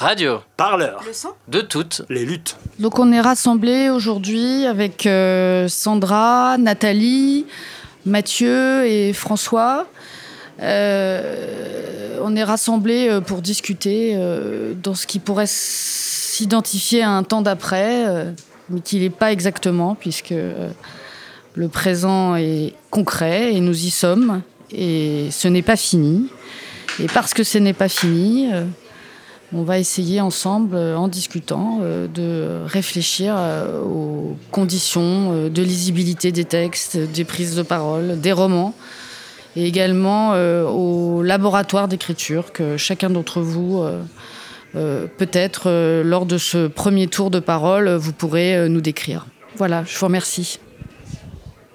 [0.00, 0.40] Radio.
[0.56, 1.02] Parleur.
[1.06, 2.00] Le son De toutes.
[2.08, 2.56] Les luttes.
[2.78, 7.44] Donc on est rassemblés aujourd'hui avec euh, Sandra, Nathalie,
[8.06, 9.86] Mathieu et François.
[10.62, 17.22] Euh, on est rassemblés euh, pour discuter euh, dans ce qui pourrait s'identifier à un
[17.22, 18.32] temps d'après, euh,
[18.70, 20.70] mais qui n'est pas exactement, puisque euh,
[21.56, 24.40] le présent est concret et nous y sommes,
[24.72, 26.26] et ce n'est pas fini.
[27.02, 28.64] Et parce que ce n'est pas fini, euh,
[29.52, 36.32] on va essayer ensemble, euh, en discutant, euh, de réfléchir euh, aux conditions de lisibilité
[36.32, 38.74] des textes, des prises de parole, des romans,
[39.56, 40.34] et également
[40.68, 43.84] au laboratoire d'écriture que chacun d'entre vous,
[44.72, 49.26] peut-être lors de ce premier tour de parole, vous pourrez nous décrire.
[49.56, 50.60] Voilà, je vous remercie.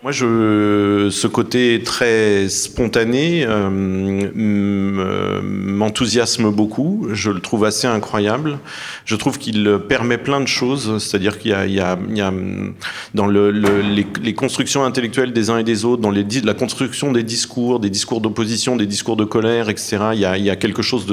[0.06, 7.08] Moi, ce côté très spontané euh, m'enthousiasme beaucoup.
[7.12, 8.60] Je le trouve assez incroyable.
[9.06, 11.00] Je trouve qu'il permet plein de choses.
[11.00, 11.98] C'est-à-dire qu'il y a,
[13.16, 17.24] dans le, le- les, constructions intellectuelles des uns et des autres, dans la construction des
[17.24, 19.98] discours, des discours d'opposition, des discours de colère, etc.
[20.14, 21.08] Il y a, il y a quelque chose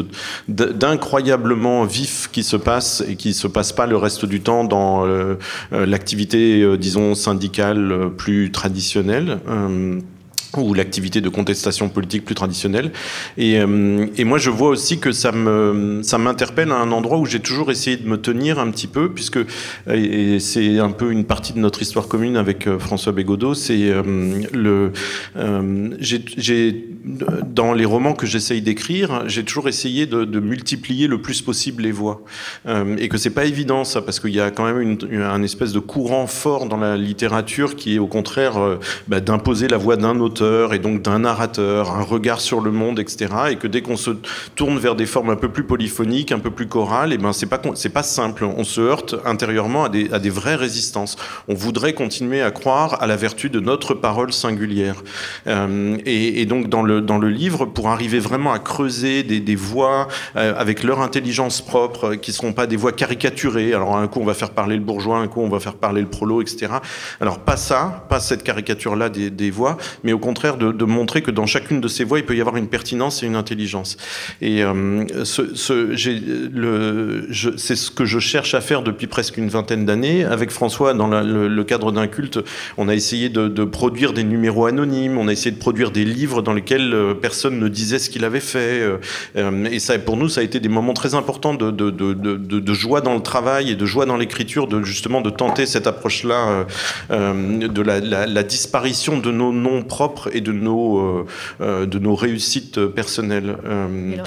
[0.48, 5.06] d'incroyablement vif qui se passe et qui se passe pas le reste du temps dans
[5.06, 5.36] euh,
[5.72, 8.81] euh, l'activité, disons, syndicale plus traditionnelle.
[8.96, 10.00] Euh,
[10.56, 12.92] ou l'activité de contestation politique plus traditionnelle.
[13.38, 17.18] Et, euh, et moi, je vois aussi que ça me ça m'interpelle à un endroit
[17.18, 19.38] où j'ai toujours essayé de me tenir un petit peu, puisque
[19.86, 23.54] c'est un peu une partie de notre histoire commune avec euh, François Bégodeau.
[23.54, 23.92] C'est
[24.52, 24.92] le
[26.00, 31.40] j'ai j'ai dans les romans que j'essaye d'écrire, j'ai toujours essayé de, multiplier le plus
[31.42, 32.22] possible les voix,
[32.66, 35.42] Euh, et que c'est pas évident ça, parce qu'il y a quand même une, un
[35.42, 39.78] espèce de courant fort dans la littérature qui est au contraire euh, bah, d'imposer la
[39.78, 43.32] voix d'un auteur et donc d'un narrateur, un regard sur le monde, etc.
[43.50, 44.10] Et que dès qu'on se
[44.54, 47.46] tourne vers des formes un peu plus polyphoniques, un peu plus chorales, et ben c'est
[47.46, 48.44] pas pas simple.
[48.44, 51.16] On se heurte intérieurement à des, à des vraies résistances.
[51.48, 55.02] On voudrait continuer à croire à la vertu de notre parole singulière.
[55.46, 59.56] Euh, et donc dans le dans le livre, pour arriver vraiment à creuser des, des
[59.56, 63.74] voix euh, avec leur intelligence propre, euh, qui seront pas des voix caricaturées.
[63.74, 66.00] Alors un coup on va faire parler le bourgeois, un coup on va faire parler
[66.00, 66.72] le prolo, etc.
[67.20, 71.30] Alors pas ça, pas cette caricature-là des, des voix, mais au contraire de, montrer que
[71.30, 73.96] dans chacune de ces voix, il peut y avoir une pertinence et une intelligence.
[74.40, 75.36] Et euh, c'est
[77.76, 80.24] ce que je cherche à faire depuis presque une vingtaine d'années.
[80.24, 82.40] Avec François, dans le, cadre d'un culte,
[82.76, 86.42] on a essayé de produire des numéros anonymes, on a essayé de produire des livres
[86.42, 88.80] dans lesquels euh, personne ne disait ce qu'il avait fait.
[88.80, 88.98] euh,
[89.36, 92.12] euh, et ça, pour nous, ça a été des moments très importants de, de, de,
[92.14, 95.30] de, de- de joie dans le travail et de joie dans l'écriture, de justement de
[95.30, 96.66] tenter cette approche-là
[97.10, 101.26] de la, la, la disparition de nos noms propres et de nos,
[101.60, 103.56] de nos réussites personnelles.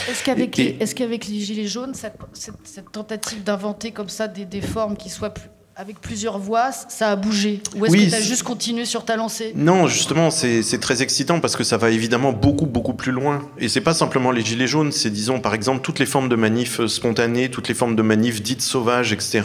[0.09, 4.95] Est-ce qu'avec les, Gilets jaunes, cette, cette- cette tentative d'inventer comme ça des, des formes
[4.97, 8.21] qui soient plus- avec plusieurs voix, ça a bougé Ou est-ce Oui, que tu as
[8.21, 9.51] juste continué sur ta lancée?
[9.57, 13.41] Non, justement, c'est très excitant parce que ça va évidemment beaucoup, beaucoup plus loin.
[13.57, 16.37] Et c'est pas simplement les gilets jaunes, c'est disons par exemple toutes les formes de
[16.37, 19.41] manifs spontanées, toutes les formes de manifs dites sauvages, etc.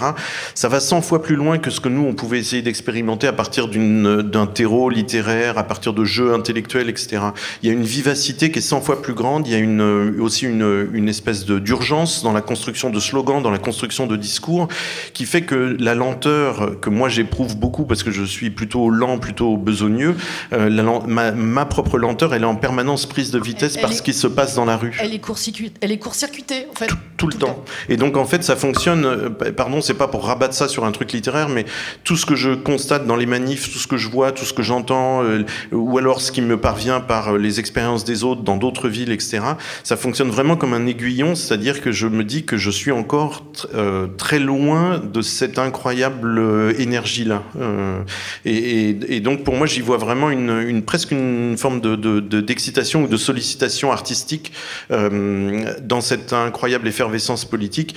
[0.54, 3.32] Ça va 100 fois plus loin que ce que nous, on pouvait essayer d'expérimenter à
[3.32, 7.22] partir d'une- d'un terreau littéraire, à partir de jeux intellectuels, etc.
[7.64, 10.14] Il y a une vivacité qui est 100 fois plus grande, il y a une,
[10.20, 14.68] aussi une, une espèce d'urgence dans la construction de slogans, dans la construction de discours,
[15.12, 19.18] qui fait que la lenteur que moi j'éprouve beaucoup parce que je suis plutôt lent,
[19.18, 20.14] plutôt besogneux,
[20.52, 23.90] euh, la ma, ma propre lenteur, elle est en permanence prise de vitesse Elle- par
[23.90, 24.96] elle ce est- qui se passe dans la rue.
[25.00, 26.90] Elle est court-circuitée, elle est court-circuitée en fait.
[27.16, 27.64] Tout le temps.
[27.88, 29.04] Et donc en fait, ça fonctionne.
[29.04, 31.64] euh, Pardon, c'est pas pour rabattre ça sur un truc littéraire, mais
[32.04, 34.52] tout ce que je constate dans les manifs, tout ce que je vois, tout ce
[34.52, 38.56] que j'entends, euh, ou alors ce qui me parvient par les expériences des autres dans
[38.56, 39.40] d'autres villes, etc.
[39.84, 43.44] Ça fonctionne vraiment comme un aiguillon, c'est-à-dire que je me dis que je suis encore
[43.54, 47.42] tr- euh, très loin de cette incroyable euh, énergie-là.
[47.60, 48.00] Euh,
[48.44, 53.04] et, donc pour moi, j'y vois vraiment une, presque une forme de de- de- d'excitation
[53.04, 54.52] ou de sollicitation artistique
[54.90, 57.94] euh, dans cette incroyable effervescence politique.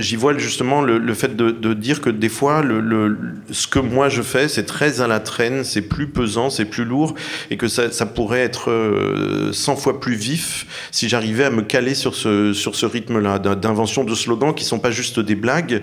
[0.00, 3.16] J'y vois justement le, fait de, dire que des fois, le,
[3.50, 6.84] ce que moi je fais, c'est très à la traîne, c'est plus pesant, c'est plus
[6.84, 7.14] lourd,
[7.50, 11.94] et que ça, pourrait être euh, 100 fois plus vif si j'arrivais à me caler
[11.94, 15.82] sur ce, sur ce rythme-là, d'in- d'invention de slogans qui sont pas juste des blagues,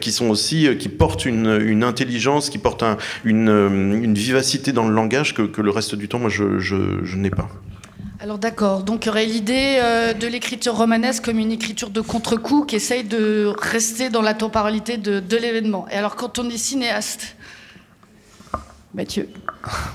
[0.00, 4.86] qui sont aussi, qui portent une, une intelligence, qui un- une, euh, une vivacité dans
[4.88, 7.48] le langage que, que le reste du temps, moi, je, je, je n'ai pas.
[8.20, 12.00] Alors d'accord, donc il y aurait l'idée euh, de l'écriture romanesque comme une écriture de
[12.00, 15.86] contre-coup qui essaye de rester dans la temporalité de, de l'événement.
[15.90, 17.34] Et alors quand on est cinéaste,
[18.94, 19.28] Mathieu,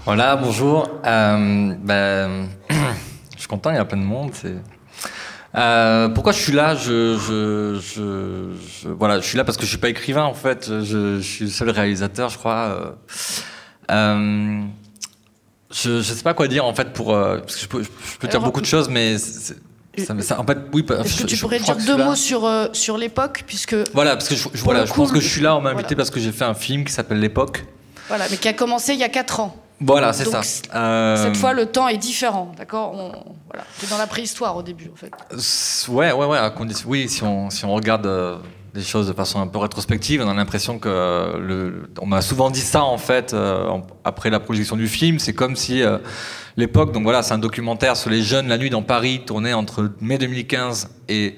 [0.06, 0.90] Voilà, bonjour.
[1.06, 2.28] Euh, bah,
[3.36, 4.32] je suis content, il y a plein de monde.
[4.34, 4.56] c'est-
[5.56, 9.70] Euh, pourquoi je suis là je, je, je, voilà, je suis là parce que je
[9.70, 10.70] suis pas écrivain en fait.
[10.84, 12.98] Je, suis le seul réalisateur, je crois.
[13.90, 14.62] Euh,
[15.72, 18.28] je ne sais pas quoi dire en fait pour parce que je peux, je peux
[18.28, 20.86] dire beaucoup de choses, mais ça, ça, en fait, oui.
[21.04, 24.64] Est-ce que tu pourrais dire deux mots sur sur l'époque, puisque voilà, parce que je,
[24.64, 26.54] voilà, je pense que je suis là, on m'a invité parce que j'ai fait un
[26.54, 27.66] film qui s'appelle l'époque.
[28.08, 29.56] Voilà, mais qui a commencé il y a quatre ans.
[29.80, 30.42] Voilà, c'est ça.
[30.76, 31.24] Euh...
[31.24, 32.94] Cette fois, le temps est différent, d'accord
[33.48, 33.64] voilà.
[33.78, 35.12] C'est dans la préhistoire au début, en fait.
[35.92, 36.40] Ouais, ouais, ouais.
[36.86, 38.38] Oui, si on, si on regarde euh,
[38.74, 42.50] les choses de façon un peu rétrospective, on a l'impression que le, on m'a souvent
[42.50, 43.70] dit ça en fait euh,
[44.04, 45.20] après la projection du film.
[45.20, 46.00] C'est comme si euh,
[46.58, 49.92] l'époque, donc voilà, c'est un documentaire sur les jeunes la nuit dans Paris, tourné entre
[50.02, 51.38] mai 2015 et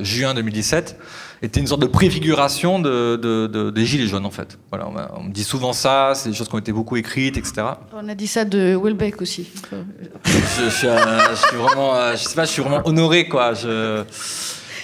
[0.00, 0.98] juin 2017
[1.44, 4.58] était une sorte de préfiguration de, des Gilets jaunes, en fait.
[4.70, 7.62] Voilà, on, me dit souvent ça, c'est des choses qui ont été beaucoup écrites, etc.
[7.92, 9.50] On a dit ça de Welbeck aussi.
[10.24, 10.96] je, suis, euh,
[11.30, 13.54] je, suis, vraiment, euh, je sais pas, je suis vraiment honoré, quoi.
[13.54, 14.04] Je,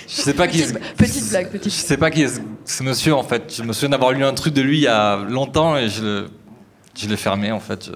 [0.06, 0.94] je sais pas petite, qui.
[0.96, 1.72] Petite blague, petite.
[1.72, 3.54] Je sais pas qui est ce monsieur, en fait.
[3.56, 6.26] Je me souviens d'avoir lu un truc de lui il y a longtemps et je,
[6.96, 7.90] je l'ai fermé, en fait.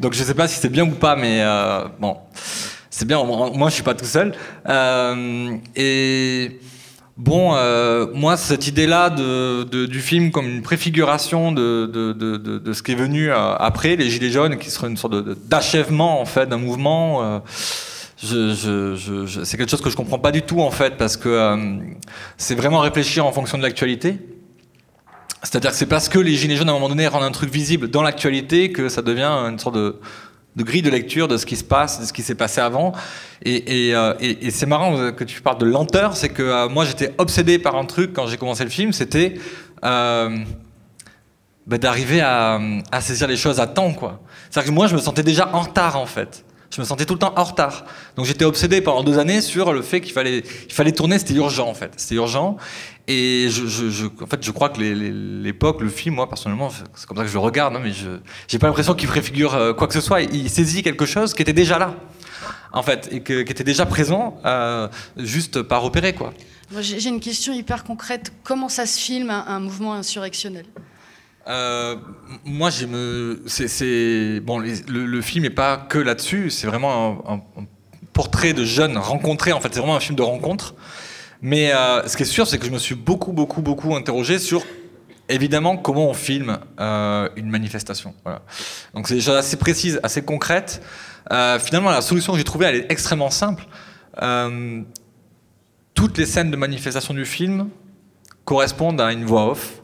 [0.00, 2.16] Donc je sais pas si c'est bien ou pas, mais euh, bon,
[2.90, 3.22] c'est bien.
[3.22, 4.32] Moi, je suis pas tout seul.
[5.76, 6.58] et
[7.16, 12.92] Bon, euh, moi, cette idée-là de, du film comme une préfiguration de, de, ce qui
[12.92, 15.14] est venu euh, après, les Gilets jaunes, qui serait une sorte
[15.48, 17.38] d'achèvement en fait d'un mouvement, euh,
[18.22, 21.78] je, c'est quelque chose que je comprends pas du tout en fait, parce que
[22.36, 24.18] c'est vraiment réfléchir en fonction de l'actualité.
[25.42, 27.50] C'est-à-dire que c'est parce que les Gilets jaunes à un moment donné rendent un truc
[27.50, 30.00] visible dans l'actualité que ça devient une sorte de
[30.56, 32.92] de grille de lecture de ce qui se passe, de ce qui s'est passé avant.
[33.44, 36.86] Et, et, euh, et, c'est marrant que tu parles de lenteur, c'est que euh, moi
[36.86, 39.34] j'étais obsédé par un truc quand j'ai commencé le film, c'était
[39.84, 40.38] euh,
[41.66, 42.58] bah, d'arriver à,
[42.90, 44.20] à, saisir les choses à temps, quoi.
[44.48, 46.45] C'est-à-dire que moi je me sentais déjà en retard en fait.
[46.76, 47.86] Je me sentais tout le temps en retard.
[48.16, 51.32] Donc j'étais obsédé pendant deux années sur le fait qu'il fallait, il fallait tourner, c'était
[51.32, 51.90] urgent en fait.
[51.96, 52.58] C'était urgent.
[53.08, 57.22] Et je, en fait, je crois que l'époque, le film, moi personnellement, c'est comme ça
[57.22, 59.94] que je le regarde, hein, mais je j'ai pas l'impression qu'il préfigure euh, quoi que
[59.94, 60.20] ce soit.
[60.20, 61.94] Il saisit quelque chose qui était déjà là,
[62.74, 66.34] en fait, et qui était déjà présent, euh, juste par repérer, quoi.
[66.80, 68.32] J'ai une question hyper concrète.
[68.44, 70.66] Comment ça se filme un, mouvement insurrectionnel?
[71.48, 71.96] Euh,
[72.44, 76.50] moi, c'est, bon, le, film n'est pas que là-dessus.
[76.50, 77.64] C'est vraiment un,
[78.12, 79.52] portrait de jeunes rencontrés.
[79.52, 80.74] En fait, c'est vraiment un film de rencontre.
[81.42, 84.38] Mais euh, ce qui est sûr, c'est que je me suis beaucoup, beaucoup, beaucoup interrogé
[84.38, 84.62] sur
[85.28, 88.14] évidemment comment on filme euh, une manifestation.
[88.94, 90.82] Donc c'est choses assez précises, assez concrètes.
[91.32, 93.66] Euh, finalement, la solution que j'ai trouvée, elle est extrêmement simple.
[95.94, 97.68] Toutes les scènes de manifestation du film
[98.44, 99.82] correspondent à une voix off,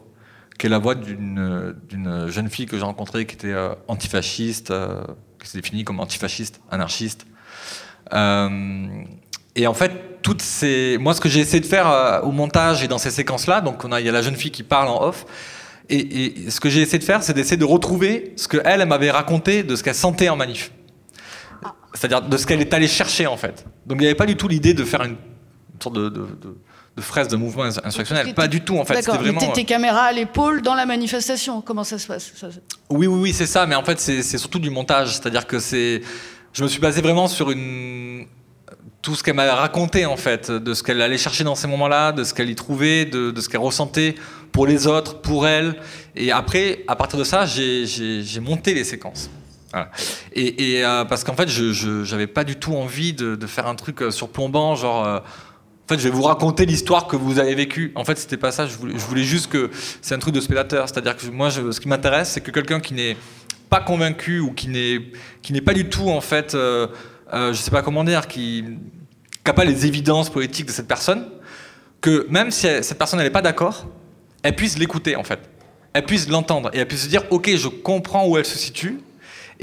[0.57, 5.03] qui est la voix d'une jeune fille que j'ai rencontrée qui était euh, antifasciste, euh,
[5.41, 7.25] qui s'est définie comme antifasciste, anarchiste.
[8.11, 10.97] et en fait, toutes ces...
[10.99, 13.83] Moi, ce que j'ai essayé de faire euh, au montage et dans ces séquences-là, donc
[13.85, 15.25] il y a la jeune fille qui parle en off,
[15.89, 19.11] et, ce que j'ai essayé de faire, c'est d'essayer de retrouver ce qu'elle, elle, m'avait
[19.11, 20.71] raconté de ce qu'elle sentait en manif.
[21.93, 23.65] C'est-à-dire de ce qu'elle est allée chercher, en fait.
[23.85, 25.17] Donc il n'y avait pas du tout l'idée de faire une,
[25.81, 26.25] sorte de
[26.99, 28.33] fraise de mouvement insurrectionnel.
[28.33, 29.01] Pas du tout, en fait.
[29.01, 29.51] C'était vraiment...
[29.51, 31.61] tes caméras à l'épaule dans la manifestation.
[31.61, 32.31] Comment ça se passe
[32.89, 33.65] Oui, oui, oui, c'est ça.
[33.65, 35.13] Mais en fait, c'est surtout du montage.
[35.13, 36.01] C'est-à-dire que c'est...
[36.53, 38.27] Je me suis basé vraiment sur une
[39.03, 42.13] tout ce qu'elle m'a raconté en fait, de ce qu'elle allait chercher dans ces moments-là,
[42.13, 44.15] de ce qu'elle y trouvait, de, ce qu'elle ressentait
[44.53, 45.75] pour les autres, pour elle.
[46.15, 49.29] Et après, à partir de ça, j'ai monté les séquences.
[50.33, 54.01] Et, euh, parce qu'en fait, je n'avais pas du tout envie de, faire un truc
[54.01, 55.05] euh, surplombant, genre.
[55.05, 55.19] Euh,
[55.85, 57.91] en fait, je vais vous raconter l'histoire que vous avez vécue.
[57.95, 58.67] En fait, c'était pas ça.
[58.67, 59.69] Je voulais, je juste que
[60.01, 60.87] c'est un truc de spectateur.
[60.87, 63.17] C'est-à-dire que moi, ce qui m'intéresse, c'est que quelqu'un qui n'est
[63.69, 65.01] pas convaincu ou qui n'est
[65.41, 66.55] qui n'est pas du tout en fait
[67.33, 68.63] euh, je ne sais pas comment dire, qui
[69.45, 71.27] n'a pas les évidences politiques de cette personne,
[71.99, 73.87] que même si cette personne n'est pas d'accord,
[74.43, 75.39] elle puisse l'écouter en fait.
[75.93, 78.99] Elle puisse l'entendre et elle puisse se dire ok je comprends où elle se situe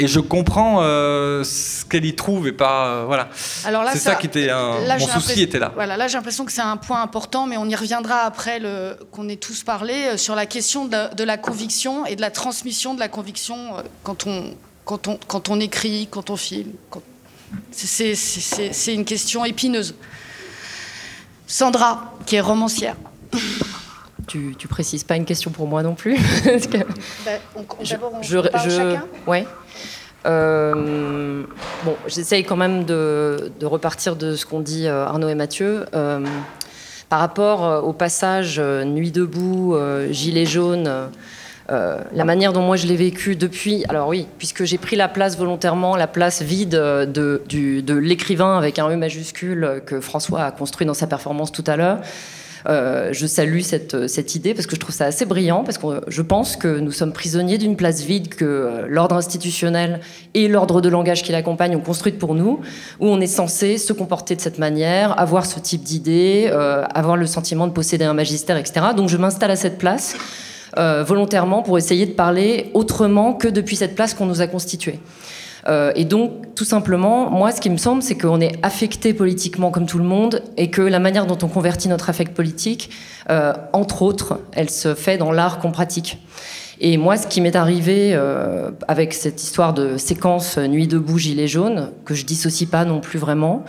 [0.00, 3.28] et je comprends euh, ce qu'elle y trouve et pas euh, voilà.
[3.64, 5.72] Alors là, c'est ça, qui était un, mon souci était là.
[5.74, 8.96] Voilà, là j'ai l'impression que c'est un point important, mais on y reviendra après le
[9.12, 12.94] qu'on ait tous parlé sur la question de, de, la conviction et de la transmission
[12.94, 13.56] de la conviction
[14.02, 14.54] quand on
[14.84, 16.72] quand on quand on écrit, quand on filme.
[16.90, 17.02] Quand
[17.72, 19.94] c'est une question épineuse.
[21.46, 22.96] Sandra, qui est romancière.
[24.28, 27.32] Tu, tu précises pas une question pour moi non plus bah,
[27.90, 28.38] D'abord, on, je,
[28.70, 29.46] chacun Ouais.
[30.26, 31.44] Euh,
[31.84, 35.86] bon, j'essaye quand même de, repartir de ce qu'ont dit euh, Arnaud et Mathieu.
[35.94, 36.24] Euh,
[37.08, 39.76] par rapport au passage Nuit debout,
[40.10, 40.88] Gilet jaune,
[41.68, 45.36] la manière dont moi je l'ai vécu depuis, alors oui, puisque j'ai pris la place
[45.36, 50.86] volontairement, la place vide de, de l'écrivain avec un E majuscule que François a construit
[50.86, 51.98] dans sa performance tout à l'heure,
[52.68, 55.86] euh, je salue cette, cette, idée parce que je trouve ça assez brillant, parce que
[56.08, 60.00] je pense que nous sommes prisonniers d'une place vide que euh, l'ordre institutionnel
[60.34, 62.60] et l'ordre de langage qui l'accompagne ont construite pour nous,
[63.00, 67.16] où on est censé se comporter de cette manière, avoir ce type d'idées, euh, avoir
[67.16, 68.86] le sentiment de posséder un magistère, etc.
[68.96, 70.16] Donc je m'installe à cette place.
[70.76, 75.00] volontairement pour essayer de parler autrement que depuis cette place qu'on nous a constituée.
[75.68, 79.70] Euh, et donc, tout simplement, moi, ce qui me semble, c'est qu'on est affecté politiquement
[79.70, 82.90] comme tout le monde et que la manière dont on convertit notre affect politique,
[83.30, 86.18] euh, entre autres, elle se fait dans l'art qu'on pratique.
[86.82, 91.46] Et moi, ce qui m'est arrivé euh, avec cette histoire de séquence Nuit debout, Gilet
[91.46, 93.64] jaune, que je dissocie pas non plus vraiment,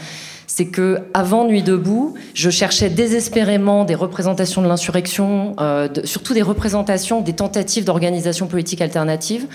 [0.54, 6.42] c'est que avant Nuit debout, je cherchais désespérément des représentations de l'insurrection, euh, surtout des
[6.42, 9.48] représentations des tentatives d'organisation politique alternative.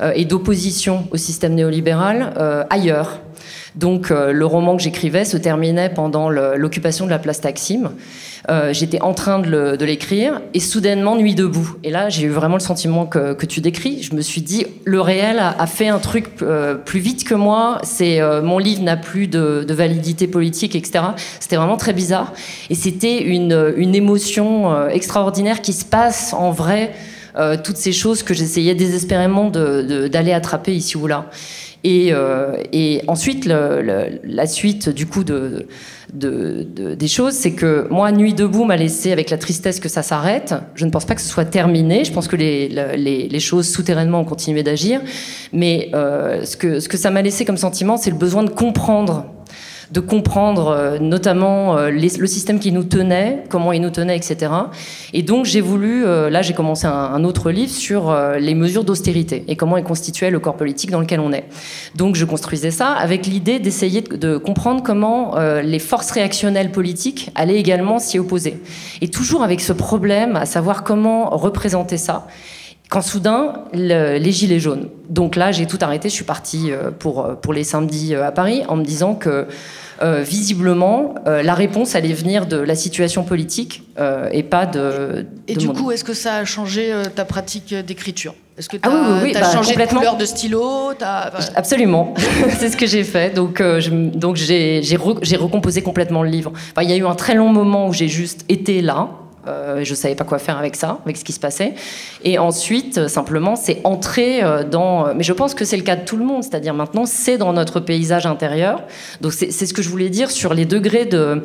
[0.00, 3.20] Euh, et d'opposition au système néolibéral euh, ailleurs.
[3.74, 7.90] Donc euh, le roman que j'écrivais se terminait pendant l'occupation de la place Taksim.
[8.70, 11.76] J'étais en train de l'écrire et soudainement Nuit debout.
[11.84, 14.02] Et là j'ai eu vraiment le sentiment que, tu décris.
[14.02, 16.30] Je me suis dit le réel a, fait un truc
[16.86, 17.78] plus vite que moi.
[17.82, 21.04] C'est mon livre n'a plus de, validité politique, etc.
[21.40, 22.32] C'était vraiment très bizarre
[22.70, 26.94] et c'était une, émotion extraordinaire qui se passe en vrai
[27.38, 31.26] euh, toutes ces choses que j'essayais désespérément d'aller attraper ici ou là.
[31.84, 32.56] Et, euh,
[33.06, 35.66] ensuite, la suite du coup de,
[36.12, 40.54] des choses, c'est que moi, Nuit debout m'a laissé avec la tristesse que ça s'arrête.
[40.74, 42.04] Je ne pense pas que ce soit terminé.
[42.04, 45.00] Je pense que les, les, choses souterrainement ont continué d'agir.
[45.52, 48.50] Mais euh, ce, que, ce que ça m'a laissé comme sentiment, c'est le besoin de
[48.50, 49.26] comprendre
[49.90, 54.52] de comprendre euh, notamment euh, le système qui nous tenait, comment il nous tenait, etc.
[55.12, 59.44] Et donc j'ai voulu, euh, là j'ai commencé un, autre livre sur les mesures d'austérité
[59.48, 61.44] et comment est constitué le corps politique dans lequel on est.
[61.96, 67.58] Donc je construisais ça avec l'idée d'essayer de, comprendre comment les forces réactionnelles politiques allaient
[67.58, 68.60] également s'y opposer.
[69.00, 72.26] Et toujours avec ce problème à savoir comment représenter ça
[72.88, 74.88] quand soudain, les gilets jaunes.
[75.08, 78.76] Donc là, j'ai tout arrêté, je suis partie pour, pour les samedis à Paris en
[78.76, 79.46] me disant que
[80.00, 85.26] euh, visiblement, euh, la réponse allait venir de la situation politique euh, et pas de.
[85.48, 88.34] Et du coup, est-ce que ça a changé ta pratique d'écriture?
[88.56, 90.92] Est-ce que tu as, ah oui, bah, changé de couleur de stylo?
[91.54, 92.14] Absolument,
[92.58, 93.34] c'est ce que j'ai fait.
[93.34, 94.96] Donc, donc j'ai
[95.36, 96.52] recomposé complètement le livre.
[96.80, 99.10] il y a eu un très long moment où j'ai juste été là,
[99.48, 101.74] euh, je ne savais pas quoi faire avec ça, avec ce qui se passait.
[102.24, 105.14] Et ensuite, euh, simplement, c'est entrer euh, dans.
[105.14, 107.52] Mais je pense que c'est le cas de tout le monde, c'est-à-dire maintenant, c'est dans
[107.52, 108.82] notre paysage intérieur.
[109.20, 111.42] Donc c'est ce que je voulais dire sur les degrés de,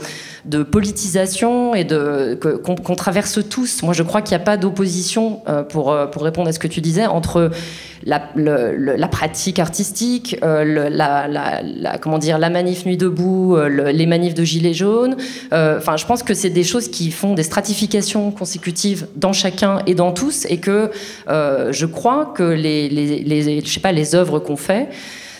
[0.63, 3.83] politisation et de qu'on traverse tous.
[3.83, 6.81] Moi, je crois qu'il n'y a pas d'opposition pour pour répondre à ce que tu
[6.81, 7.51] disais entre
[8.05, 10.89] la, pratique artistique, la,
[11.27, 15.15] la, comment dire, la manif nuit debout, les manifs de gilets jaunes.
[15.51, 17.92] Enfin, je pense que c'est des choses qui font des stratifications
[18.31, 20.91] consécutive dans chacun et dans tous, et que
[21.27, 24.89] euh, je crois que les, je sais pas, les œuvres qu'on fait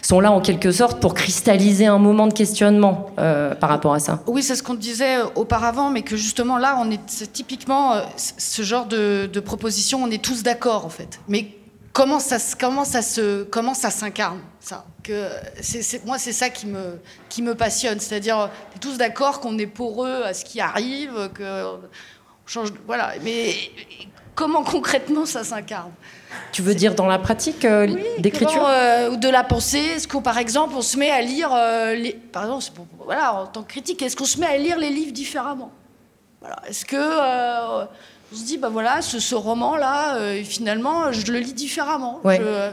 [0.01, 3.99] sont là en quelque sorte pour cristalliser un moment de questionnement euh, par rapport à
[3.99, 4.21] ça.
[4.27, 8.61] Oui, c'est ce qu'on disait euh, auparavant, mais que justement là, on est, typiquement ce
[8.61, 11.19] genre de, proposition, on est tous d'accord en fait.
[11.27, 11.47] Mais
[11.93, 14.85] comment ça, comment ça se, comment ça s'incarne ça?
[15.03, 15.27] Que
[16.05, 20.33] moi, c'est ça qui me, qui me passionne, c'est-à-dire, tous d'accord qu'on est poreux à
[20.33, 21.77] ce qui arrive, que
[22.45, 23.13] change, voilà.
[23.23, 23.53] Mais
[24.35, 25.91] comment concrètement ça s'incarne?
[26.51, 27.87] Tu veux dire dans la pratique euh,
[28.19, 28.65] d'écriture?
[28.67, 29.79] euh, ou de la pensée?
[29.95, 32.59] Est-ce qu'on, par exemple, on se met à lire, euh, les, pardon,
[33.05, 35.71] voilà, en tant que critique, est-ce qu'on se met à lire les livres différemment?
[36.41, 36.57] Voilà.
[36.67, 37.85] Est-ce que
[38.31, 42.19] on se dit, bah voilà, ce, roman-là, finalement, je le lis différemment.
[42.25, 42.71] Je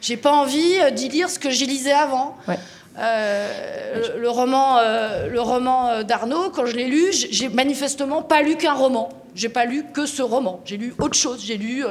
[0.00, 2.36] j'ai pas envie d'y lire ce que j'y lisais avant.
[2.46, 2.58] Ouais.
[2.96, 8.56] Euh, le, roman, euh, roman euh, d'Arnaud, quand je l'ai lu, j'ai manifestement pas lu
[8.56, 9.08] qu'un roman.
[9.34, 10.60] J'ai pas lu que ce roman.
[10.64, 11.44] J'ai lu autre chose.
[11.44, 11.84] J'ai lu,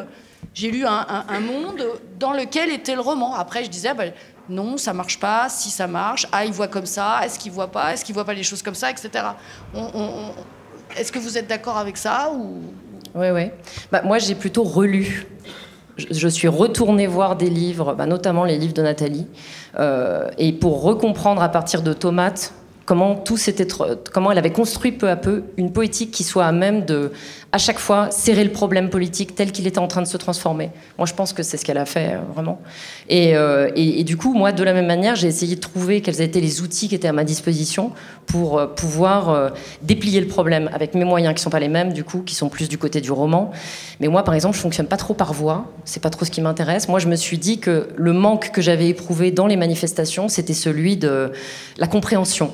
[0.61, 1.83] lu un, monde
[2.19, 3.35] dans lequel était le roman.
[3.35, 4.05] Après, je disais, bah,
[4.47, 5.49] non, ça marche pas.
[5.49, 7.19] Si ça marche, ah, il voit comme ça.
[7.23, 7.93] Est-ce qu'il voit pas?
[7.93, 9.09] Est-ce qu'il voit pas les choses comme ça, etc.
[10.95, 12.61] Est-ce que vous êtes d'accord avec ça ou...
[13.13, 13.51] Oui, oui.
[13.91, 15.27] Bah, moi, j'ai plutôt relu
[15.97, 19.27] je suis retournée voir des livres, bah, notamment les livres de Nathalie,
[19.79, 22.53] euh, et pour recomprendre à partir de Tomates
[22.85, 23.37] comment tout
[24.11, 27.11] comment elle avait construit peu à peu une poétique qui soit à même de,
[27.53, 30.71] à chaque fois, serrer le problème politique tel qu'il était en train de se transformer.
[30.97, 32.59] Moi, je pense que c'est ce qu'elle a fait euh, vraiment.
[33.11, 36.41] Euh, et, du coup, moi, de la même manière, j'ai essayé de trouver quels étaient
[36.41, 37.91] les outils qui étaient à ma disposition
[38.25, 42.03] pour euh, pouvoir déplier le problème avec mes moyens qui sont pas les mêmes, du
[42.03, 43.51] coup, qui sont plus du côté du roman.
[43.99, 45.71] Mais moi, par exemple, je fonctionne pas trop par voix.
[45.85, 46.87] C'est pas trop ce qui m'intéresse.
[46.87, 50.55] Moi, je me suis dit que le manque que j'avais éprouvé dans les manifestations, c'était
[50.55, 51.31] celui de
[51.77, 52.51] la compréhension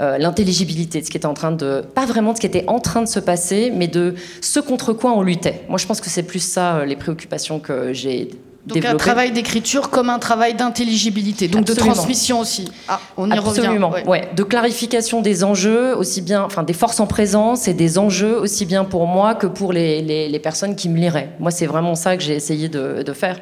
[0.00, 2.64] euh, l'intelligibilité de ce qui était en train de, pas vraiment de ce qui était
[2.68, 5.64] en train de se passer, mais de ce contre quoi on luttait.
[5.68, 8.30] Moi, je pense que c'est plus ça euh, les préoccupations que j'ai
[8.66, 12.70] donc un travail d'écriture comme un travail d'intelligibilité, donc de transmission aussi.
[12.86, 14.06] Ah, on y Absolument, revient.
[14.06, 14.28] Ouais.
[14.36, 18.66] De clarification des enjeux, aussi bien, enfin des forces en présence et des enjeux aussi
[18.66, 21.30] bien pour moi que pour les, les, personnes qui me liraient.
[21.40, 23.40] Moi, c'est vraiment ça que j'ai essayé de, de faire.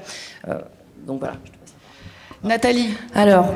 [0.48, 0.58] Euh,
[1.06, 1.34] donc voilà.
[2.44, 2.90] Nathalie.
[3.14, 3.52] Alors.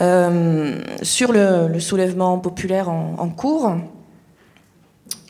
[0.00, 3.76] Euh, sur le, soulèvement populaire en, cours,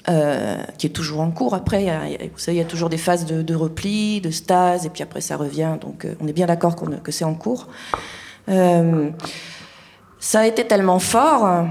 [0.08, 1.54] euh, qui est toujours en cours.
[1.54, 1.86] Après,
[2.32, 5.20] vous savez, il y a toujours des phases de, repli, de stase, et puis après
[5.20, 5.76] ça revient.
[5.80, 7.68] Donc, euh, on est bien d'accord que c'est en cours.
[8.46, 11.66] ça a été tellement fort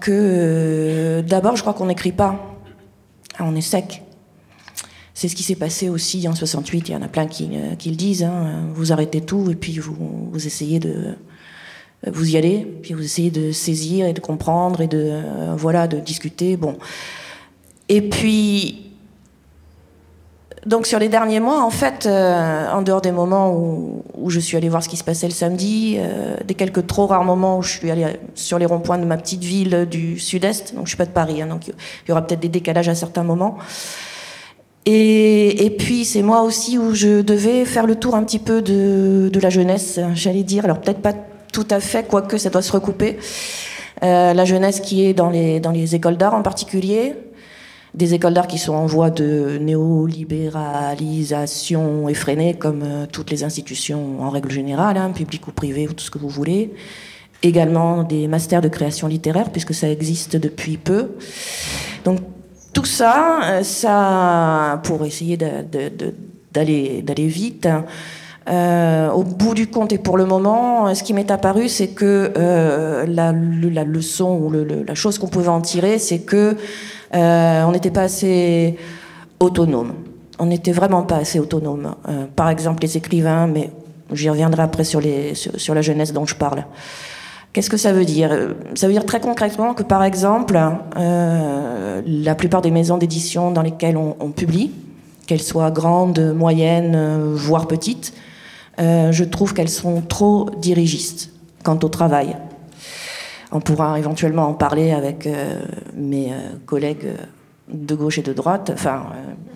[0.00, 2.56] que d'abord, je crois qu'on n'écrit pas.
[3.38, 4.02] Ah, on est sec.
[5.14, 6.88] C'est ce qui s'est passé aussi en 68.
[6.88, 8.24] Il y en a plein qui, le disent.
[8.24, 8.68] Hein.
[8.74, 11.16] Vous arrêtez tout et puis vous essayez de,
[12.10, 15.86] vous y allez, puis vous essayez de saisir et de comprendre et de euh, voilà
[15.86, 16.56] de discuter.
[16.56, 16.76] Bon,
[17.88, 18.92] et puis
[20.66, 24.56] donc sur les derniers mois, en fait, euh, en dehors des moments où, je suis
[24.56, 27.62] allée voir ce qui se passait le samedi, euh, des quelques trop rares moments où
[27.62, 30.96] je suis allée sur les ronds-points de ma petite ville du sud-est, donc je suis
[30.96, 33.58] pas de Paris, hein, donc il y aura peut-être des décalages à certains moments.
[34.86, 38.62] Et, et puis c'est moi aussi où je devais faire le tour un petit peu
[38.62, 40.64] de, de la jeunesse, j'allais dire.
[40.64, 41.12] Alors peut-être pas
[41.52, 43.18] tout à fait, quoique ça doit se recouper.
[44.02, 47.14] Euh, la jeunesse qui est dans les, dans les écoles d'art en particulier,
[47.94, 54.22] des écoles d'art qui sont en voie de néolibéralisation effrénée, comme euh, toutes les institutions
[54.22, 56.72] en règle générale, hein, public ou privé, ou tout ce que vous voulez.
[57.42, 61.10] Également des masters de création littéraire, puisque ça existe depuis peu.
[62.04, 62.20] Donc
[62.72, 67.68] tout ça, euh, ça pour essayer d'aller d'aller vite.
[68.48, 72.32] Euh, au bout du compte et pour le moment, ce qui m'est apparu, c'est que
[72.36, 73.32] euh, la,
[73.84, 76.56] leçon ou la chose qu'on pouvait en tirer, c'est que
[77.14, 78.76] euh, on n'était pas assez
[79.40, 79.92] autonome.
[80.38, 81.94] On n'était vraiment pas assez autonome.
[82.08, 83.70] Euh, par exemple, les écrivains, mais
[84.12, 86.64] j'y reviendrai après sur, les, sur, la jeunesse dont je parle.
[87.52, 88.30] Qu'est-ce que ça veut dire?
[88.74, 90.58] Ça veut dire très concrètement que, par exemple,
[90.96, 94.70] euh, la plupart des maisons d'édition dans lesquelles on, on publie,
[95.26, 98.14] qu'elles soient grandes, moyennes, voire petites,
[98.80, 101.30] euh, je trouve qu'elles sont trop dirigistes
[101.62, 102.36] quant au travail.
[103.52, 105.60] On pourra éventuellement en parler avec euh,
[105.94, 107.08] mes euh, collègues
[107.68, 109.04] de gauche et de droite, enfin,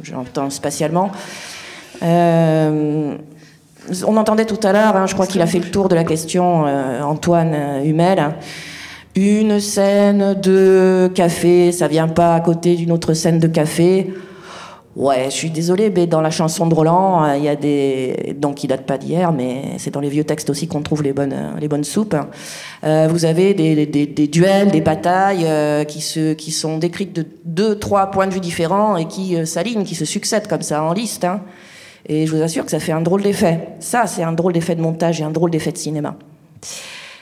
[0.02, 1.10] j'entends spatialement.
[2.02, 3.16] on
[4.16, 6.64] entendait tout à l'heure, hein, je crois qu'il a fait le tour de la question,
[7.02, 8.34] Antoine Humel.
[9.16, 14.14] Une scène de café, ça vient pas à côté d'une autre scène de café.
[14.96, 18.34] Ouais, je suis désolée, mais dans la chanson de Roland, euh, il y a des.
[18.38, 21.12] Donc, qui date pas d'hier, mais c'est dans les vieux textes aussi qu'on trouve les
[21.12, 22.16] bonnes, euh, les bonnes soupes.
[22.82, 27.14] Euh, vous avez des, des, des, duels, des batailles euh, qui, se, qui sont décrites
[27.14, 30.82] de deux, trois points de vue différents et qui s'alignent, qui se succèdent comme ça
[30.82, 31.24] en liste.
[31.24, 31.42] Hein.
[32.08, 33.68] Et je vous assure que ça fait un drôle d'effet.
[33.80, 36.16] Ça, c'est un drôle d'effet de montage et un drôle d'effet de cinéma.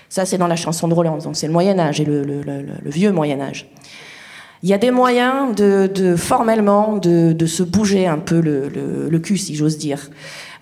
[0.09, 1.19] Ça, c'est dans la chanson de Roland.
[1.19, 3.67] Donc, c'est le Moyen-Âge et le, le, le, le vieux Moyen-Âge.
[4.65, 9.55] Il y a des moyens de, formellement de, se bouger un peu le, cul, si
[9.55, 10.09] j'ose dire.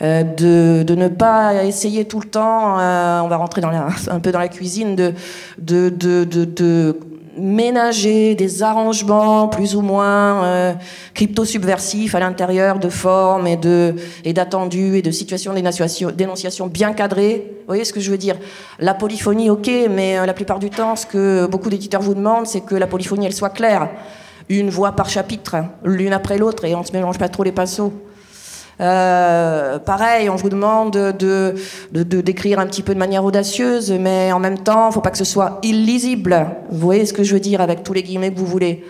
[0.02, 3.70] Euh, de, ne pas essayer tout le temps, euh, on va rentrer dans
[4.08, 5.14] un peu dans la cuisine, de,
[5.58, 6.98] de, de
[7.36, 10.72] ménager des arrangements plus ou moins euh,
[11.14, 17.44] crypto-subversifs à l'intérieur de formes et de et d'attendus et de situations d'énonciation bien cadrées.
[17.48, 18.36] Vous voyez ce que je veux dire?
[18.78, 22.46] La polyphonie, ok, mais euh, la plupart du temps, ce que beaucoup d'éditeurs vous demandent,
[22.46, 23.88] c'est que la polyphonie, elle soit claire.
[24.48, 27.92] Une voix par chapitre, l'une après l'autre, et on se mélange pas trop les pinceaux.
[28.82, 31.54] Euh, pareil, on vous demande de,
[31.92, 35.10] d'écrire un petit peu de manière audacieuse, mais en même temps, il ne faut pas
[35.10, 36.48] que ce soit illisible.
[36.70, 38.84] Vous voyez ce que je veux dire avec tous les guillemets que vous voulez.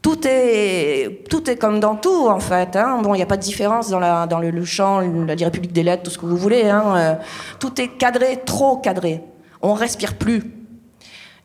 [0.00, 2.76] Tout est, tout est comme dans tout, en fait.
[2.76, 3.00] Hein.
[3.02, 5.82] Bon, il n'y a pas de différence dans, la, dans le, champ, la République des
[5.82, 6.68] lettres, tout ce que vous voulez.
[6.68, 6.84] Hein.
[6.96, 7.14] Euh,
[7.58, 9.22] tout est cadré, trop cadré.
[9.60, 10.42] On respire plus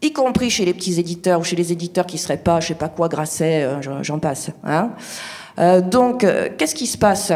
[0.02, 2.76] y compris chez les petits éditeurs ou chez les éditeurs qui seraient pas, je sais
[2.76, 4.50] pas quoi, Grasset, euh, j'en passe.
[4.66, 4.92] Hein.
[5.82, 6.26] Donc,
[6.58, 7.32] qu'est-ce qui se passe?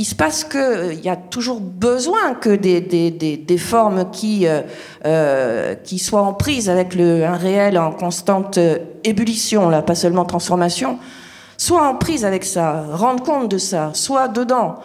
[0.00, 4.62] Il se passe qu'il euh, y a toujours besoin que des, formes qui, euh,
[5.04, 8.58] euh, qui soient en prise avec un réel en constante
[9.04, 10.98] ébullition, là, pas seulement transformation,
[11.58, 14.76] soient en prise avec ça, rendent compte de ça, soient dedans.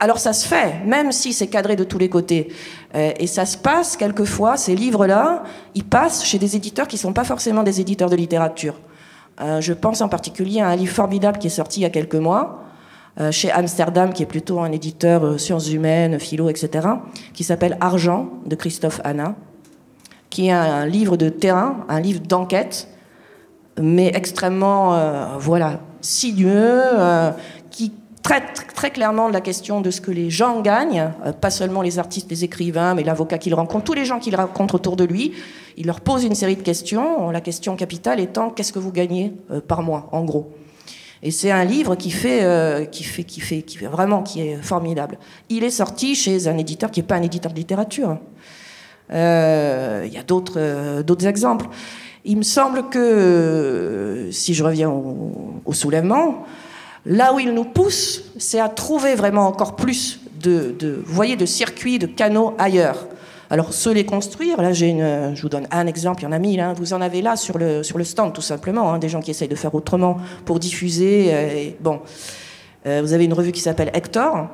[0.00, 2.48] Alors ça se fait, même si c'est cadré de tous les côtés.
[2.94, 5.42] Et ça se passe quelquefois, ces livres-là,
[5.74, 8.76] ils passent chez des éditeurs qui ne sont pas forcément des éditeurs de littérature.
[9.60, 12.14] Je pense en particulier à un livre formidable qui est sorti il y a quelques
[12.14, 12.67] mois,
[13.30, 16.86] chez Amsterdam, qui est plutôt un éditeur euh, sciences humaines, philo, etc.,
[17.34, 19.34] qui s'appelle Argent, de Christophe Hanna,
[20.30, 22.88] qui est un, livre de terrain, un livre d'enquête,
[23.80, 27.30] mais extrêmement, euh, voilà, sinueux, euh,
[27.70, 31.50] qui traite très clairement de la question de ce que les gens gagnent, euh, pas
[31.50, 34.96] seulement les artistes, les écrivains, mais l'avocat qu'il rencontre, tous les gens qu'il rencontre autour
[34.96, 35.32] de lui.
[35.76, 39.32] Il leur pose une série de questions, la question capitale étant qu'est-ce que vous gagnez
[39.50, 40.52] euh, par mois, en gros?
[41.22, 44.40] Et c'est un livre qui fait, euh, qui fait, qui fait, qui fait vraiment, qui
[44.40, 45.18] est formidable.
[45.48, 48.18] Il est sorti chez un éditeur qui n'est pas un éditeur de littérature.
[49.12, 51.66] Euh, Il y a d'autres, euh, d'autres exemples.
[52.24, 56.44] Il me semble que, si je reviens au, au soulèvement,
[57.04, 61.36] là où il nous pousse, c'est à trouver vraiment encore plus de, de, vous voyez,
[61.36, 63.08] de circuits, de canaux ailleurs.
[63.50, 66.32] Alors, ceux les construire, là, j'ai une, je vous donne un exemple, il y en
[66.32, 68.98] a mille, hein, vous en avez là sur le, sur le stand, tout simplement, hein,
[68.98, 71.30] des gens qui essayent de faire autrement pour diffuser.
[71.32, 72.00] euh, bon,
[72.86, 74.46] Euh, vous avez une revue qui s'appelle Hector,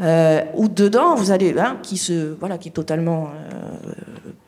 [0.00, 3.92] euh, où dedans, vous allez, hein, qui, se, voilà, qui est totalement euh,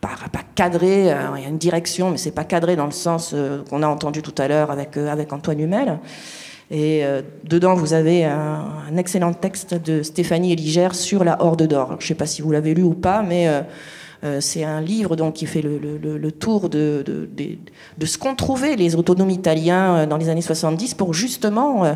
[0.01, 3.35] pas, pas cadré, il y a une direction, mais c'est pas cadré dans le sens
[3.69, 5.99] qu'on a entendu tout à l'heure avec, avec Antoine Humel.
[6.71, 11.67] Et euh, dedans, vous avez un, un excellent texte de Stéphanie Eligère sur la Horde
[11.67, 11.97] d'Or.
[11.99, 13.63] Je ne sais pas si vous l'avez lu ou pas, mais euh,
[14.23, 17.59] euh, c'est un livre donc, qui fait le, le- le- tour de, de, de-
[17.99, 21.95] de ce qu'ont trouvé les autonomes italiens euh, dans les années 70 pour justement euh,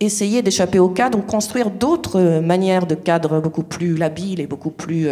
[0.00, 4.70] essayer d'échapper au cadre ou construire d'autres manières de cadre beaucoup plus labiles et beaucoup
[4.70, 5.08] plus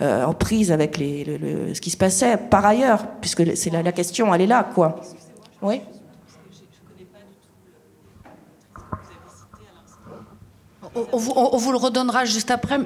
[0.00, 3.82] en prise avec les, le- le- ce qui se passait par ailleurs, puisque c'est la,
[3.82, 5.00] la question, elle est là, quoi.
[5.62, 5.80] Oui
[10.94, 12.78] On, on vous, on- on vous le redonnera juste après.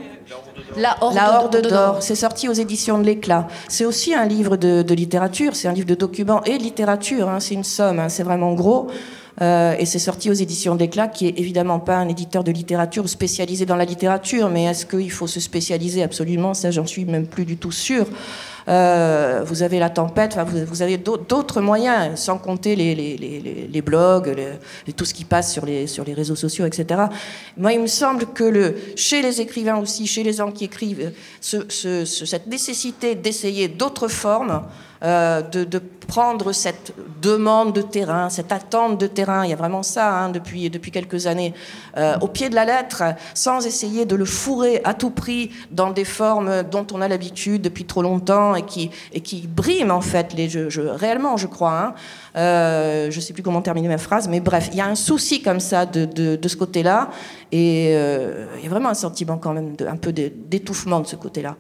[0.77, 1.97] La Horde, La Horde d'Or.
[2.03, 3.47] c'est sorti aux éditions de l'Éclat.
[3.69, 7.29] C'est aussi un livre de, de littérature, c'est un livre de documents et de littérature,
[7.29, 8.89] hein, c'est une somme, hein, c'est vraiment gros.
[9.43, 12.53] Euh, et c'est sorti aux éditions de l'Éclat, qui est évidemment pas un éditeur de
[12.53, 16.55] littérature spécialisé dans la littérature, mais est-ce qu'il faut se spécialiser absolument?
[16.55, 18.07] Ça, j'en suis même plus du tout sûre.
[18.67, 24.35] Euh, vous avez la tempête, vous, vous avez d'autres moyens, sans compter les, blogs,
[24.97, 27.03] tout ce qui passe sur les, réseaux sociaux, etc.
[27.59, 31.67] Moi, il me semble que chez les écrivains aussi, chez les gens qui écrivent, ce-
[31.69, 34.63] ce- ce- cette nécessité d'essayer d'autres formes,
[35.05, 39.83] euh, de, prendre cette demande de terrain, cette attente de terrain, il y a vraiment
[39.83, 41.55] ça hein, depuis, depuis quelques années,
[41.97, 45.91] euh, au pied de la lettre, sans essayer de le fourrer à tout prix dans
[45.91, 50.03] des formes dont on a l'habitude depuis trop longtemps et qui, et qui briment en
[50.03, 51.81] fait les réellement, je crois.
[51.81, 51.95] Hein.
[52.37, 54.97] Euh, je ne sais plus comment terminer ma phrase, mais bref, il y a un
[54.97, 57.11] souci comme ça de, de, de ce côté-là,
[57.53, 61.17] et euh, il y a vraiment un sentiment quand même de, peu d'étouffement de ce
[61.17, 61.57] côté-là.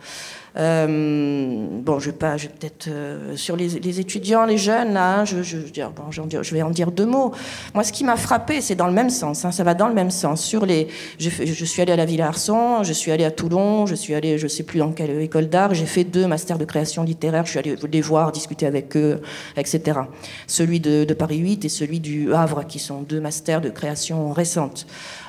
[0.56, 2.88] Euh, bon, je vais pas, je vais peut-être
[3.34, 6.70] sur les, les étudiants, les jeunes, là, hein, je, je, je, bon, je vais en
[6.70, 7.32] dire deux mots.
[7.74, 9.44] Moi, ce qui m'a frappé, c'est dans le même sens.
[9.44, 10.42] hein, ça va dans le même sens.
[10.44, 10.86] Sur les,
[11.18, 14.38] je suis allée à la Villa Arson, je suis allée à Toulon, je suis allée,
[14.38, 15.74] je sais plus dans quelle école d'art.
[15.74, 17.44] J'ai fait deux masters de création littéraire.
[17.46, 19.20] Je suis allée les voir, discuter avec eux,
[19.56, 19.98] etc.
[20.64, 24.86] Celui de, Paris 8 et celui du Havre, qui sont deux masters de création récentes.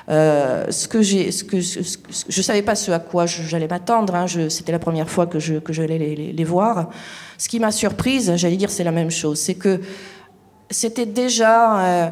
[0.08, 4.14] Euh, ce que je savais pas ce à quoi j'allais m'attendre.
[4.14, 6.88] Hein, c'était la première fois que je j'allais les voir.
[7.36, 9.82] Ce qui m'a surprise, j'allais dire, c'est la même chose, c'est que
[10.70, 12.08] c'était déjà euh,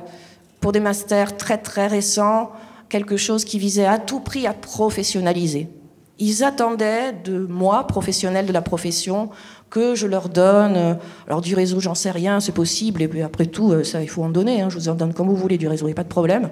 [0.61, 2.53] pour des masters très très récents
[2.91, 5.71] quelque chose qui visait à tout prix à professionnaliser.
[6.19, 9.31] Ils attendaient de moi, professionnel de la profession,
[9.71, 10.95] que je leur donne, euh,
[11.27, 14.09] alors du réseau, j'en sais rien, c'est possible, et puis après tout, euh, ça, il
[14.09, 15.95] faut en donner, hein, je vous en donne comme vous voulez du réseau, il n'y
[15.95, 16.51] a pas de problème,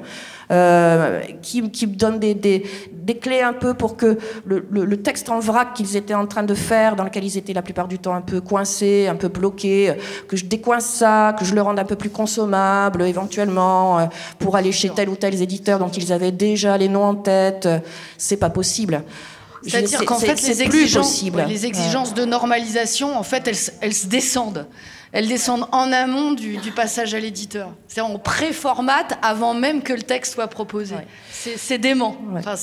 [0.50, 4.84] euh, qui, qui me donnent des, des, des clés un peu pour que le, le-
[4.84, 7.62] le texte en vrac qu'ils étaient en train de faire, dans lequel ils étaient la
[7.62, 9.94] plupart du temps un peu coincés, un peu bloqués, euh,
[10.26, 14.08] que je décoince ça, que je le rende un peu plus consommable éventuellement,
[14.40, 17.68] pour aller chez tel ou tel éditeur dont ils avaient déjà les noms en tête,
[18.18, 19.04] c'est pas possible.
[19.66, 21.36] C'est-à-dire c'est- qu'en fait, les exigences, possible.
[21.38, 24.66] ouais, les exigences de normalisation, en fait, elles, se- elles se descendent.
[25.12, 27.70] Elles descendent en amont du, du passage à l'éditeur.
[27.86, 30.94] C'est-à-dire on préformate avant même que le texte soit proposé.
[30.94, 31.06] Ouais.
[31.58, 32.16] C'est dément.
[32.34, 32.56] Enfin.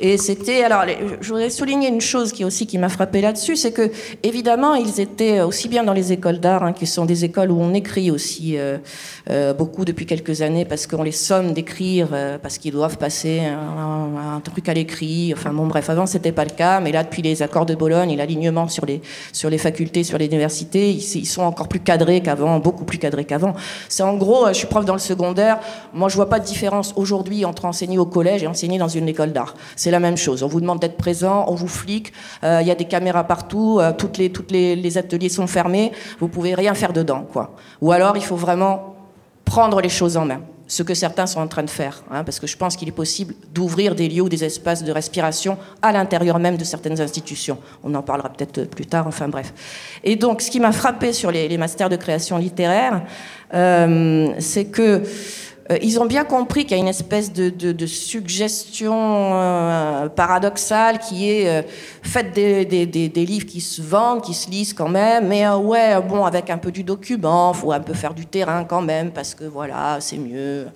[0.00, 0.84] Et c'était alors,
[1.20, 3.90] je voudrais souligner une chose qui aussi qui m'a frappé là-dessus, c'est que
[4.22, 7.60] évidemment ils étaient aussi bien dans les écoles d'art, hein, qui sont des écoles où
[7.60, 8.78] on écrit aussi euh,
[9.28, 13.40] euh, beaucoup depuis quelques années parce qu'on les somme d'écrire euh, parce qu'ils doivent passer
[13.40, 15.32] un, truc à l'écrit.
[15.36, 18.12] Enfin bon bref, avant c'était pas le cas, mais là depuis les accords de Bologne
[18.12, 22.20] et l'alignement sur les sur les facultés, sur les universités, ils, sont encore plus cadrés
[22.20, 23.54] qu'avant, beaucoup plus cadrés qu'avant.
[23.88, 25.58] C'est en gros, je suis prof dans le secondaire,
[25.92, 29.08] moi je vois pas de différence aujourd'hui entre enseigner au collège et enseigner dans une
[29.08, 29.56] école d'art
[29.90, 30.42] la même chose.
[30.42, 32.12] On vous demande d'être présent, on vous flique,
[32.44, 36.54] euh, il y a des caméras partout, euh, toutes les, ateliers sont fermés, vous pouvez
[36.54, 37.54] rien faire dedans, quoi.
[37.80, 38.94] Ou alors il faut vraiment
[39.44, 42.38] prendre les choses en main, ce que certains sont en train de faire, hein, parce
[42.38, 45.92] que je pense qu'il est possible d'ouvrir des lieux ou des espaces de respiration à
[45.92, 47.58] l'intérieur même de certaines institutions.
[47.82, 49.52] On en parlera peut-être plus tard, enfin bref.
[50.04, 53.02] Et donc, ce qui m'a frappé sur les, masters de création littéraire,
[53.54, 55.02] euh, c'est que
[55.82, 58.94] ils ont bien compris qu'il y a une espèce de, suggestion
[59.34, 61.62] euh, paradoxale qui est euh,
[62.02, 66.24] faite des, livres qui se vendent, qui se lisent quand même, mais euh, ouais, bon,
[66.24, 69.44] avec un peu du document, faut un peu faire du terrain quand même, parce que
[69.44, 70.66] voilà, c'est mieux.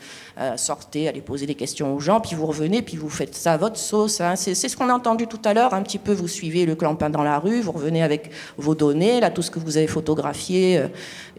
[0.40, 3.52] Euh, sortez, allez poser des questions aux gens, puis vous revenez, puis vous faites ça
[3.52, 4.20] à votre sauce.
[4.22, 4.34] Hein.
[4.34, 7.10] C'est ce qu'on a entendu tout à l'heure, un petit peu, vous suivez le clampin
[7.10, 10.78] dans la rue, vous revenez avec vos données, là, tout ce que vous avez photographié
[10.78, 10.86] euh,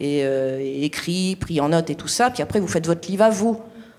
[0.02, 3.24] euh, et écrit, pris en note et tout ça, puis après vous faites votre livre
[3.24, 3.43] à vous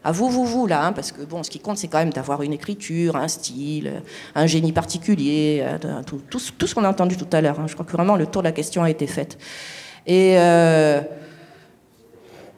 [0.05, 2.13] à vous, vous, vous, là, hein, parce que bon, ce qui compte, c'est quand même
[2.13, 4.03] d'avoir une écriture, un style,
[4.35, 7.59] un génie particulier, euh, tout ce qu'on a entendu tout à l'heure.
[7.59, 7.67] Hein.
[7.67, 9.39] Je crois que vraiment le tour de la question a été fait.
[10.07, 11.01] Et euh,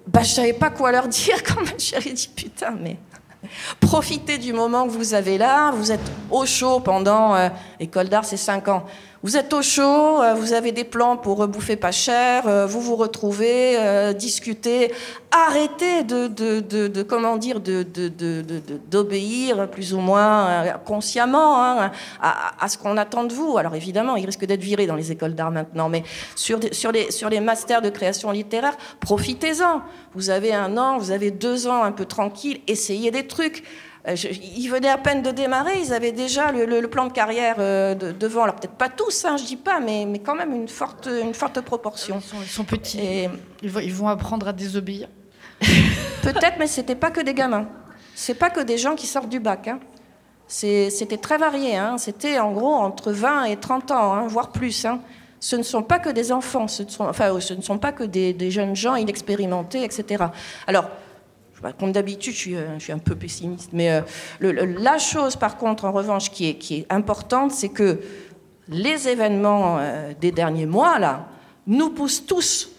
[0.09, 2.96] bah, je savais pas quoi leur dire quand ma chérie dit putain, mais
[3.81, 5.70] profitez du moment que vous avez là.
[5.70, 8.87] Vous êtes au chaud pendant euh, école d'art, c'est 5 ans.
[9.22, 12.81] Vous êtes au chaud, euh, vous avez des plans pour bouffer pas cher, euh, vous
[12.81, 14.92] vous retrouvez, euh, discutez,
[15.31, 17.02] arrêtez de, de, de, de
[18.90, 23.57] d'obéir plus ou moins euh, consciemment hein, à, à, ce qu'on attend de vous.
[23.57, 26.02] Alors évidemment, il risque d'être viré dans les écoles d'art maintenant, mais
[26.35, 29.81] sur, sur, les, sur les masters de création littéraire, profitez-en.
[30.14, 33.64] Vous avez un an, vous avez deux ans un peu tranquille, essayez des trucs.
[34.09, 37.07] Euh, Je, ils venaient à peine de démarrer, ils avaient déjà le, le, le plan
[37.07, 38.45] de carrière euh, de, devant.
[38.45, 41.35] Alors peut-être pas tous, hein, je dis pas, mais, mais, quand même une forte, une
[41.35, 42.21] forte proportion.
[42.21, 43.01] Ils sont, ils sont petits.
[43.01, 43.29] Et
[43.62, 45.09] ils, vont, ils vont apprendre à désobéir.
[46.23, 47.66] peut-être, mais c'était pas que des gamins.
[48.14, 49.69] C'est pas que des gens qui sortent du bac.
[49.69, 49.81] Hein.
[50.47, 51.77] C'était très varié.
[51.77, 51.99] Hein.
[51.99, 54.87] C'était en gros entre 20 et 30 ans, hein, voire plus.
[55.40, 57.92] Ce ne sont pas que des enfants, ce ne sont, enfin, ce ne sont pas
[57.92, 60.25] que des, des jeunes gens inexpérimentés, etc.
[60.66, 60.87] Alors,
[61.79, 63.71] comme d'habitude, je, je suis, un peu pessimiste.
[63.73, 68.01] Mais euh, la chose, par contre, en revanche, qui est, importante, c'est que
[68.69, 71.29] les événements euh, des derniers mois, là,
[71.66, 72.71] nous poussent tous,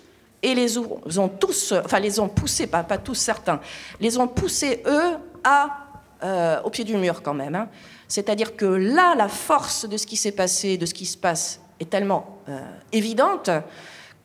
[0.42, 3.60] et les ont, tous, enfin, les ont poussés, pas, tous certains,
[4.00, 5.88] les ont poussés, eux, à,
[6.24, 7.56] euh, au pied du mur, quand même.
[7.56, 7.70] Hein.
[8.08, 11.60] C'est-à-dire que là, la force de ce qui s'est passé, de ce qui se passe,
[11.80, 12.60] est tellement euh,
[12.92, 13.50] évidente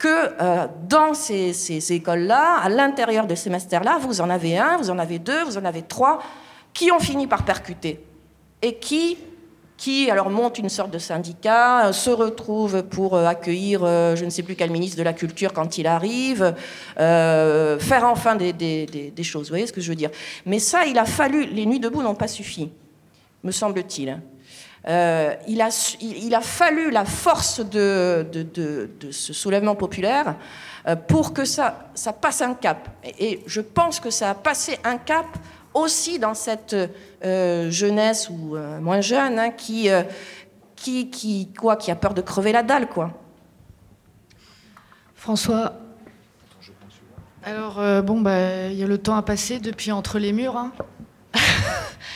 [0.03, 4.91] que euh, dans ces, écoles-là, à l'intérieur de ces masters-là, vous en avez un, vous
[4.91, 6.21] en avez deux, vous en avez trois,
[6.75, 8.05] qui ont fini par percuter
[8.63, 9.17] et qui,
[9.77, 13.87] qui alors montent une sorte de syndicat, euh, se retrouvent pour euh, accueillir
[14.17, 16.53] je ne sais plus quel ministre de la Culture quand il arrive,
[16.97, 19.45] faire enfin des, des, choses.
[19.45, 20.11] Vous voyez ce que je veux dire?
[20.47, 22.73] Mais ça, il a fallu, les nuits debout n'ont pas suffi,
[23.45, 24.19] me semble-t-il.
[24.89, 25.69] Euh, il, a,
[26.01, 30.35] il, a, fallu la force de, de, de, de ce soulèvement populaire
[30.89, 32.89] euh, pour que ça, ça passe un cap.
[33.05, 35.27] Et, et, je pense que ça a passé un cap
[35.73, 36.75] aussi dans cette
[37.25, 40.03] euh, jeunesse ou euh, moins jeune hein, qui, euh,
[40.75, 42.89] qui, qui, quoi, qui a peur de crever la dalle.
[42.89, 43.13] Quoi.
[45.15, 45.75] François
[47.45, 50.57] alors, euh, bon, bah, il y a le temps à passer depuis entre les murs.
[50.57, 50.71] Hein.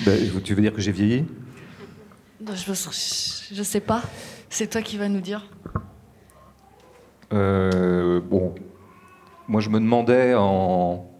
[0.06, 0.12] bah,
[0.44, 1.24] tu veux dire que j'ai vieilli?
[2.54, 2.72] Je,
[3.52, 4.02] je sais pas.
[4.48, 5.48] C'est toi qui vas nous dire.
[7.32, 8.54] Euh, bon,
[9.48, 11.10] moi je me demandais en,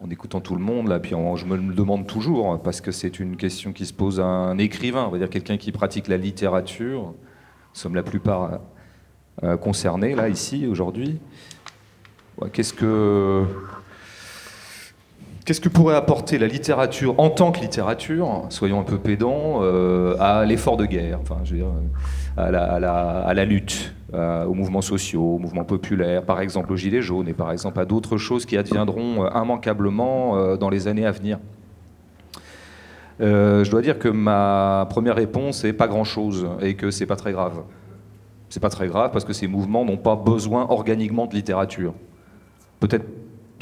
[0.00, 2.90] en, écoutant tout le monde, là, puis en, je me le demande toujours, parce que
[2.90, 6.08] c'est une question qui se pose à un écrivain, on va dire quelqu'un qui pratique
[6.08, 7.02] la littérature.
[7.02, 8.60] Nous sommes la plupart
[9.44, 11.20] euh, concernés, là, ici, aujourd'hui.
[12.52, 13.44] Qu'est-ce que.
[15.44, 20.14] Qu'est-ce que pourrait apporter la littérature en tant que littérature, soyons un peu pédants, euh,
[20.20, 21.38] à l'effort de guerre, enfin,
[22.36, 27.26] à, la, lutte, à, aux mouvements sociaux, aux mouvements populaires, par exemple aux Gilets jaunes
[27.28, 31.10] et par exemple à d'autres choses qui adviendront euh, immanquablement euh, dans les années à
[31.10, 31.40] venir
[33.20, 37.16] euh, Je dois dire que ma première réponse est pas grand-chose et que c'est pas
[37.16, 37.62] très grave.
[38.48, 41.94] C'est pas très grave parce que ces mouvements n'ont pas besoin organiquement de littérature.
[42.78, 43.06] Peut-être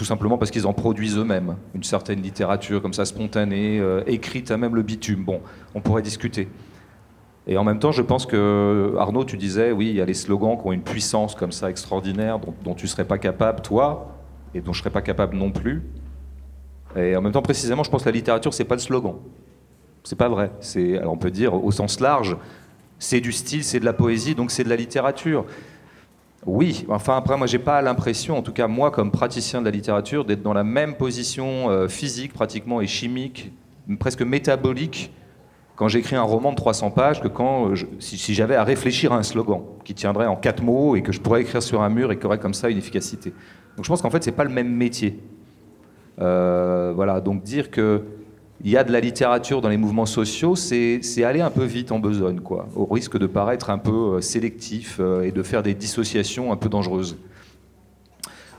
[0.00, 4.50] tout simplement parce qu'ils en produisent eux-mêmes une certaine littérature comme ça spontanée, euh, écrite
[4.50, 5.24] à même le bitume.
[5.24, 5.42] Bon,
[5.74, 6.48] on pourrait discuter.
[7.46, 10.14] Et en même temps, je pense que, Arnaud, tu disais, oui, il y a les
[10.14, 14.16] slogans qui ont une puissance comme ça extraordinaire, dont, tu ne serais pas capable, toi,
[14.54, 15.82] et dont je ne serais pas capable non plus.
[16.96, 19.16] Et en même temps, précisément, je pense que la littérature, c'est pas le slogan.
[20.02, 20.50] C'est pas vrai.
[20.98, 22.38] Alors on peut dire, au sens large,
[22.98, 25.44] c'est du style, c'est de la poésie, donc c'est de la littérature.
[26.46, 29.70] Oui, enfin après, moi, j'ai pas l'impression, en tout cas moi, comme praticien de la
[29.70, 33.52] littérature, d'être dans la même position euh, physique, pratiquement, et chimique,
[33.98, 35.12] presque métabolique,
[35.76, 39.16] quand j'écris un roman de 300 pages, que quand euh, si j'avais à réfléchir à
[39.16, 42.12] un slogan qui tiendrait en quatre mots et que je pourrais écrire sur un mur
[42.12, 43.32] et qui aurait comme ça une efficacité.
[43.76, 45.20] Donc je pense qu'en fait, c'est pas le même métier.
[46.20, 48.04] Euh, voilà, donc dire que
[48.62, 51.92] il y a de la littérature dans les mouvements sociaux, c'est aller un peu vite
[51.92, 52.40] en besogne,
[52.76, 56.56] au risque de paraître un peu euh, sélectif euh, et de faire des dissociations un
[56.56, 57.16] peu dangereuses.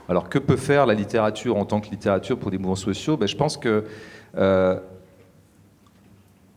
[0.08, 3.16] Alors que peut faire la littérature en tant que littérature pour des mouvements sociaux?
[3.16, 3.84] Ben, Je pense que
[4.36, 4.80] euh,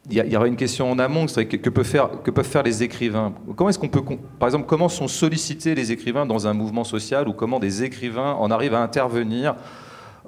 [0.09, 3.33] il y, y une question en amont, que, peut faire- que peuvent faire les écrivains?
[3.55, 4.03] Comment est-ce qu'on peut,
[4.39, 8.33] par exemple, comment sont sollicités les écrivains dans un mouvement social ou comment des écrivains
[8.33, 9.55] en arrivent à intervenir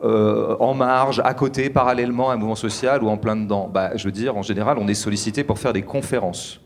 [0.03, 3.91] euh, en marge, à côté, parallèlement à un mouvement social ou en plein dedans bah,
[3.95, 6.62] Je veux dire, en général, on est sollicité pour faire des conférences.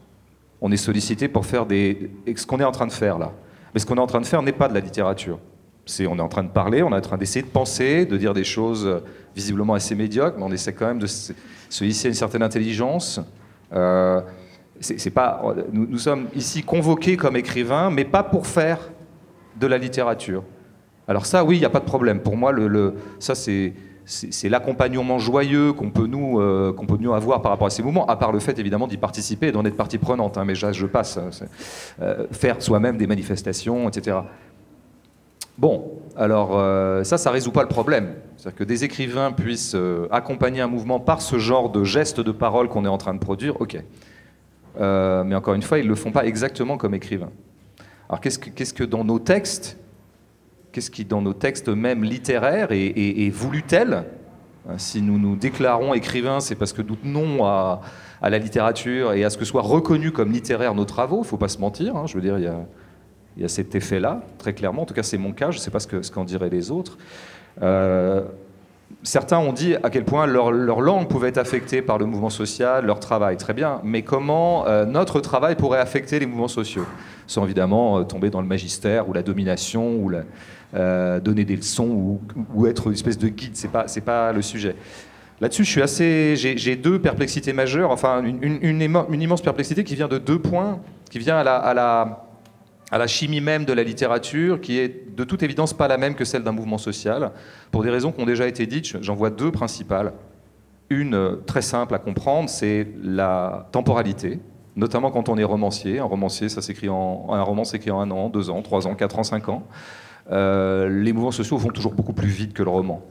[0.59, 2.11] On est sollicité pour faire des...
[2.35, 3.31] Ce qu'on est en train de faire là.
[3.73, 5.39] Mais ce qu'on est en train de faire n'est pas de la littérature.
[5.85, 8.17] C'est, on est en train de parler, on est en train d'essayer de penser, de
[8.17, 8.99] dire des choses euh,
[9.35, 11.33] visiblement assez médiocres, mais on essaie quand même de se,
[11.69, 13.19] se hisser une certaine intelligence.
[13.73, 14.21] Euh,
[14.79, 18.79] c'est, pas, nous sommes ici convoqués comme écrivains, mais pas pour faire
[19.59, 20.43] de la littérature.
[21.11, 22.21] Alors ça, oui, il n'y a pas de problème.
[22.21, 22.53] Pour moi,
[23.19, 23.73] ça, c'est,
[24.45, 28.05] l'accompagnement joyeux qu'on peut, nous, euh, qu'on peut nous avoir par rapport à ces mouvements,
[28.05, 30.37] à part le fait, évidemment, d'y participer et d'en être partie prenante.
[30.37, 31.19] hein, mais je, passe.
[31.31, 31.49] c'est-
[32.01, 34.19] euh, faire soi-même des manifestations, etc.
[35.57, 38.13] Bon, alors euh, ça, ça résout pas le problème.
[38.37, 42.31] C'est-à-dire que des écrivains puissent euh, accompagner un mouvement par ce genre de gestes de
[42.31, 43.83] parole qu'on est en train de produire, ok.
[44.79, 47.31] Euh, mais encore une fois, ils ne le font pas exactement comme écrivains.
[48.07, 49.77] Alors qu'est-ce que, qu'est-ce que dans nos textes,
[50.71, 54.05] qu'est-ce qui dans nos textes même littéraires est, est- est voulu tel
[54.69, 57.81] Hein, Si nous nous déclarons écrivains, c'est parce que nous tenons à,
[58.21, 61.37] la littérature et à ce que soient reconnus comme littéraires nos travaux, il ne faut
[61.37, 64.83] pas se mentir, hein, je veux dire, il y a, cet effet-là, très clairement.
[64.83, 65.51] En tout cas, c'est mon cas.
[65.51, 66.97] Je ne sais pas ce qu'en ce qu'en diraient les autres.
[67.61, 68.21] Euh,
[69.03, 72.85] certains ont dit à quel point leur, langue pouvait être affectée par le mouvement social,
[72.85, 73.37] leur travail.
[73.37, 73.81] Très bien.
[73.83, 76.85] Mais comment euh, notre travail pourrait affecter les mouvements sociaux?
[77.27, 80.11] Sans évidemment euh, tomber dans le magistère ou la domination ou
[80.73, 82.19] euh, donner des leçons
[82.53, 83.55] ou, être une espèce de guide.
[83.55, 84.75] Ce n'est pas, c'est pas le sujet.
[85.39, 85.65] Là-dessus.
[85.65, 87.91] J'ai deux perplexités majeures.
[87.91, 88.81] Enfin, une,
[89.21, 93.83] immense perplexité qui vient de deux points, qui vient à la chimie même de la
[93.83, 97.31] littérature, qui est de toute évidence pas la même que celle d'un mouvement social,
[97.71, 99.01] pour des raisons qui ont déjà été dites.
[99.01, 100.13] J'en vois deux principales.
[100.89, 104.39] Une euh, très simple à comprendre, c'est la temporalité,
[104.75, 105.99] notamment quand on est romancier.
[105.99, 108.95] Un romancier, ça s'écrit en un roman s'écrit en un an, deux ans, trois ans,
[108.95, 109.63] quatre ans, cinq ans.
[110.31, 113.01] Euh, les mouvements sociaux vont toujours beaucoup plus vite que le roman.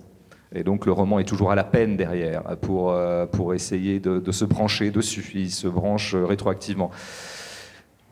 [0.54, 4.18] Et donc le roman est toujours à la peine derrière pour, euh, pour essayer de,
[4.18, 5.30] de se brancher dessus.
[5.34, 6.90] Il se branche rétroactivement.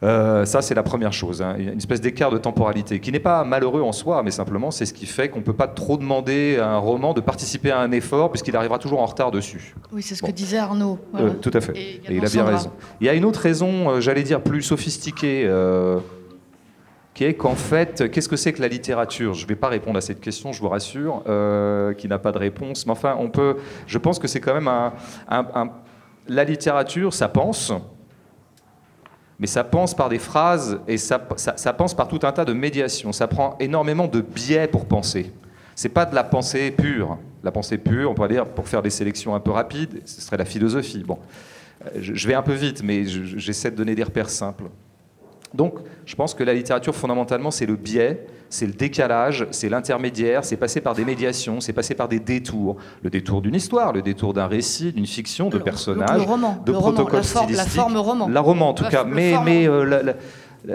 [0.04, 1.42] Euh, ça, c'est la première chose.
[1.42, 1.56] hein.
[1.58, 4.94] Une espèce d'écart de temporalité qui n'est pas malheureux en soi, mais simplement c'est ce
[4.94, 7.90] qui fait qu'on ne peut pas trop demander à un roman de participer à un
[7.90, 9.74] effort puisqu'il arrivera toujours en retard dessus.
[9.92, 10.28] Oui, c'est ce Bon.
[10.28, 10.98] que disait Arnaud.
[11.14, 11.30] Euh, Voilà.
[11.34, 11.76] tout à fait.
[11.76, 12.52] Et il a bien Sandra.
[12.52, 12.70] raison.
[13.00, 15.98] Il y a une autre raison, euh, j'allais dire plus sophistiquée, euh,
[17.14, 19.34] qui est qu'en fait, qu'est-ce que c'est que la littérature?
[19.34, 21.24] Je ne vais pas répondre à cette question, je vous rassure,
[21.96, 22.86] qui n'a pas de réponse.
[22.86, 23.56] Mais enfin, on peut.
[23.88, 24.92] Je pense que c'est quand même un,
[25.28, 25.70] un- un-
[26.28, 27.72] La littérature, ça pense.
[29.38, 32.52] Mais ça pense par des phrases et ça, ça, pense par tout un tas de
[32.52, 33.12] médiations.
[33.12, 35.32] Ça prend énormément de biais pour penser.
[35.76, 37.18] C'est pas de la pensée pure.
[37.44, 40.36] La pensée pure, on pourrait dire, pour faire des sélections un peu rapides, ce serait
[40.38, 41.04] la philosophie.
[41.06, 41.18] Bon,
[41.86, 44.64] Euh, je, vais un peu vite, mais je- je- j'essaie de donner des repères simples.
[45.54, 50.44] Donc, je pense que la littérature, fondamentalement, c'est le biais, c'est le décalage, c'est l'intermédiaire,
[50.44, 52.76] c'est passer par des médiations, c'est passer par des détours.
[53.02, 56.62] Le détour d'une histoire, le détour d'un récit, d'une fiction, de Le- personnages, le roman,
[56.64, 57.80] de le roman, protocoles la forme- la stylistiques.
[57.80, 58.28] forme roman.
[58.28, 59.04] La roman, en tout La- cas.
[59.04, 60.14] Mais, forme mais euh, la, la-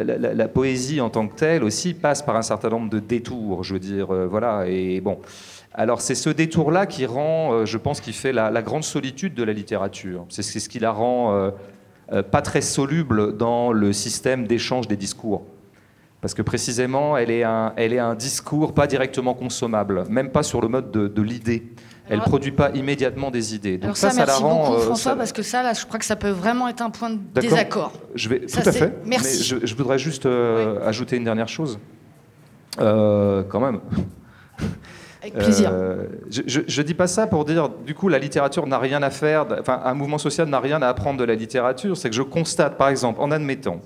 [0.04, 3.00] la- la- la poésie en tant que telle aussi passe par un certain nombre de
[3.00, 4.12] détours, je veux dire.
[4.14, 4.66] euh, voilà.
[4.68, 5.20] Et bon.
[5.76, 9.34] Alors, c'est ce détour-là qui rend, euh, je pense, qui fait la, la grande solitude
[9.34, 10.26] de la littérature.
[10.30, 11.50] C'est ce qui la rend euh,
[12.22, 15.44] pas très soluble dans le système d'échange des discours.
[16.22, 20.44] Parce que précisément, elle est, un, elle est un discours pas directement consommable, même pas
[20.44, 21.74] sur le mode de, de l'idée.
[22.08, 23.76] Elle Alors- produit pas immédiatement des idées.
[23.78, 25.86] Donc Alors ça, la merci rend, beaucoup euh, François, ça- parce que ça, là, je
[25.86, 27.92] crois que ça peut vraiment être un point de désaccord.
[28.16, 28.94] Je vais, Ça, tout à fait.
[29.06, 29.38] merci.
[29.56, 31.78] Mais je, je voudrais juste euh, ajouter une dernière chose.
[32.80, 33.80] Euh, quand même.
[35.32, 35.70] Plaisir.
[35.72, 39.10] Euh, je, je, dis pas ça pour dire, du coup, la littérature n'a rien à
[39.10, 41.96] faire, enfin, un mouvement social n'a rien à apprendre de la littérature.
[41.96, 43.80] C'est que je constate, par exemple, en admettant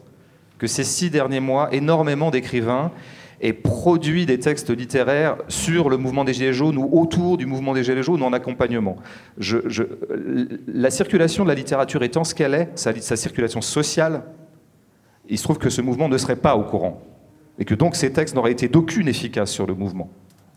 [0.57, 2.91] que ces six derniers mois, énormément d'écrivains
[3.39, 7.75] aient produit des textes littéraires sur le mouvement des Gilets jaunes ou autour du mouvement
[7.75, 8.97] des Gilets jaunes en accompagnement.
[10.67, 14.23] La circulation de la littérature étant ce qu'elle est, sa, sa circulation sociale,
[15.29, 17.01] il se trouve que ce mouvement ne serait pas au courant.
[17.59, 20.09] Et que donc ces textes n'auraient été d'aucune efficace sur le mouvement.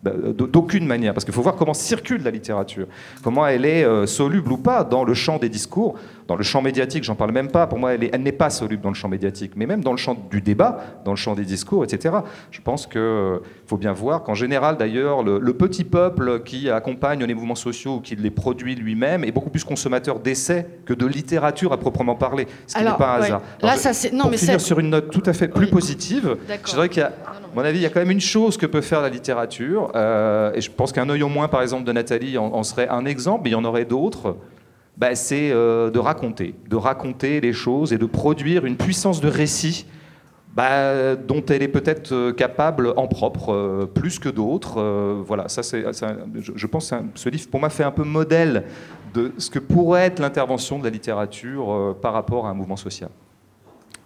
[0.02, 2.86] Bah, d'aucune manière, parce qu'il faut voir comment circule la littérature,
[3.22, 5.94] comment elle est euh, soluble ou pas dans le champ des discours,
[6.26, 8.88] dans le champ médiatique, j'en parle même pas, pour moi elle n'est pas soluble dans
[8.88, 11.84] le champ médiatique, mais même dans le champ du débat, dans le champ des discours,
[11.84, 12.14] etc.
[12.50, 17.22] Je pense qu'il euh, faut bien voir qu'en général d'ailleurs, le, petit peuple qui accompagne
[17.22, 21.04] les mouvements sociaux ou qui les produit lui-même est beaucoup plus consommateur d'essais que de
[21.04, 23.42] littérature à proprement parler, ce qui n'est pas un hasard.
[23.60, 26.70] Là, ça, non, pour mais finir sur une note tout à fait plus positive, je
[26.70, 27.12] dirais qu'il y a
[27.54, 30.52] mon avis, il y a quand même une chose que peut faire la littérature, euh,
[30.54, 33.42] et je pense qu'un œil au moins, par exemple, de Nathalie en, serait un exemple,
[33.44, 34.36] mais il y en aurait d'autres.
[34.96, 39.28] Bah, c'est euh, de raconter, de raconter les choses et de produire une puissance de
[39.28, 39.86] récit
[40.54, 44.82] bah, dont elle est peut-être euh, capable en propre, plus que d'autres.
[45.26, 45.84] voilà, ça, c'est,
[46.38, 48.64] je, pense que ce livre, pour moi, fait un peu modèle
[49.14, 53.10] de ce que pourrait être l'intervention de la littérature par rapport à un mouvement social.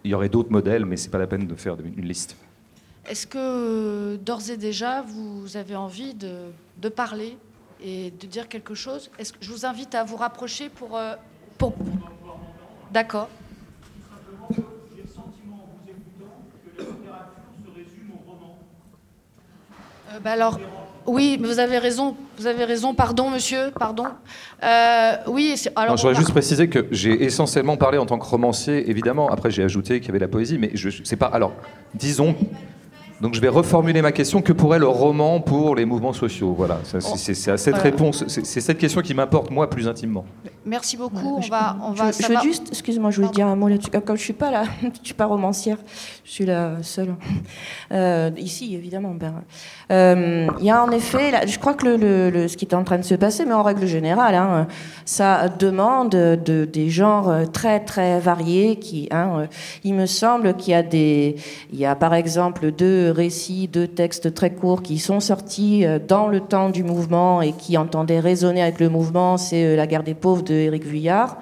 [0.05, 2.36] Il y aurait d'autres modèles, mais ce n'est pas la peine de faire une liste.
[3.07, 7.36] Est-ce que d'ores et déjà, vous avez envie de, parler
[7.82, 9.11] et de dire quelque chose?
[9.18, 10.96] Est-ce que je vous invite à vous rapprocher pour...
[10.96, 11.14] Euh,
[11.59, 11.74] pour...
[12.90, 13.28] D'accord.
[20.14, 20.59] Euh, bah alors,
[21.07, 22.16] oui, vous avez raison.
[22.38, 22.94] Vous avez raison.
[22.94, 23.70] Pardon, monsieur.
[23.78, 24.07] Pardon.
[24.62, 25.55] Euh, oui.
[25.76, 29.28] Alors, je voudrais juste préciser que j'ai essentiellement parlé en tant que romancier, évidemment.
[29.28, 31.26] Après, j'ai ajouté qu'il y avait la poésie, mais je sais pas.
[31.26, 31.52] Alors,
[31.94, 32.34] disons
[33.21, 34.43] donc je vais reformuler ma question.
[34.43, 36.55] Que pourrait le roman pour les mouvements sociaux?
[36.57, 40.25] Voilà, c'est à cette réponse, c'est cette question qui m'importe moi plus intimement.
[40.67, 41.37] Merci beaucoup.
[41.37, 43.91] on va, on va, je, veux juste, excuse-moi, je voulais dire un mot là-dessus.
[43.91, 45.77] Comme je suis pas là, je suis pas romancière,
[46.25, 47.15] je suis la seule.
[47.93, 49.15] Euh, ici, évidemment.
[49.15, 49.43] Ben,
[49.91, 52.99] euh, il y a en effet, je crois que le, ce qui est en train
[52.99, 54.67] de se passer, mais en règle générale, hein,
[55.05, 58.77] ça demande de, des genres très très variés.
[58.77, 59.47] Qui, hein,
[59.85, 61.37] il me semble qu'il y a des,
[61.73, 65.98] il y a par exemple deux récits, deux textes très courts qui sont sortis euh,
[65.98, 69.36] dans le temps du mouvement et qui entendaient résonner avec le mouvement.
[69.36, 71.38] C'est La guerre des pauvres de Éric Vuillard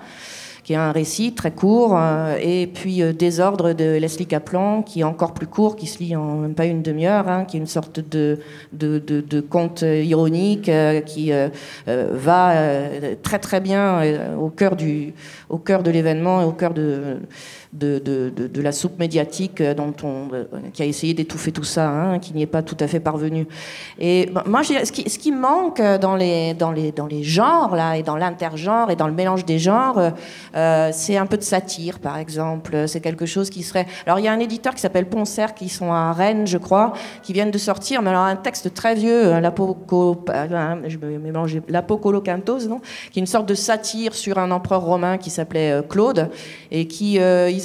[0.65, 5.01] qui est un récit très court, euh, et puis euh, Désordre de Leslie Kaplan, qui
[5.01, 7.61] est encore plus court, qui se lit en même pas une demi-heure, hein, qui est
[7.61, 8.39] une sorte de,
[8.73, 10.71] de, de, conte ironique
[11.05, 11.33] qui
[11.87, 12.55] va
[13.25, 14.03] très très bien
[14.39, 15.15] au cœur, du,
[15.49, 17.19] au cœur de l'événement et au cœur de
[17.73, 22.19] de, la soupe médiatique euh, dont on, euh, qui a essayé d'étouffer tout ça, hein,
[22.19, 23.47] qui n'y est pas tout à fait parvenu.
[23.99, 27.75] Et bah, moi, ce qui, ce qui manque dans les, dans, les, dans les genres,
[27.75, 30.13] là, et dans l'intergenre, et dans le mélange des genres,
[30.55, 32.87] euh, c'est un peu de satire, par exemple.
[32.87, 33.87] C'est quelque chose qui serait...
[34.07, 36.93] Alors, il y a un éditeur qui s'appelle Poncer, qui sont à Rennes, je crois,
[37.23, 39.33] qui viennent de sortir, mais alors un texte très vieux,
[41.23, 45.81] mélange, l'Apocolocantos, non Qui est une sorte de satire sur un empereur romain qui s'appelait
[45.89, 46.29] Claude,
[46.71, 47.19] et qui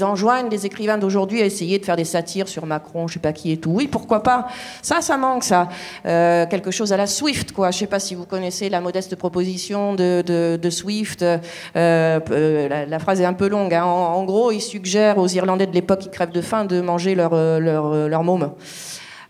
[0.03, 3.33] enjoignent les écrivains d'aujourd'hui à essayer de faire des satires sur Macron, je sais pas
[3.33, 3.71] qui et tout.
[3.71, 4.47] Oui, pourquoi pas
[4.81, 5.69] Ça, ça manque, ça.
[6.05, 7.71] Euh, quelque chose à la Swift, quoi.
[7.71, 10.21] Je sais pas si vous connaissez la modeste proposition de,
[10.57, 11.23] de, Swift.
[11.23, 11.37] Euh,
[11.75, 13.73] euh, la, phrase est un peu longue.
[13.73, 13.83] Hein.
[13.83, 17.35] En, gros, il suggère aux Irlandais de l'époque qui crèvent de faim de manger leur,
[17.59, 18.51] leur, leur môme.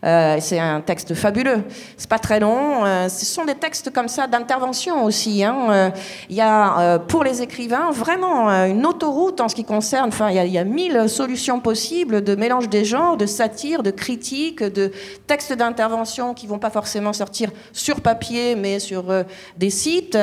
[0.04, 1.62] Euh, c'est un texte fabuleux.
[1.96, 2.84] C'est pas très long.
[2.84, 5.42] Euh, ce sont des textes comme ça d'intervention aussi.
[5.42, 5.56] Hein.
[5.70, 5.90] Euh,
[6.28, 10.08] il y a pour les écrivains vraiment une autoroute en ce qui concerne.
[10.08, 14.62] Enfin, il y, a, mille solutions possibles de mélange des genres, de satire, de critique,
[14.62, 14.92] de
[15.26, 19.04] textes d'intervention qui vont pas forcément sortir sur papier, mais sur
[19.56, 20.18] des sites,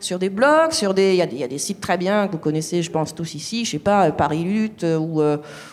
[0.00, 1.14] sur des blogs, sur des.
[1.14, 3.64] Il y, a des sites très bien que vous connaissez, je pense tous ici.
[3.64, 5.22] Je sais pas, Paris Lutte ou,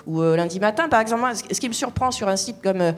[0.07, 1.23] ou Lundi Matin, par exemple.
[1.51, 2.93] Ce qui me surprend sur un site comme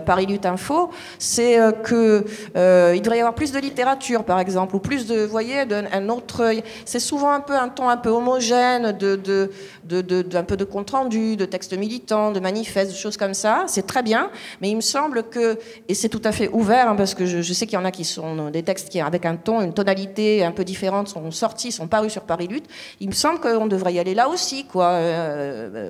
[0.00, 2.24] Paris Lutte Info, c'est euh, que
[2.56, 5.60] euh, il devrait y avoir plus de littérature, par exemple, ou plus de, vous voyez,
[5.70, 6.52] un autre.
[6.84, 9.50] C'est souvent un peu un ton un peu homogène, de, de,
[9.84, 13.64] de, d'un peu de compte rendu, de textes militants, de manifestes, de choses comme ça.
[13.66, 14.30] C'est très bien,
[14.60, 17.52] mais il me semble que et c'est tout à fait ouvert hein, parce que je,
[17.52, 20.44] sais qu'il y en a qui sont des textes qui avec un ton, une tonalité
[20.44, 22.66] un peu différente sont sortis, sont parus sur Paris Lutte.
[23.00, 24.98] Il me semble qu'on devrait y aller là aussi, quoi,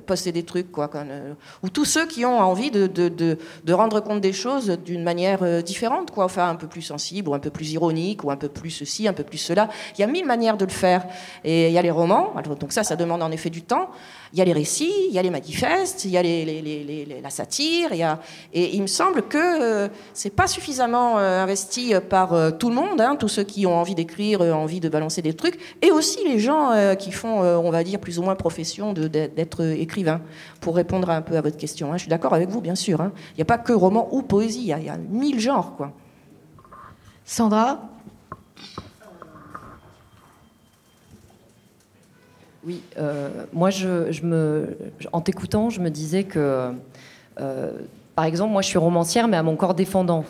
[0.06, 0.90] poster des trucs, quoi,
[1.62, 3.08] ou tous ceux qui ont envie de, de,
[3.64, 7.28] de rendre compte des choses d'une manière euh, différente, quoi, enfin un peu plus sensible,
[7.28, 9.68] ou un peu plus ironique, ou un peu plus ceci, un peu plus cela.
[9.96, 11.06] Il y a mille manières de le faire.
[11.44, 13.90] Et il y a les romans, donc ça, ça demande en effet du temps.
[14.32, 17.90] Il y a les récits, il y a les manifestes, il y a la satire,
[17.92, 18.08] il y
[18.52, 23.00] et il me semble que euh, c'est pas suffisamment euh, investi par tout le monde,
[23.00, 26.38] hein, tous ceux qui ont envie d'écrire, envie de balancer des trucs, et aussi les
[26.38, 30.20] gens qui font, on va dire, plus ou moins profession d'être écrivain,
[30.60, 31.92] pour répondre un peu à votre question.
[31.92, 31.96] Hein.
[31.96, 33.00] Je suis d'accord avec vous, bien sûr.
[33.00, 33.12] Hein.
[33.32, 35.74] Il n'y a pas que roman ou poésie, il y, a, mille genres.
[35.76, 35.92] Quoi.
[37.24, 37.80] Sandra?
[42.68, 44.76] Oui, euh, moi, je, me,
[45.14, 46.70] en t'écoutant, je me disais que,
[47.40, 47.70] euh,
[48.14, 50.22] par exemple, moi, je suis romancière, mais à mon corps défendant.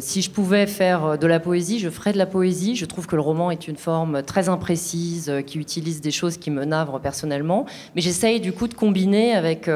[0.00, 2.76] Si je pouvais faire de la poésie, je ferais de la poésie.
[2.76, 6.36] Je trouve que le roman est une forme très imprécise, euh, qui utilise des choses
[6.36, 7.64] qui me navrent personnellement.
[7.96, 9.70] Mais j'essaye du coup de combiner avec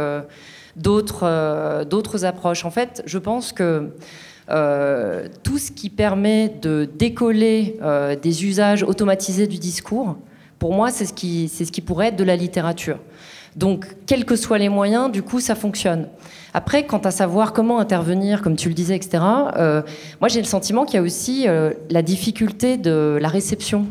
[0.76, 1.24] d'autres
[2.26, 2.66] approches.
[2.66, 3.92] En fait, je pense que
[5.42, 7.80] tout ce qui permet de décoller
[8.20, 10.16] des usages automatisés du discours,
[10.58, 12.98] pour moi, c'est ce, qui, ce qui pourrait être de la littérature.
[13.56, 16.08] Donc, quels que soient les moyens, du coup, ça fonctionne.
[16.54, 19.22] Après, quant à savoir comment intervenir, comme tu le disais, etc.,
[19.56, 19.82] euh,
[20.20, 23.86] moi j'ai le sentiment qu'il y a aussi euh, la difficulté de la réception.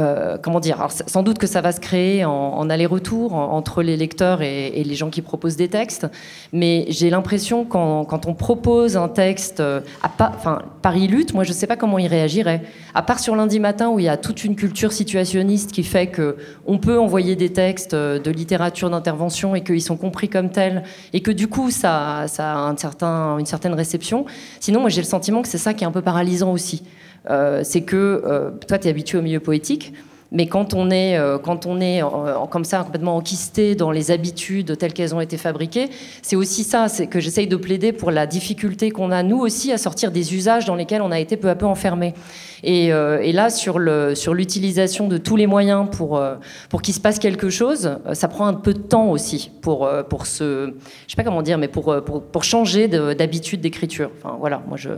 [0.00, 4.42] Euh, comment dire Sans doute que ça va se créer en, aller-retour entre les lecteurs
[4.42, 6.06] et, les gens qui proposent des textes,
[6.52, 11.44] mais j'ai l'impression quand, quand, on propose un texte euh, à enfin, Paris Lutte, moi
[11.44, 12.62] je ne sais pas comment il réagirait.
[12.94, 16.06] À part sur lundi matin où il y a toute une culture situationniste qui fait
[16.06, 20.50] que on peut envoyer des textes euh, de littérature d'intervention et qu'ils sont compris comme
[20.50, 24.26] tels et que du coup ça, ça a un certain, une certaine réception.
[24.60, 26.82] Sinon, moi j'ai le sentiment que c'est ça qui est un peu paralysant aussi.
[27.30, 29.92] Euh, c'est que euh, toi, tu es habitué au milieu poétique.
[30.34, 32.00] Mais quand on est, euh, quand on est
[32.48, 35.90] comme ça complètement enquisté dans les habitudes telles qu'elles ont été fabriquées,
[36.22, 39.72] c'est aussi ça, c'est que j'essaye de plaider pour la difficulté qu'on a nous aussi
[39.72, 42.14] à sortir des usages dans lesquels on a été peu à peu enfermé.
[42.64, 42.88] Et,
[43.32, 46.22] là, sur l'utilisation de tous les moyens pour,
[46.70, 50.24] pour qu'il se passe quelque chose, ça prend un peu de temps aussi pour, pour
[50.24, 50.72] se,
[51.06, 54.10] je sais pas comment dire, mais pour, pour, pour changer d'habitude d'écriture.
[54.22, 54.92] Enfin voilà, moi je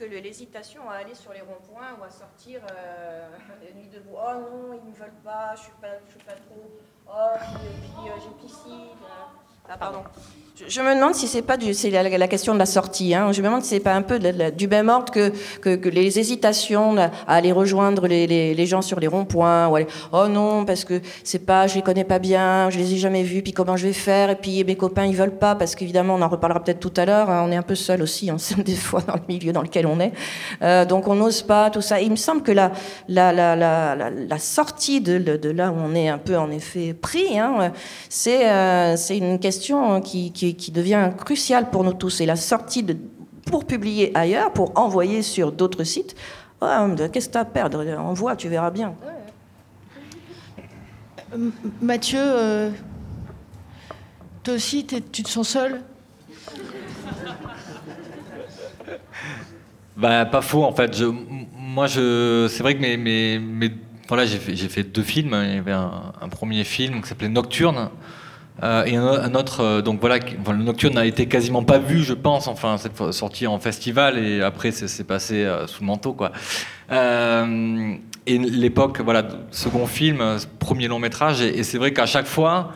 [0.00, 3.28] que l'hésitation à aller sur les ronds-points ou à sortir euh,
[3.74, 4.16] nuit debout.
[4.16, 6.70] Oh non, ils ne veulent pas, je ne suis, pas, suis pas trop.
[7.06, 8.96] Oh, et puis j'ai piscine.
[9.68, 10.02] Ah, pardon.
[10.68, 13.14] Je, me demande si c'est pas la, question de la sortie.
[13.14, 13.32] Hein.
[13.32, 17.10] Je me demande si c'est pas un peu du même ordre que, les hésitations à
[17.26, 19.68] aller rejoindre les, gens sur les ronds-points.
[19.68, 22.98] Ou oh non, parce que c'est pas, je les connais pas bien, je les ai
[22.98, 25.74] jamais vus, puis comment je vais faire Et puis mes copains ils veulent pas parce
[25.74, 27.30] qu'évidemment on en reparlera peut-être tout à l'heure.
[27.30, 27.44] Hein.
[27.46, 29.98] on est un peu seul aussi, hein, des fois dans le milieu dans lequel on
[30.00, 30.12] est.
[30.62, 32.00] Euh, donc on n'ose pas tout ça.
[32.00, 32.70] il me semble que la
[34.38, 39.49] sortie de, là où on est un peu en effet pris, euh, c'est une question
[40.04, 42.20] qui, qui qui, devient crucial pour nous tous.
[42.20, 42.96] Et la sortie de,
[43.46, 46.14] pour publier ailleurs, pour envoyer sur d'autres sites,
[46.60, 47.84] qu'est-ce que tu as à perdre?
[47.98, 48.94] Envoie, tu verras bien.
[51.32, 52.70] Euh, Mathieu, euh,
[54.42, 55.82] toi aussi, tu te sens seul?
[59.96, 60.96] Bah, Pas faux, en fait.
[60.96, 62.96] Je, moi, je, c'est vrai que mes,
[63.38, 63.70] mes,
[64.08, 65.36] voilà, j'ai fait, fait, deux films.
[65.44, 67.90] Il y avait un, un premier film qui s'appelait Nocturne.
[68.62, 72.12] Euh, et un, autre, euh, donc voilà, le Nocturne n'a été quasiment pas vu, je
[72.12, 76.32] pense, enfin, cette sortie en festival, et après, c'est passé euh, sous le manteau, quoi.
[76.90, 80.22] et l'époque, voilà, second film,
[80.58, 82.72] premier long métrage, et, c'est vrai qu'à chaque fois,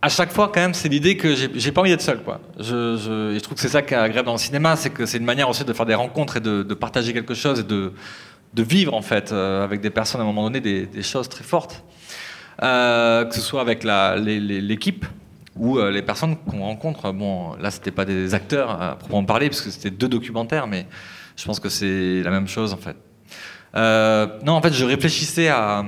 [0.00, 2.40] à chaque fois, quand même, c'est l'idée que j'ai pas envie d'être seul, quoi.
[2.58, 5.06] Je, je, je trouve que c'est ça qui est agréable dans le cinéma, c'est que
[5.06, 7.92] c'est une manière aussi de faire des rencontres et de, partager quelque chose et de,
[8.56, 11.82] vivre, en fait, avec des personnes à un moment donné, des choses très fortes.
[12.62, 15.04] Euh, que ce soit avec l'équipe
[15.56, 17.12] ou euh, les personnes qu'on rencontre.
[17.12, 20.86] Bon, là, c'était pas des acteurs à proprement parler, parce que c'était deux documentaires, mais
[21.36, 22.96] je pense que c'est la même chose en fait.
[23.76, 25.84] Euh, non, en fait, je réfléchissais à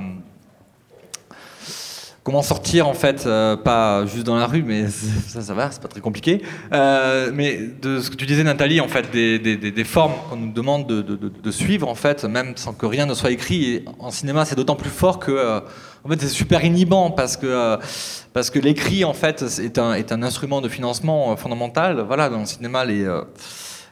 [2.23, 3.23] comment sortir en fait,
[3.63, 4.87] pas juste dans la rue, mais
[5.27, 6.41] ça, ça va, c'est pas très compliqué.
[6.71, 11.51] mais de ce que tu disais, Nathalie, en fait, des, formes qu'on nous demande de,
[11.51, 13.85] suivre, en fait, même sans que rien ne soit écrit.
[13.99, 15.61] En cinéma, c'est d'autant plus fort que
[16.03, 17.77] en fait, c'est super inhibant parce que, euh,
[18.33, 22.01] parce que l'écrit, en fait, est un, est un instrument de financement euh, fondamental.
[22.01, 23.23] Voilà, dans le cinéma, les, euh,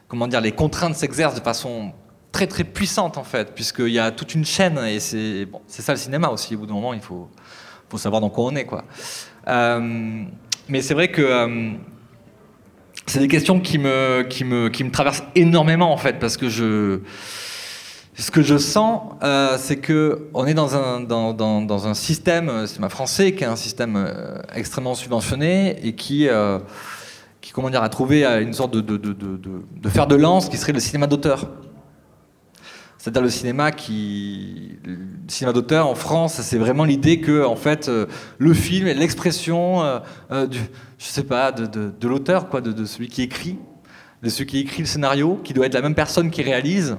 [0.08, 1.92] comment dire, les contraintes s'exercent de façon
[2.32, 5.94] très très puissante, en fait, puisqu'il y a toute une chaîne, et c'est bon, ça
[5.94, 6.56] le cinéma aussi.
[6.56, 7.30] Au bout d'un moment, il faut,
[7.90, 8.66] faut savoir dans quoi on est.
[8.66, 8.84] Quoi.
[9.48, 11.76] mais c'est vrai que
[13.06, 16.50] c'est des questions qui me, qui, me, qui me traversent énormément, en fait, parce que
[16.50, 17.00] je
[18.18, 22.90] ce que je sens, euh, c'est que on est dans un, système, euh, c'est ma
[22.90, 26.28] français, qui est un système euh, extrêmement subventionné et qui,
[27.54, 30.80] comment dire, a trouvé une sorte de, de, de, fer de lance qui serait le
[30.80, 31.50] cinéma d'auteur.
[32.98, 34.98] C'est-à-dire le cinéma qui, le
[35.28, 37.92] cinéma d'auteur en France, c'est vraiment l'idée que en fait
[38.40, 39.84] le film est l'expression,
[40.50, 40.58] du,
[40.98, 43.60] je sais pas, de, l'auteur quoi, de celui qui écrit,
[44.24, 46.98] de celui qui écrit le scénario, qui doit être la même personne qui réalise.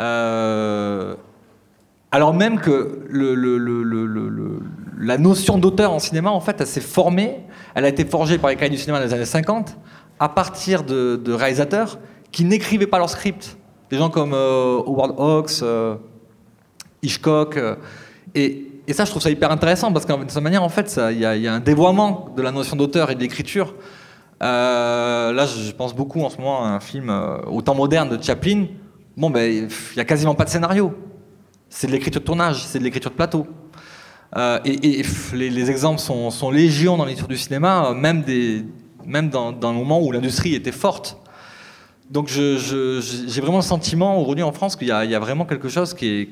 [0.00, 1.14] Euh,
[2.10, 3.06] alors même que
[4.98, 7.40] la notion d'auteur en cinéma, en fait, elle s'est formée,
[7.74, 9.76] elle a été forgée par les cahiers du cinéma dans les années 50,
[10.18, 11.98] à partir de, réalisateurs
[12.32, 13.56] qui n'écrivaient pas leur script.
[13.90, 15.96] Des gens comme euh, Howard Hawks, euh,
[17.02, 17.58] Hitchcock.
[18.34, 21.18] et, ça, je trouve ça hyper intéressant, parce qu'en de cette manière, en fait, il
[21.18, 23.74] y, a un dévoiement de la notion d'auteur et de l'écriture.
[24.40, 27.14] Là, je pense beaucoup en ce moment à un film
[27.46, 28.66] au temps moderne de Chaplin.
[29.16, 30.94] Bon, ben, il n'y a quasiment pas de scénario
[31.70, 33.46] c'est de l'écriture de tournage, c'est de l'écriture de plateau.
[34.36, 35.02] Euh, et,
[35.32, 38.64] les, les, exemples sont, sont légion dans l'écriture du cinéma, même, des,
[39.06, 41.16] même dans, dans le moment où l'industrie était forte.
[42.10, 46.28] Donc j'ai vraiment le sentiment aujourd'hui en France qu'il y, a vraiment quelque chose qui,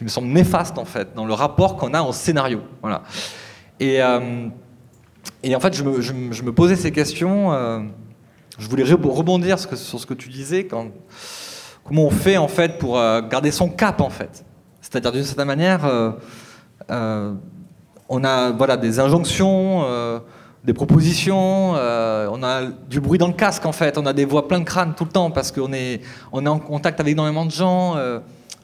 [0.00, 2.62] me semble néfaste en fait, dans le rapport qu'on a au scénario.
[2.80, 3.02] Voilà.
[3.78, 4.48] Et, euh,
[5.54, 7.52] en fait, je me, posais ces questions.
[7.52, 7.80] Euh,
[8.58, 10.88] je voulais rebondir sur ce que tu disais, quand,
[11.84, 14.44] comment on fait en fait pour euh, garder son cap en fait.
[14.80, 16.12] C'est-à-dire d'une certaine manière, euh,
[16.90, 17.34] euh,
[18.08, 19.84] on a voilà, des injonctions,
[20.64, 24.48] des propositions, on a du bruit dans le casque en fait, on a des voix
[24.48, 26.00] plein de crâne tout le temps parce qu'on est,
[26.32, 27.96] on est en contact avec énormément de gens.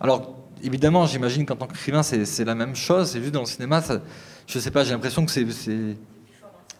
[0.01, 3.83] alors évidemment, j'imagine qu'en tant qu'écrivain, c'est la même chose, c'est juste dans le cinéma,
[3.83, 4.01] ça,
[4.49, 5.31] je sais pas, j'ai l'impression que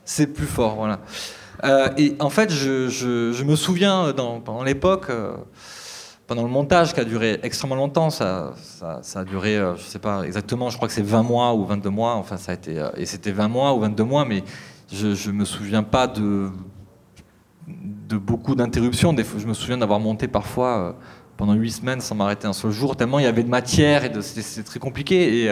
[0.05, 0.75] c'est plus fort.
[0.75, 0.99] Voilà.
[1.97, 5.13] et en fait, je, je, je me souviens dans, pendant l'époque
[6.27, 8.55] pendant le montage qui a duré extrêmement longtemps, ça,
[9.15, 11.91] a duré, euh, je sais pas exactement, je crois que c'est 20 mois ou 22
[11.91, 14.43] mois, enfin ça a été, euh, et c'était 20 mois ou 22 mois, mais
[14.93, 16.51] je, je me souviens pas de,
[18.19, 19.15] beaucoup d'interruptions.
[19.39, 20.93] Je me souviens d'avoir monté parfois euh,
[21.37, 24.11] pendant 8 semaines sans m'arrêter un seul jour, tellement il y avait de matière et
[24.21, 25.51] c'était très compliqué.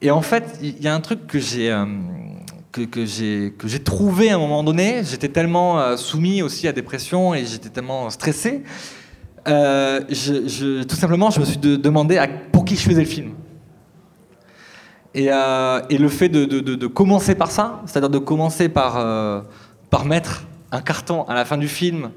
[0.00, 1.70] Et, en fait, il y a un truc que j'ai
[3.84, 5.02] trouvé à un moment donné.
[5.04, 8.62] J'étais tellement soumis aussi à des pressions et j'étais tellement stressé
[9.48, 10.00] euh,
[10.88, 13.32] tout simplement, je me suis de, demandé pour qui je faisais le film.
[15.14, 19.40] Et, euh, le fait de, commencer par ça, c'est-à-dire de commencer par, euh,
[19.90, 22.10] par mettre un carton à la fin du film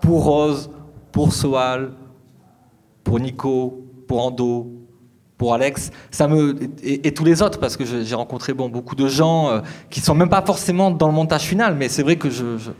[0.00, 0.70] pour Rose,
[1.12, 1.92] pour Soal,
[3.02, 4.70] pour Nico, pour Ando,
[5.36, 5.90] pour Alex,
[6.82, 10.42] et, tous les autres parce que j'ai rencontré beaucoup de gens qui sont même pas
[10.42, 12.70] forcément dans le montage final, mais c'est vrai que je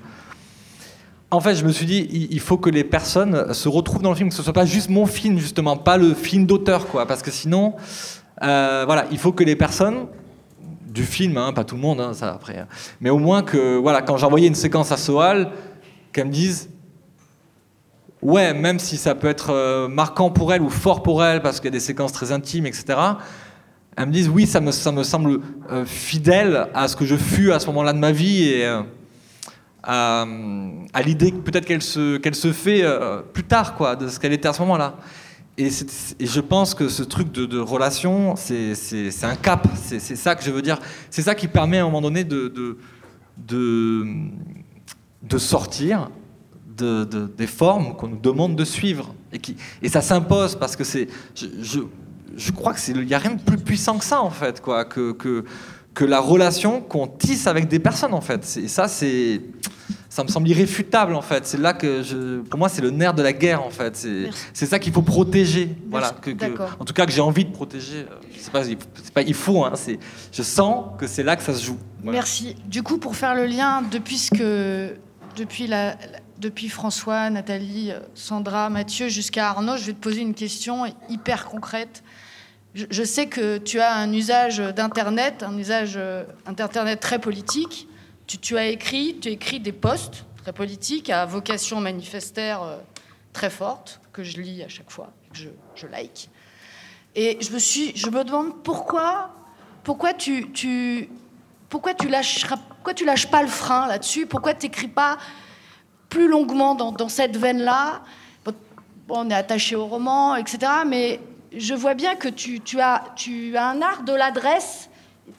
[1.34, 4.16] en fait, je me suis dit, il faut que les personnes se retrouvent dans le
[4.16, 7.22] film, que ce soit pas juste mon film, justement, pas le film d'auteur, quoi, parce
[7.22, 7.74] que sinon,
[8.42, 10.06] euh, voilà, il faut que les personnes
[10.86, 12.68] du film, hein, pas tout le monde, hein, ça après, hein,
[13.00, 15.50] mais au moins que, voilà, quand j'envoyais une séquence à Soal,
[16.12, 16.70] qu'elle me dise,
[18.22, 21.58] ouais, même si ça peut être euh, marquant pour elle ou fort pour elle, parce
[21.58, 22.96] qu'il y a des séquences très intimes, etc.
[23.96, 27.58] Elles me disent, oui, ça me, semble euh, fidèle à ce que je fus à
[27.58, 28.68] ce moment-là de ma vie et
[29.84, 30.26] à,
[30.92, 34.32] à l'idée peut-être qu'elle se, qu'elle se fait euh, plus tard, quoi, de ce qu'elle
[34.32, 34.96] était à ce moment-là.
[35.56, 38.74] Et, je pense que ce truc de, relation, c'est
[39.22, 40.80] un cap, c'est ça que je veux dire.
[41.10, 42.52] C'est ça qui permet à un moment donné de,
[43.36, 44.06] de,
[45.22, 46.10] de, sortir
[46.76, 49.14] de, des formes qu'on nous demande de suivre.
[49.32, 51.06] Et, qui, et ça s'impose parce que c'est.
[51.36, 51.80] Je, je,
[52.36, 55.44] je, crois qu'il n'y a rien de plus puissant que ça, en fait, quoi, que,
[55.94, 58.58] que la relation qu'on tisse avec des personnes, en fait.
[58.62, 59.40] Et ça, c'est
[60.14, 61.44] ça me semble irréfutable en fait.
[61.44, 64.06] C'est là que je, pour moi c'est le nerf de la guerre en fait.
[64.52, 65.66] C'est ça qu'il faut protéger.
[65.66, 65.88] Merci.
[65.90, 66.10] Voilà.
[66.12, 68.06] Que, que, en tout cas que j'ai envie de protéger.
[68.38, 68.62] C'est pas,
[69.12, 69.64] pas il faut.
[69.64, 69.72] Hein,
[70.32, 71.78] je sens que c'est là que ça se joue.
[72.04, 72.18] Voilà.
[72.18, 72.54] Merci.
[72.66, 74.94] Du coup pour faire le lien depuis ce que
[75.36, 75.96] depuis la,
[76.38, 82.04] depuis François, Nathalie, Sandra, Mathieu jusqu'à Arnaud, je vais te poser une question hyper concrète.
[82.74, 85.98] Je, sais que tu as un usage d'internet, un usage
[86.44, 87.88] d'internet très politique.
[88.26, 92.76] Tu, as écrit, tu as écrit des posts très politiques à vocation manifestaire euh,
[93.32, 96.28] très forte que je lis à chaque fois, que je, like.
[97.14, 99.30] Et je me suis, je me demande pourquoi,
[99.82, 101.08] pourquoi tu,
[101.68, 105.16] pourquoi tu lâches, pourquoi tu lâches pas le frein là-dessus, pourquoi tu n'écris pas
[106.08, 108.02] plus longuement dans, cette veine-là?
[109.08, 110.58] On est attaché au roman, etc.
[110.86, 111.20] Mais
[111.56, 113.04] je vois bien que tu, as,
[113.56, 114.88] un art de l'adresse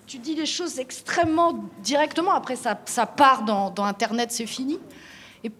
[0.07, 2.31] tu dis les choses extrêmement directement.
[2.31, 4.79] Après, ça, part dans, dans Internet, c'est fini.
[5.43, 5.51] Et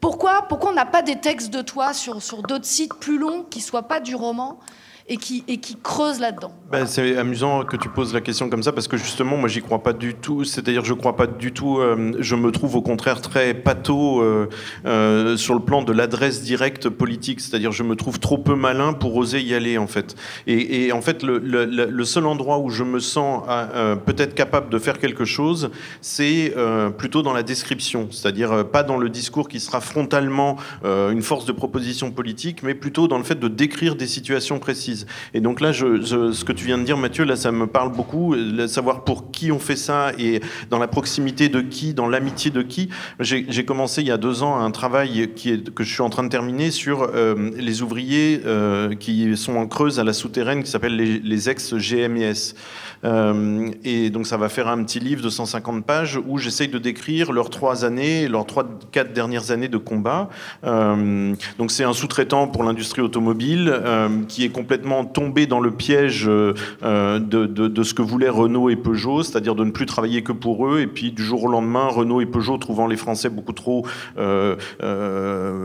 [0.00, 3.44] pourquoi, pourquoi on n'a pas des textes de toi sur, sur d'autres sites plus longs
[3.44, 4.58] qui ne soient pas du roman?
[5.06, 6.52] Et qui, creuse là-dedans.
[6.72, 9.60] Ben, c'est amusant que tu poses la question comme ça parce que justement, moi, j'y
[9.60, 10.44] crois pas du tout.
[10.44, 11.78] C'est-à-dire, je crois pas du tout.
[11.78, 14.48] Euh, je me trouve au contraire très pâteau euh,
[14.86, 17.40] euh, sur le plan de l'adresse directe politique.
[17.40, 20.16] C'est-à-dire, je me trouve trop peu malin pour oser y aller, en fait.
[20.46, 23.42] Et, en fait, le, seul endroit où je me sens
[24.06, 26.54] peut-être capable de faire quelque chose, c'est
[26.96, 28.08] plutôt dans la description.
[28.10, 33.06] C'est-à-dire, pas dans le discours qui sera frontalement une force de proposition politique, mais plutôt
[33.06, 34.93] dans le fait de décrire des situations précises.
[35.32, 38.34] Et donc là, ce que tu viens de dire, Mathieu, là, ça me parle beaucoup.
[38.66, 40.40] Savoir pour qui on fait ça et
[40.70, 42.88] dans la proximité de qui, dans l'amitié de qui.
[43.20, 45.30] J'ai commencé il y a deux ans un travail
[45.74, 49.66] que je suis en train de terminer sur euh, les ouvriers euh, qui sont en
[49.66, 52.54] Creuse à la souterraine, qui s'appelle les, les ex-GMIS.
[53.04, 56.78] Euh, et donc ça va faire un petit livre de 150 pages où j'essaye de
[56.78, 60.28] décrire leurs trois années, leurs trois, quatre dernières années de combat.
[60.64, 65.70] Euh, donc c'est un sous-traitant pour l'industrie automobile euh, qui est complètement tombé dans le
[65.70, 66.54] piège de,
[67.20, 70.80] de, ce que voulaient Renault et Peugeot, c'est-à-dire de ne plus travailler que pour eux.
[70.80, 73.86] Et puis du jour au lendemain, Renault et Peugeot, trouvant les Français beaucoup trop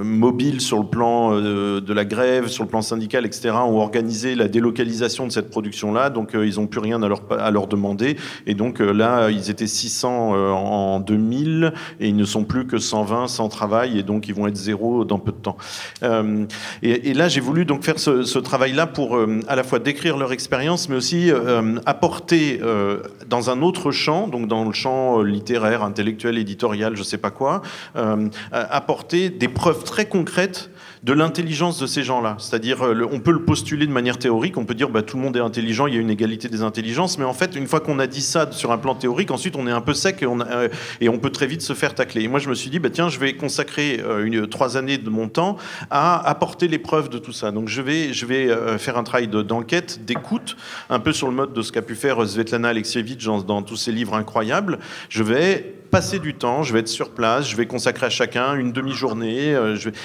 [0.03, 4.47] mobiles sur le plan de la grève, sur le plan syndical, etc., ont organisé la
[4.47, 6.09] délocalisation de cette production-là.
[6.09, 8.17] Donc ils n'ont plus rien à leur à leur demander.
[8.45, 12.65] Et donc euh, là, ils étaient 600 euh, en 2000 et ils ne sont plus
[12.67, 15.57] que 120 sans travail et donc ils vont être zéro dans peu de temps.
[16.03, 16.45] Euh,
[16.81, 19.17] et, là, j'ai voulu donc faire ce, travail-là pour
[19.47, 21.29] à la fois décrire leur expérience, mais aussi
[21.85, 22.61] apporter
[23.27, 27.61] dans un autre champ, donc dans le champ littéraire, intellectuel, éditorial, je sais pas quoi,
[28.51, 30.69] apporter des preuves très concrètes
[31.03, 32.35] de l'intelligence de ces gens-là.
[32.39, 35.23] C'est-à-dire, euh, on peut le postuler de manière théorique, on peut dire bah, tout le
[35.23, 37.79] monde est intelligent, il y a une égalité des intelligences, mais en fait, une fois
[37.79, 40.25] qu'on a dit ça sur un plan théorique, ensuite on est un peu sec et
[40.25, 40.67] on, euh,
[41.21, 42.23] peut très vite se faire tacler.
[42.23, 45.09] Et moi, je me suis dit, bah, tiens, je vais consacrer euh, trois années de
[45.09, 45.57] mon temps
[45.89, 47.51] à apporter les preuves de tout ça.
[47.51, 50.57] Donc, je vais, je vais faire un travail d'enquête, d'écoute,
[50.89, 53.75] un peu sur le mode de ce qu'a pu faire Svetlana Alexievitch dans, dans tous
[53.75, 54.79] ses livres incroyables.
[55.09, 58.55] Je vais passer du temps, je vais être sur place, je vais consacrer à chacun
[58.55, 59.55] une demi-journée.
[59.75, 59.95] je vais...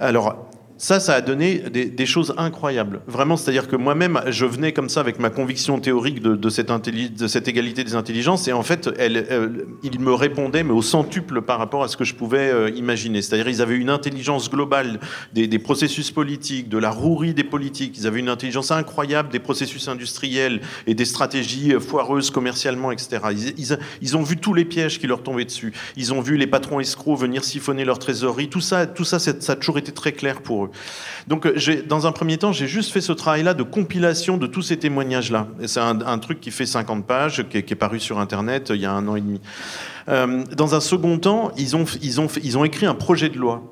[0.00, 0.49] Alors,
[0.80, 3.02] ça, ça a donné des, choses incroyables.
[3.06, 7.84] Vraiment, c'est-à-dire que moi-même, je venais comme ça avec ma conviction théorique de, cette, égalité
[7.84, 11.88] des intelligences, et en fait, elle, ils me répondaient, mais au centuple par rapport à
[11.88, 13.20] ce que je pouvais euh, imaginer.
[13.20, 15.00] C'est-à-dire, ils avaient une intelligence globale
[15.34, 17.98] des, processus politiques, de la rouerie des politiques.
[17.98, 23.18] Ils avaient une intelligence incroyable des processus industriels et des stratégies foireuses commercialement, etc.
[23.58, 25.74] Ils, ils, ont vu tous les pièges qui leur tombaient dessus.
[25.98, 28.48] Ils ont vu les patrons escrocs venir siphonner leur trésorerie.
[28.48, 30.69] Tout ça, tout ça, ça a toujours été très clair pour eux.
[31.26, 34.62] Donc, euh, dans un premier temps, j'ai juste fait ce travail-là de compilation de tous
[34.62, 35.48] ces témoignages-là.
[35.66, 38.86] C'est un, truc qui fait 50 pages, qui est, paru sur Internet euh, il y
[38.86, 39.40] a un an et demi.
[40.08, 43.62] Euh, dans un second temps, ils ont, écrit un projet de loi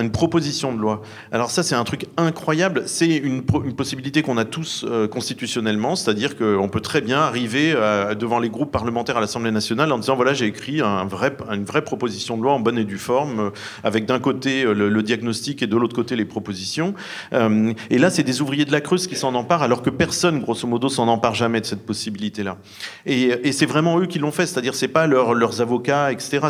[0.00, 1.02] une proposition de loi.
[1.32, 2.82] Alors ça, c'est un truc incroyable.
[2.86, 8.14] C'est une, possibilité qu'on a tous euh, constitutionnellement, c'est-à-dire qu'on peut très bien arriver euh,
[8.14, 12.36] devant les groupes parlementaires à l'Assemblée nationale en disant voilà, j'ai écrit une vraie proposition
[12.36, 13.50] de loi en bonne et due forme, euh,
[13.84, 16.94] avec d'un côté le, diagnostic et de l'autre côté les propositions.
[17.32, 20.66] et là, c'est des ouvriers de la Creuse qui s'en emparent, alors que personne, grosso
[20.66, 22.58] modo, s'en empare jamais de cette possibilité-là.
[23.06, 26.40] Et, c'est vraiment eux qui l'ont fait, c'est-à-dire c'est pas leurs avocats, etc.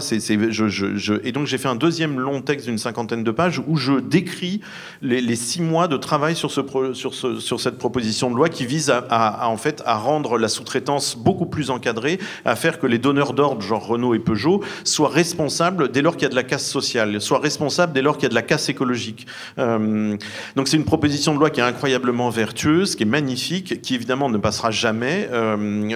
[1.22, 3.30] et donc j'ai fait un deuxième long texte d'une cinquantaine de
[3.66, 4.60] où je décris
[5.00, 6.60] les, six mois de travail sur, ce,
[6.92, 9.54] sur, sur cette proposition de loi qui vise à,
[9.96, 14.18] rendre la sous-traitance beaucoup plus encadrée, à faire que les donneurs d'ordre, genre Renault et
[14.18, 18.02] Peugeot, soient responsables dès lors qu'il y a de la casse sociale, soient responsables dès
[18.02, 19.26] lors qu'il y a de la casse écologique.
[19.58, 20.16] Euh,
[20.56, 24.28] donc c'est une proposition de loi qui est incroyablement vertueuse, qui est magnifique, qui évidemment
[24.28, 25.28] ne passera jamais.
[25.32, 25.86] Euh,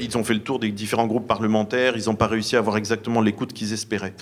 [0.00, 2.76] ils ont fait le tour des différents groupes parlementaires, ils n'ont pas réussi à avoir
[2.76, 4.14] exactement l'écoute qu'ils espéraient.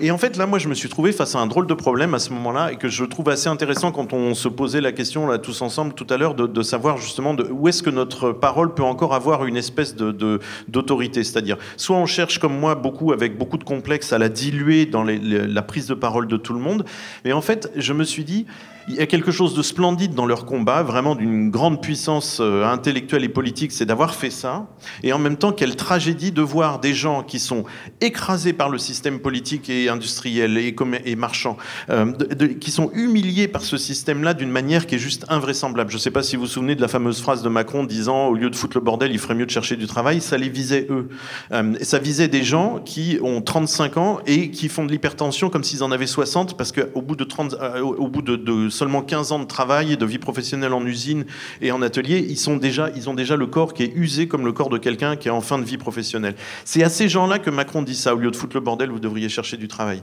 [0.00, 2.14] Et en fait, là, moi, je me suis trouvé face à un drôle de problème
[2.14, 5.28] à ce moment-là et que je trouve assez intéressant quand on se posait la question
[5.28, 8.82] là tous ensemble tout à l'heure de, savoir justement où est-ce que notre parole peut
[8.82, 11.22] encore avoir une espèce de, d'autorité.
[11.22, 15.04] C'est-à-dire, soit on cherche comme moi beaucoup avec beaucoup de complexes à la diluer dans
[15.04, 16.84] la prise de parole de tout le monde,
[17.24, 18.46] mais en fait, je me suis dit,
[18.88, 22.64] il y a quelque chose de splendide dans leur combat, vraiment d'une grande puissance euh,
[22.64, 24.66] intellectuelle et politique, c'est d'avoir fait ça.
[25.02, 27.64] Et en même temps, quelle tragédie de voir des gens qui sont
[28.00, 31.56] écrasés par le système politique et industriel et, marchand,
[31.88, 32.12] euh,
[32.60, 35.90] qui sont humiliés par ce système-là d'une manière qui est juste invraisemblable.
[35.90, 38.26] Je ne sais pas si vous vous souvenez de la fameuse phrase de Macron disant
[38.26, 40.20] au lieu de foutre le bordel, il ferait mieux de chercher du travail.
[40.20, 41.08] Ça les visait eux.
[41.52, 45.64] Euh, ça visait des gens qui ont 35 ans et qui font de l'hypertension comme
[45.64, 48.36] s'ils en avaient 60 parce qu'au bout de 30, au bout de
[48.74, 51.24] seulement 15 ans de travail et de vie professionnelle en usine
[51.60, 54.44] et en atelier, ils, sont déjà, ils ont déjà le corps qui est usé comme
[54.44, 56.34] le corps de quelqu'un qui est en fin de vie professionnelle.
[56.64, 58.14] C'est à ces gens-là que Macron dit ça.
[58.14, 60.02] Au lieu de foutre le bordel, vous devriez chercher du travail.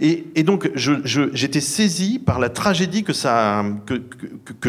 [0.00, 3.12] Et, donc, j'étais saisi par la tragédie que,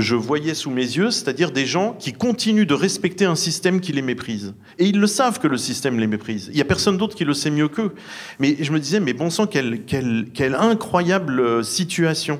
[0.01, 3.93] je voyais sous mes yeux, c'est-à-dire des gens qui continuent de respecter un système qui
[3.93, 4.53] les méprise.
[4.77, 6.49] Et ils le savent que le système les méprise.
[6.49, 7.93] Il n'y a personne d'autre qui le sait mieux qu'eux.
[8.39, 12.39] Mais je me disais, mais bon sang, quelle incroyable euh, situation.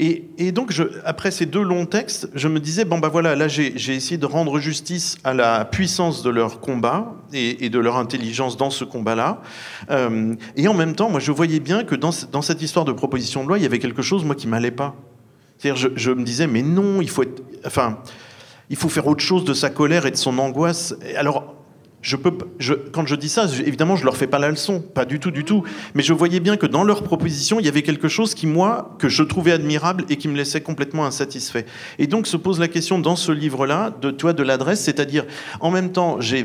[0.00, 0.72] Et, donc,
[1.04, 4.26] après ces deux longs textes, je me disais, bon, bah voilà, là, j'ai essayé de
[4.26, 9.42] rendre justice à la puissance de leur combat et, de leur intelligence dans ce combat-là.
[9.90, 13.42] Euh, et en même temps, moi, je voyais bien que dans, cette histoire de proposition
[13.42, 14.94] de loi, il y avait quelque chose, moi, qui m'allait pas.
[15.58, 17.24] C'est-à-dire, je, me disais, mais non, il faut.
[17.66, 17.98] Enfin,
[18.70, 20.94] il faut faire autre chose de sa colère et de son angoisse.
[21.16, 21.57] Alors,
[22.00, 22.32] je peux,
[22.92, 25.44] quand je dis ça, évidemment, je leur fais pas la leçon, pas du tout, du
[25.44, 25.64] tout.
[25.94, 28.96] Mais je voyais bien que dans leur proposition, il y avait quelque chose qui, moi,
[28.98, 31.66] que je trouvais admirable et qui me laissait complètement insatisfait.
[31.98, 35.24] Et donc se pose la question dans ce livre-là de toi de l'adresse, c'est-à-dire,
[35.60, 36.44] en même temps, je,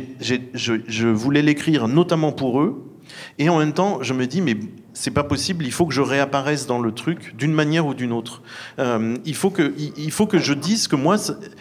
[0.54, 2.93] je voulais l'écrire notamment pour eux,
[3.40, 4.58] et en même temps, je me dis, mais
[4.94, 8.12] c'est pas possible, il faut que je réapparaisse dans le truc d'une manière ou d'une
[8.12, 8.42] autre.
[8.80, 11.18] Euh, il, faut que, il, faut que je dise que moi,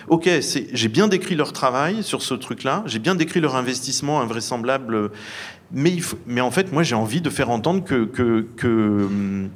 [0.08, 0.28] ok,
[0.72, 5.10] j'ai bien décrit leur travail sur ce truc-là, j'ai bien décrit leur investissement invraisemblable,
[5.72, 5.96] mais,
[6.26, 9.48] mais en fait, moi, j'ai envie de faire entendre que, que, que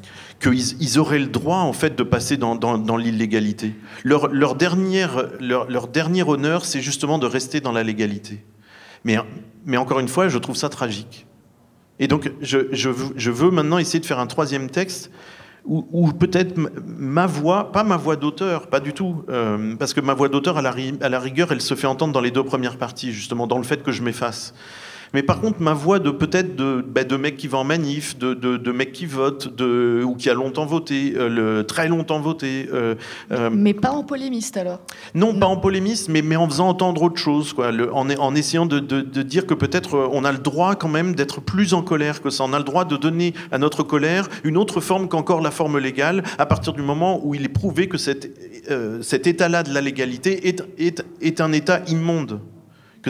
[0.53, 3.75] ils auraient le droit en fait de passer dans, dans, dans l'illégalité.
[4.05, 8.45] Leur, leur, dernière, leur, leur dernier honneur, c'est justement de rester dans la légalité.
[9.05, 9.17] Mais,
[9.65, 11.27] mais encore une fois, je trouve ça tragique.
[11.99, 15.11] Et donc, je, veux maintenant essayer de faire un troisième texte
[15.65, 16.55] où, peut-être
[16.87, 20.59] ma voix, pas ma voix d'auteur, pas du tout, euh, parce que ma voix d'auteur,
[20.59, 23.65] à la rigueur, elle se fait entendre dans les deux premières parties, justement, dans le
[23.65, 24.55] fait que je m'efface.
[25.15, 28.19] Mais par contre, ma voix de peut-être de, bah, de mec qui va en manif,
[28.19, 31.89] de, de, de mec qui vote, de, ou qui a longtemps voté, euh, le, très
[31.89, 32.69] longtemps voté.
[32.73, 32.95] Euh,
[33.33, 34.81] euh, mais pas en polémiste alors?
[35.15, 38.35] Non, pas en polémiste, mais, mais en faisant entendre autre chose, quoi, le, en, en
[38.35, 41.83] essayant de, de dire que peut-être on a le droit quand même d'être plus en
[41.83, 42.45] colère que ça.
[42.45, 45.79] On a le droit de donner à notre colère une autre forme qu'encore la forme
[45.79, 48.31] légale, à partir du moment où il est prouvé que cet,
[49.03, 52.41] cet état-là de la légalité est, est, est un état immonde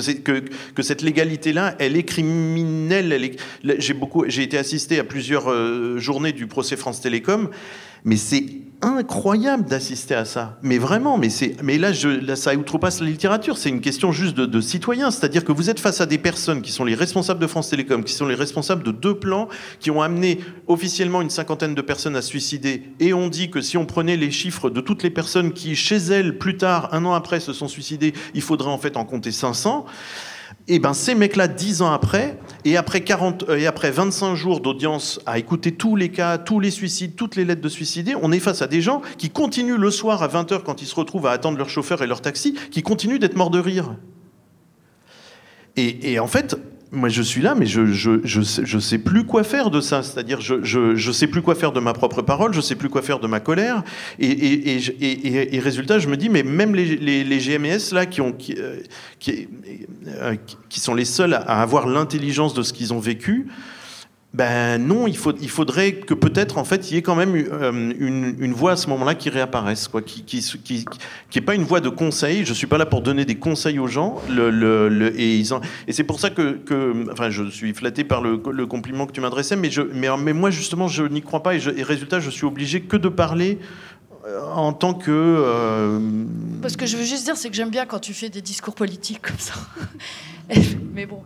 [0.01, 3.37] que, cette légalité-là, elle est criminelle.
[3.63, 7.51] j'ai été assisté à plusieurs euh, journées du procès France Télécom,
[8.05, 8.45] mais c'est
[8.83, 10.59] incroyable d'assister à ça.
[10.63, 11.29] Mais vraiment, mais,
[11.63, 13.59] mais là, je, là, ça outrepasse la littérature.
[13.59, 15.11] C'est une question juste de, de citoyens.
[15.11, 18.05] C'est-à-dire que vous êtes face à des personnes qui sont les responsables de France Télécom,
[18.05, 19.49] qui sont les responsables de deux plans,
[19.81, 22.83] qui ont amené officiellement une cinquantaine de personnes à se suicider.
[23.01, 25.97] Et on dit que si on prenait les chiffres de toutes les personnes qui, chez
[25.97, 29.33] elles, plus tard, un an après, se sont suicidées, il faudrait en fait en compter
[29.33, 29.87] 500
[30.69, 34.35] et eh ben ces mecs-là, dix ans après, et après, 40, euh, et après 25
[34.35, 38.17] jours d'audience à écouter tous les cas, tous les suicides, toutes les lettres de suicidés,
[38.21, 40.97] on est face à des gens qui continuent le soir à 20h quand ils se
[40.97, 43.95] retrouvent à attendre leur chauffeur et leur taxi, qui continuent d'être morts de rire.
[45.77, 46.57] Et, et en fait,
[46.97, 50.03] moi je suis là, mais je je, je, je sais plus quoi faire de ça.
[50.03, 52.89] C'est-à-dire, je, je, je sais plus quoi faire de ma propre parole, je sais plus
[52.89, 53.83] quoi faire de ma colère.
[54.19, 58.07] Et, et, et, et résultat, je me dis, mais même les, les, les GMS là,
[58.07, 58.81] qui, ont, qui, euh,
[59.19, 59.49] qui,
[60.09, 60.35] euh,
[60.69, 63.49] qui sont les seuls à avoir l'intelligence de ce qu'ils ont vécu,
[64.37, 68.53] ben non, il, faudrait que peut-être en fait il y ait quand même euh, une,
[68.53, 72.45] voix à ce moment-là qui réapparaisse, quoi, qui qui, pas une voix de conseil.
[72.45, 74.21] Je suis pas là pour donner des conseils aux gens.
[74.29, 75.43] Et
[75.89, 80.33] c'est pour ça que, enfin, je suis flatté par le, compliment que tu m'adressais, mais
[80.35, 83.59] moi justement je n'y crois pas et résultat je suis obligé que de parler
[84.27, 85.11] euh, en tant que.
[85.11, 85.99] Euh...
[86.61, 88.75] Parce que je veux juste dire, c'est que j'aime bien quand tu fais des discours
[88.75, 89.55] politiques comme ça.
[90.93, 91.23] mais bon.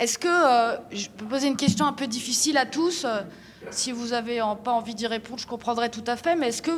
[0.00, 3.20] Est-ce que, euh, je peux poser une question un peu difficile à tous, euh,
[3.70, 6.70] si vous n'avez pas envie d'y répondre, je comprendrai tout à fait, mais est-ce que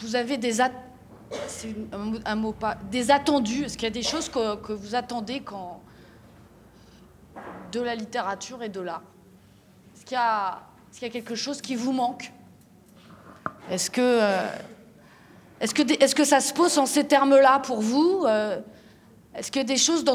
[0.00, 0.60] vous, avez des,
[3.10, 3.64] attendus?
[3.64, 5.42] Est-ce qu'il y a des choses que, vous attendez
[7.72, 9.04] de la littérature et de l'art?
[9.96, 12.30] Est-ce qu'il y, a quelque chose qui vous manque?
[13.70, 14.48] Est-ce que, euh,
[16.24, 18.26] ça se pose en ces termes-là pour vous
[19.34, 20.14] est-ce qu'il y a des choses dans,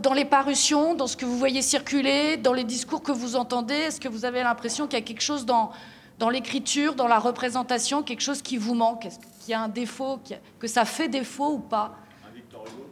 [0.00, 3.74] dans, les parutions, dans ce que vous voyez circuler, dans les discours que vous entendez?
[3.74, 5.70] Est-ce que vous avez l'impression qu'il y a quelque chose dans,
[6.18, 9.06] dans l'écriture, dans la représentation, quelque chose qui vous manque?
[9.06, 10.18] Est-ce qu'il y a un défaut,
[10.58, 11.94] que ça fait défaut ou pas?
[12.28, 12.90] Un Victor Hugo.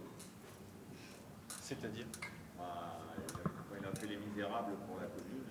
[1.60, 2.06] C'est-à-dire?
[2.56, 2.64] Bah,
[3.68, 5.42] Quand il a fait Les Misérables pour la commune,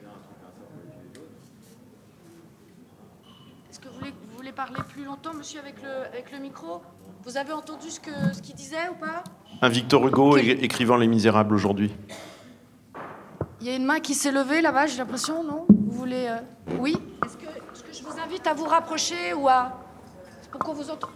[0.00, 1.26] bien un truc comme ça pour les Gilets
[3.70, 6.82] Est-ce que vous voulez, vous voulez, parler plus longtemps, monsieur, avec le, avec le micro?
[7.26, 9.24] Vous avez entendu ce qu'il ce disait ou pas?
[9.60, 11.92] Un Victor Hugo écrivant Les Misérables aujourd'hui.
[13.60, 15.66] Il y a une main qui s'est levée là-bas, j'ai l'impression, non?
[15.68, 16.28] Vous voulez.
[16.28, 16.38] Euh,
[16.78, 16.96] oui?
[17.24, 17.46] Est-ce que,
[17.92, 19.82] je vous invite à vous rapprocher ou à.
[20.52, 21.10] Pour qu'on vous entende?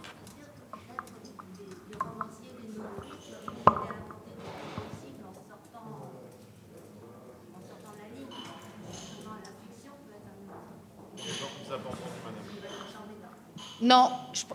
[13.82, 14.10] Non,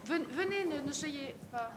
[0.05, 1.71] venez, ne, ne soyez pas.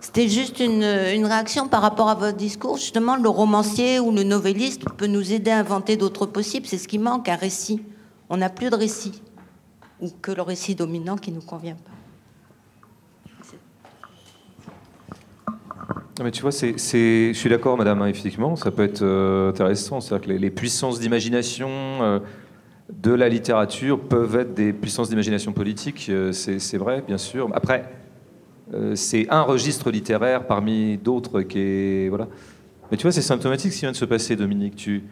[0.00, 2.76] C'était juste une, une réaction par rapport à votre discours.
[2.78, 6.66] Justement, le romancier ou le novelliste peut nous aider à inventer d'autres possibles.
[6.66, 7.82] C'est ce qui manque, un récit.
[8.28, 9.22] On n'a plus de récit.
[10.00, 11.93] Ou que le récit dominant qui ne nous convient pas.
[16.32, 20.00] Tu vois, je suis d'accord, madame, hein, effectivement, ça peut être euh, intéressant.
[20.00, 22.20] C'est-à-dire que les, puissances d'imagination euh,
[22.92, 27.50] de la littérature peuvent être des puissances d'imagination politique, euh, c'est, vrai, bien sûr.
[27.54, 27.90] Après,
[28.94, 32.08] c'est un registre littéraire parmi d'autres qui est.
[32.08, 32.28] Voilà.
[32.90, 34.76] Mais tu vois, c'est symptomatique ce qui vient de se passer, Dominique.
[34.76, 35.02] Tu,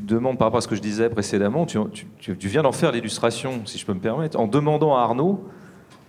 [0.00, 1.78] demandes, par rapport à ce que je disais précédemment, tu-
[2.18, 5.44] tu viens d'en faire l'illustration, si je peux me permettre, en demandant à Arnaud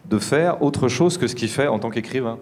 [0.09, 2.39] de faire autre chose que ce qu'il fait en tant qu'écrivain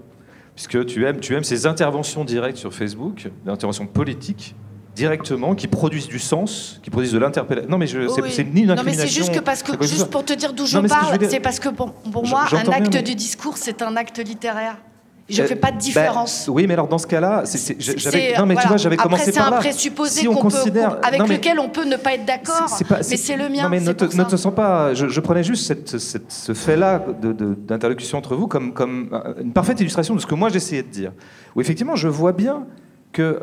[0.55, 4.55] puisque tu aimes, tu aimes ces interventions directes sur Facebook, des interventions politiques
[4.95, 7.69] directement, qui produisent du sens, qui produisent de l'interpellation.
[7.69, 8.49] Non, mais je, c'est, Oui.
[8.53, 9.23] ni une Non, mais c'est incrimination.
[9.23, 11.69] juste que parce que, juste pour te dire d'où je Non, parle, c'est parce que
[11.69, 14.75] pour, pour moi, un acte mais- du discours, c'est un acte littéraire.
[15.31, 16.49] Je Euh, ne fais pas de bah, différence.
[16.51, 18.61] oui, mais alors dans ce cas-là, c'est, c'est- C'est- j'avais, c'est- non, mais voilà.
[18.61, 19.57] tu vois, j'avais commencé c'est par un là.
[19.57, 22.25] présupposé Si on peut- considère- qu'on- avec non, mais- lequel on peut ne pas être
[22.25, 22.67] d'accord.
[22.67, 23.63] C'est- c'est mais c'est- c'est le mien.
[23.63, 24.93] Non, mais ne c'est te, ne te sens pas.
[24.93, 27.03] Je, je prenais juste cette- cette- ce fait-là
[27.67, 30.89] d'interlocution entre vous comme, comme euh, une parfaite illustration de ce que moi j'essayais de
[30.89, 31.11] dire.
[31.55, 32.65] Où effectivement, je vois bien
[33.11, 33.39] que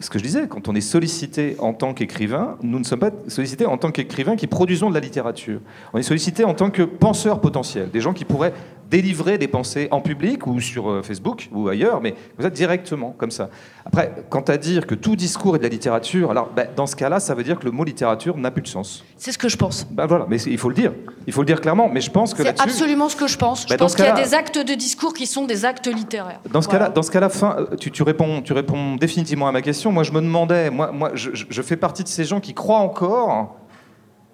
[0.00, 3.10] ce que je disais, quand on est sollicité en tant qu'écrivain, nous ne sommes pas
[3.28, 5.60] sollicités en tant qu'écrivain qui produisons de la littérature.
[5.92, 8.52] On est sollicité en tant que penseurs potentiels, des gens qui pourraient
[8.90, 13.14] délivrer des pensées en public ou sur euh, Facebook ou ailleurs, mais comme ça, directement,
[13.16, 13.50] comme ça.
[13.86, 16.96] Après, quant à dire que tout discours est de la littérature, alors ben, dans ce
[16.96, 19.04] cas-là, ça veut dire que le mot littérature n'a plus de sens.
[19.18, 19.86] C'est ce que je pense.
[19.90, 20.92] Ben voilà, mais il faut le dire.
[21.26, 23.66] Il faut le dire clairement, mais je pense que C'est absolument ce que je pense.
[23.68, 26.40] Je dans pense qu'il y a des actes de discours qui sont des actes littéraires.
[26.50, 26.86] Dans ce Voilà.
[26.86, 29.92] cas-là, dans ce cas-là, fin, euh, tu, tu réponds, tu réponds définitivement à ma question.
[29.92, 33.56] Moi, je me demandais, moi, moi, je fais partie de ces gens qui croient encore.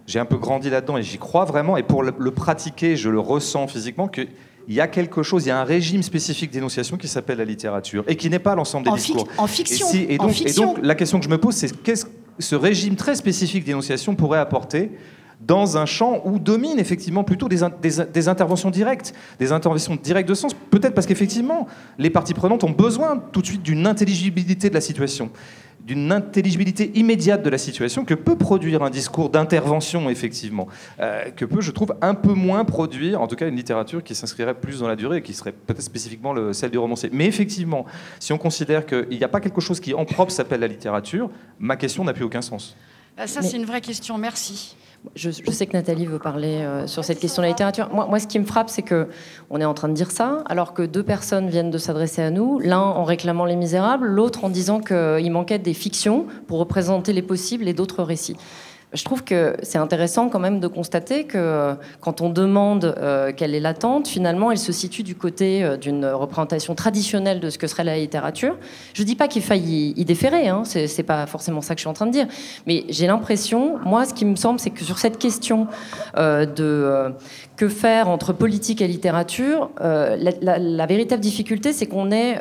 [0.06, 1.76] J'ai un peu grandi là-dedans et j'y crois vraiment.
[1.76, 4.22] Et pour le, le pratiquer, je le ressens physiquement que
[4.70, 7.44] il y a quelque chose, il y a un régime spécifique d'énonciation qui s'appelle la
[7.44, 9.28] littérature et qui n'est pas l'ensemble des En, fic- discours.
[9.36, 9.86] en Et, fiction.
[9.88, 10.74] si- et en donc, et fiction.
[10.74, 14.14] donc, la question que je me pose, c'est qu'est-ce que ce régime très spécifique d'énonciation
[14.14, 14.92] pourrait apporter
[15.40, 19.98] dans un champ où dominent effectivement plutôt des, in- des- des interventions directes, des interventions
[20.00, 21.66] directes de sens, peut-être parce qu'effectivement,
[21.98, 25.30] les parties prenantes ont besoin tout de suite d'une intelligibilité de la situation,
[25.84, 30.68] d'une intelligibilité immédiate de la situation que peut produire un discours d'intervention, effectivement,
[31.00, 34.14] euh, que peut, je trouve, un peu moins produire, en tout cas, une littérature qui
[34.14, 37.10] s'inscrirait plus dans la durée et qui serait peut-être spécifiquement le- celle du romancier.
[37.12, 37.86] Mais effectivement,
[38.18, 41.30] si on considère qu'il n'y a pas quelque chose qui en propre s'appelle la littérature,
[41.58, 42.76] ma question n'a plus aucun sens.
[43.16, 44.16] Ah, ça, c'est une vraie question.
[44.18, 44.76] Merci.
[45.14, 47.88] Je, sais que Nathalie veut parler euh, sur cette question de la littérature.
[47.92, 49.08] Moi, moi, ce qui me frappe, c'est que
[49.48, 52.30] on est en train de dire ça, alors que deux personnes viennent de s'adresser à
[52.30, 57.12] nous, l'un en réclamant Les Misérables, l'autre en disant qu'il manquait des fictions pour représenter
[57.14, 58.36] les possibles et d'autres récits.
[58.92, 63.30] Je trouve que c'est intéressant quand même de constater que euh, quand on demande euh,
[63.36, 67.58] quelle est l'attente, finalement, elle se situe du côté euh, d'une représentation traditionnelle de ce
[67.58, 68.56] que serait la littérature.
[68.94, 71.78] Je ne dis pas qu'il faille y, y déférer, hein, c'est pas forcément ça que
[71.78, 72.26] je suis en train de dire,
[72.66, 75.68] mais j'ai l'impression, moi, ce qui me semble, c'est que sur cette question
[76.16, 77.12] de
[77.56, 82.40] que faire entre politique et littérature, la, véritable difficulté, c'est qu'on est,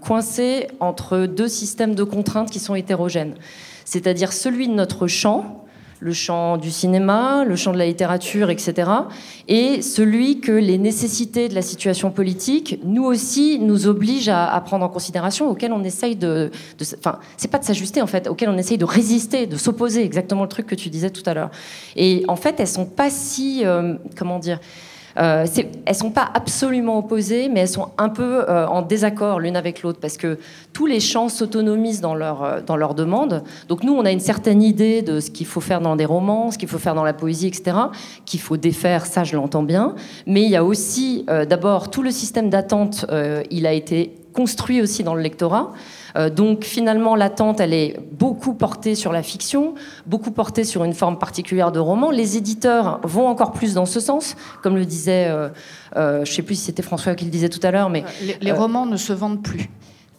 [0.00, 3.34] coincé entre deux systèmes de contraintes qui sont hétérogènes.
[3.84, 5.64] C'est-à-dire celui de notre champ,
[6.00, 8.90] le champ du cinéma, le champ de la littérature, etc.,
[9.48, 14.84] et celui que les nécessités de la situation politique, nous aussi, nous obligent à, prendre
[14.84, 16.50] en considération, auquel on essaye de...
[16.78, 20.04] de enfin, c'est pas de s'ajuster, en fait, auquel on essaye de résister, de s'opposer,
[20.04, 21.50] exactement le truc que tu disais tout à l'heure.
[21.96, 23.64] Et en fait, elles sont pas si...
[23.64, 24.60] euh, comment dire
[25.18, 25.46] euh,
[25.84, 29.82] elles sont pas absolument opposées, mais elles sont un peu euh, en désaccord l'une avec
[29.82, 30.38] l'autre parce que
[30.72, 33.42] tous les champs s'autonomisent dans leur euh, dans leurs demandes.
[33.68, 36.50] Donc nous, on a une certaine idée de ce qu'il faut faire dans des romans,
[36.50, 37.76] ce qu'il faut faire dans la poésie, etc.
[38.26, 39.94] Qu'il faut défaire, ça, je l'entends bien.
[40.26, 43.06] Mais il y a aussi, euh, d'abord, tout le système d'attente.
[43.50, 45.72] il a été construit aussi dans le lectorat.
[46.16, 49.74] Euh, donc finalement, l'attente, elle est beaucoup portée sur la fiction,
[50.06, 52.10] beaucoup portée sur une forme particulière de roman.
[52.10, 55.48] Les éditeurs vont encore plus dans ce sens, comme le disait, euh,
[55.96, 58.04] euh, je ne sais plus si c'était François qui le disait tout à l'heure, mais
[58.22, 59.68] Les, les romans ne se vendent plus.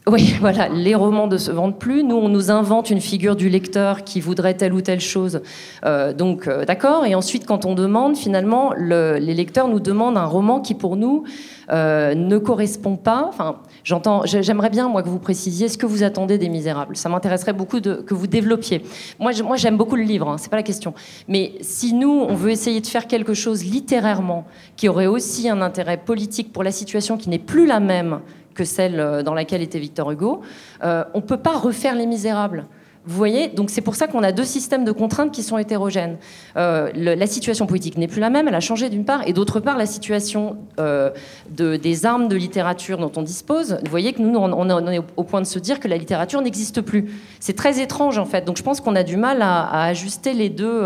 [0.08, 2.04] oui, voilà, les romans ne se vendent plus.
[2.04, 5.42] Nous, on nous invente une figure du lecteur qui voudrait telle ou telle chose.
[5.86, 7.06] Euh, donc, euh, d'accord.
[7.06, 11.24] Et ensuite, quand on demande, finalement, les lecteurs nous demandent un roman qui, pour nous,
[11.72, 13.26] euh, ne correspond pas.
[13.30, 14.24] Enfin, j'entends.
[14.26, 16.96] J'aimerais bien, moi, que vous précisiez ce que vous attendez des Misérables.
[16.96, 18.84] Ça m'intéresserait beaucoup que vous développiez.
[19.20, 20.30] Moi, moi, j'aime beaucoup le livre.
[20.30, 20.94] Hein, c'est pas la question.
[21.28, 25.62] Mais si nous, on veut essayer de faire quelque chose littérairement qui aurait aussi un
[25.62, 28.20] intérêt politique pour la situation qui n'est plus la même
[28.54, 30.42] que celle euh, dans laquelle était Victor Hugo.
[30.84, 32.66] Euh, on ne peut pas refaire Les Misérables.
[33.10, 36.18] Vous voyez Donc c'est pour ça qu'on a deux systèmes de contraintes qui sont hétérogènes.
[36.58, 39.60] Euh, la situation politique n'est plus la même, elle a changé d'une part, et d'autre
[39.60, 44.38] part, la situation de, des armes de littérature dont on dispose, vous voyez que nous,
[44.38, 47.12] on, est au point de se dire que la littérature n'existe plus.
[47.40, 50.50] C'est très étrange en fait, donc je pense qu'on a du mal à, ajuster les
[50.50, 50.86] deux,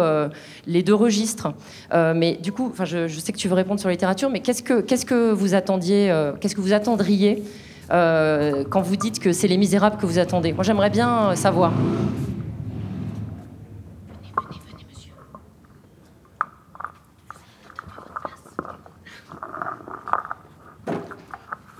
[0.65, 1.49] deux registres.
[1.91, 5.34] mais du coup, je, je, sais que tu veux répondre sur la littérature, mais que
[5.34, 6.09] vous attendiez,
[6.39, 7.43] qu'est-ce que vous attendriez
[7.91, 11.36] euh, quand vous dites que c'est les misérables que vous attendez Moi, j'aimerais bien euh,
[11.36, 11.73] savoir.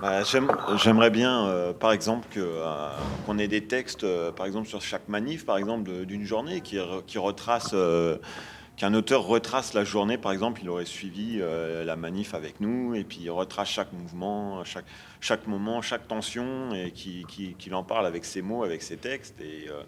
[0.00, 0.22] Bah,
[0.76, 2.28] j'aimerais bien, euh, par exemple,
[3.24, 6.78] qu'on ait des textes, par exemple, sur chaque manif, par exemple, d'une journée qui,
[7.18, 7.74] retrace
[8.76, 13.04] qu'un auteur retrace la journée, par exemple, il aurait suivi la manif avec nous, et
[13.04, 14.84] puis il retrace chaque mouvement, chaque,
[15.24, 19.40] chaque moment, chaque tension, et qu'il qui, en parle avec ses mots, avec ses textes.
[19.40, 19.82] Et euh,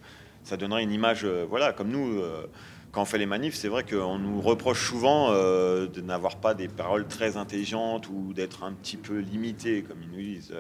[0.45, 2.47] ça donnerait une image, euh, voilà, comme nous, euh,
[2.91, 6.69] quand on fait les manifs, c'est vrai qu'on nous reproche souvent de n'avoir pas des
[6.69, 10.55] paroles très intelligentes ou d'être un petit peu limité, comme ils nous disent.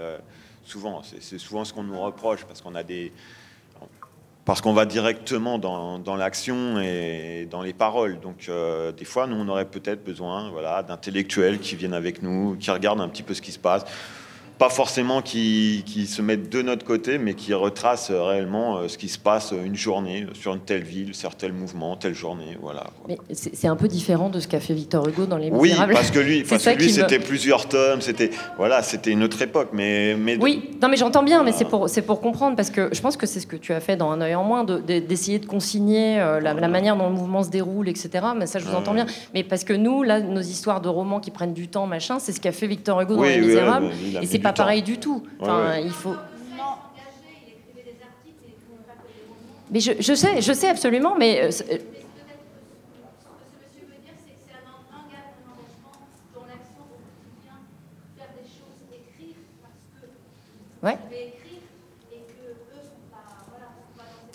[0.63, 3.13] souvent, c'est souvent ce qu'on nous reproche, parce qu'on a des
[4.45, 8.21] parce qu'on va directement dans, dans l'action et dans les paroles.
[8.21, 8.51] Donc,
[8.99, 13.01] des fois, nous, on aurait peut-être besoin voilà, d'intellectuels qui viennent avec nous, qui regardent
[13.01, 13.87] un petit peu ce qui se passe
[14.59, 19.09] pas forcément qui, se mettent de notre côté, mais qui retracent réellement euh, ce qui
[19.09, 22.85] se passe une journée sur une telle ville, sur tel mouvement, telle journée, voilà.
[23.09, 25.93] Mais c'est un peu différent de ce qu'a fait Victor Hugo dans Les Misérables.
[25.93, 26.45] Oui, parce que lui,
[26.91, 31.23] c'était plusieurs tomes, c'était voilà, c'était une autre époque, mais, mais oui, non, mais j'entends
[31.23, 33.57] bien, mais c'est pour c'est pour comprendre parce que je pense que c'est ce que
[33.57, 37.09] tu as fait dans Un œil en moins, d'essayer de, consigner euh, la, manière dont
[37.09, 38.11] le mouvement se déroule, etc.
[38.37, 39.07] Mais ça, je vous entends bien.
[39.35, 42.33] Mais parce que nous, là, nos histoires de romans qui prennent du temps, machin, c'est
[42.33, 43.91] ce qu'a fait Victor Hugo dans Les Misérables,
[44.23, 45.23] et c'est pas pareil du tout.
[45.41, 46.15] Enfin, il faut.
[49.71, 51.43] Mais je, je, sais, je sais absolument, mais.
[51.43, 51.79] Euh,
[60.85, 60.99] ouais.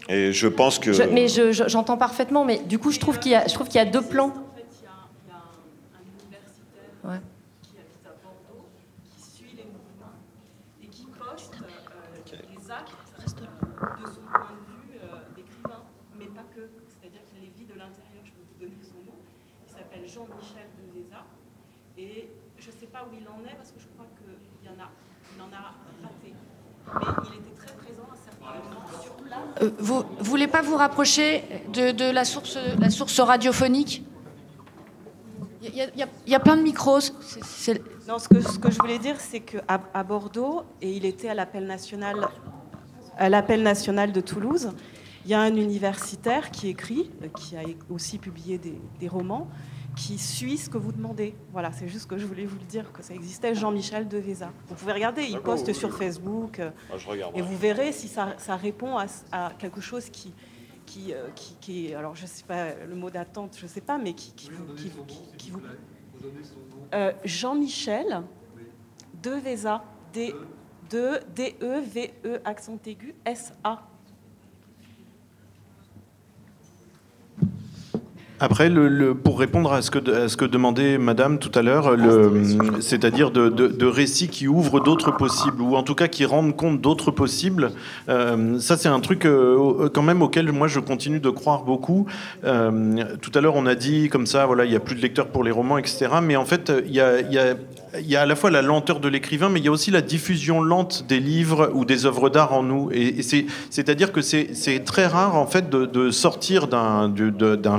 [0.10, 0.92] Et je pense que.
[1.08, 4.34] mais j'entends parfaitement, mais du coup, je trouve qu'il y, y, a deux plans.
[7.06, 7.20] Ouais.
[23.04, 24.90] où il en est, parce que je crois qu'il en a,
[25.36, 26.34] il en a raté.
[26.88, 29.40] Mais il était très présent à certains moments sur place.
[29.62, 31.44] Euh, vous ne voulez pas vous rapprocher
[31.74, 34.04] de, de, la, source, la source radiophonique
[35.64, 35.88] il y, a,
[36.26, 37.12] il y, a, plein de micros.
[38.08, 39.62] Non, ce que, ce que, je voulais dire, c'est qu'à
[39.94, 42.28] à Bordeaux, et il était à l'appel national,
[43.16, 44.72] à l'appel national de Toulouse,
[45.24, 49.48] il y a un universitaire qui écrit, qui a aussi publié des, des romans,
[49.96, 51.36] qui suit ce que vous demandez.
[51.52, 54.52] Voilà, c'est juste que je voulais vous le dire, que ça existait, Jean-Michel Deveza.
[54.68, 56.96] Vous pouvez regarder, il poste sur Facebook, euh, ah,
[57.36, 60.34] et vous verrez si ça, répond à, quelque chose qui,
[60.86, 63.82] qui, euh, qui, qui, alors je ne sais pas, le mot d'attente, je ne sais
[63.82, 64.74] pas, mais qui, qui, vous...
[65.38, 65.62] Qui, vous
[66.94, 68.24] euh, Jean-Michel
[69.22, 70.36] Deveza, D,
[70.92, 73.88] D-E-V-E, accent aigu, S-A.
[78.44, 81.96] Après, le, pour répondre à ce, que, demandait Madame tout à l'heure,
[82.80, 87.12] c'est-à-dire de, récits qui ouvrent d'autres possibles, ou en tout cas qui rendent compte d'autres
[87.12, 87.72] possibles,
[88.10, 92.08] euh, ça c'est un truc euh, quand même auquel moi je continue de croire beaucoup.
[92.44, 95.02] Euh, tout à l'heure on a dit comme ça, voilà, il n'y a plus de
[95.02, 96.08] lecteurs pour les romans, etc.
[96.24, 97.54] Mais en fait, il y a
[98.00, 99.92] il y a à la fois la lenteur de l'écrivain, mais il y a aussi
[99.92, 102.90] la diffusion lente des livres ou des œuvres d'art en nous.
[102.92, 104.50] Et, c'est, c'est-à-dire que c'est,
[104.86, 107.12] très rare en fait de, de sortir d'un,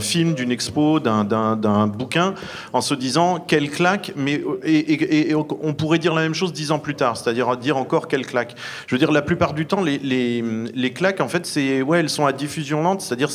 [0.01, 2.35] film, d'une expo, d'un, bouquin
[2.73, 6.71] en se disant quelle claque, mais et, et, on pourrait dire la même chose dix
[6.71, 8.55] ans plus tard, c'est-à-dire dire encore quelle claque.
[8.87, 10.45] Je veux dire, la plupart du temps, les, les,
[10.75, 13.31] les claques, en fait, c'est ouais, elles sont à diffusion lente, c'est-à-dire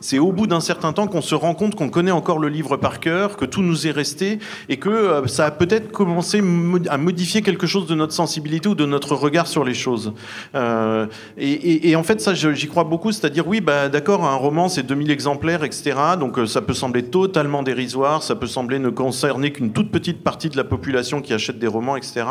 [0.00, 2.76] c'est au bout d'un certain temps qu'on se rend compte qu'on connaît encore le livre
[2.76, 6.40] par cœur, que tout nous est resté et que euh, ça a peut-être peut-être commencer
[6.88, 10.12] à modifier quelque chose de notre sensibilité ou de notre regard sur les choses.
[10.54, 11.06] Euh,
[11.36, 15.10] et, en fait, ça, j'y crois beaucoup, c'est-à-dire, oui, bah, d'accord, un roman, c'est 2000
[15.10, 15.96] exemplaires, etc.
[16.18, 20.48] Donc ça peut sembler totalement dérisoire, ça peut sembler ne concerner qu'une toute petite partie
[20.48, 22.24] de la population qui achète des romans, etc.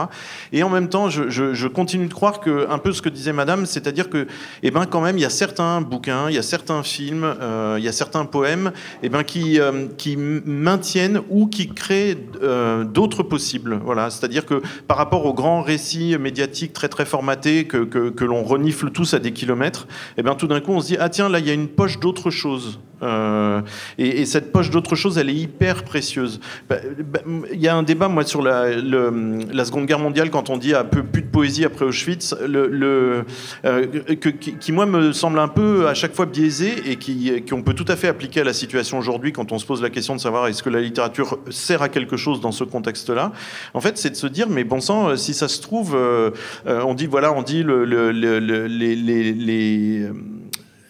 [0.52, 3.66] Et en même temps, je, continue de croire que, un peu ce que disait Madame,
[3.66, 4.28] c'est-à-dire que,
[4.62, 7.76] eh ben, quand même, il y a certains bouquins, il y a certains films, euh,
[7.78, 8.72] il y a certains poèmes,
[9.02, 13.24] eh ben, qui, euh, qui maintiennent ou qui créent euh, d'autres
[13.84, 18.92] Voilà, c'est-à-dire que par rapport aux grands récits médiatiques très très formatés que, l'on renifle
[18.92, 19.88] tous à des kilomètres,
[20.18, 21.68] eh ben, tout d'un coup, on se dit ah tiens là, il y a une
[21.68, 22.80] poche d'autre chose.
[23.04, 23.62] Euh,
[23.98, 26.40] et, cette poche d'autre chose, elle est hyper précieuse.
[26.70, 27.20] Bah, bah,
[27.52, 28.72] il y a un débat, moi, sur la,
[29.66, 33.24] Seconde Guerre mondiale, quand on dit un peu plus de poésie après Auschwitz, euh,
[34.60, 37.86] qui, moi, me semble un peu à chaque fois biaisé et qui qu'on peut tout
[37.88, 40.48] à fait appliquer à la situation aujourd'hui quand on se pose la question de savoir
[40.48, 43.32] est-ce que la littérature sert à quelque chose dans ce contexte-là?
[43.74, 46.32] En fait, c'est de se dire, mais bon sang, si ça se trouve, euh,
[46.66, 50.10] on dit, voilà, on dit le, les, les les,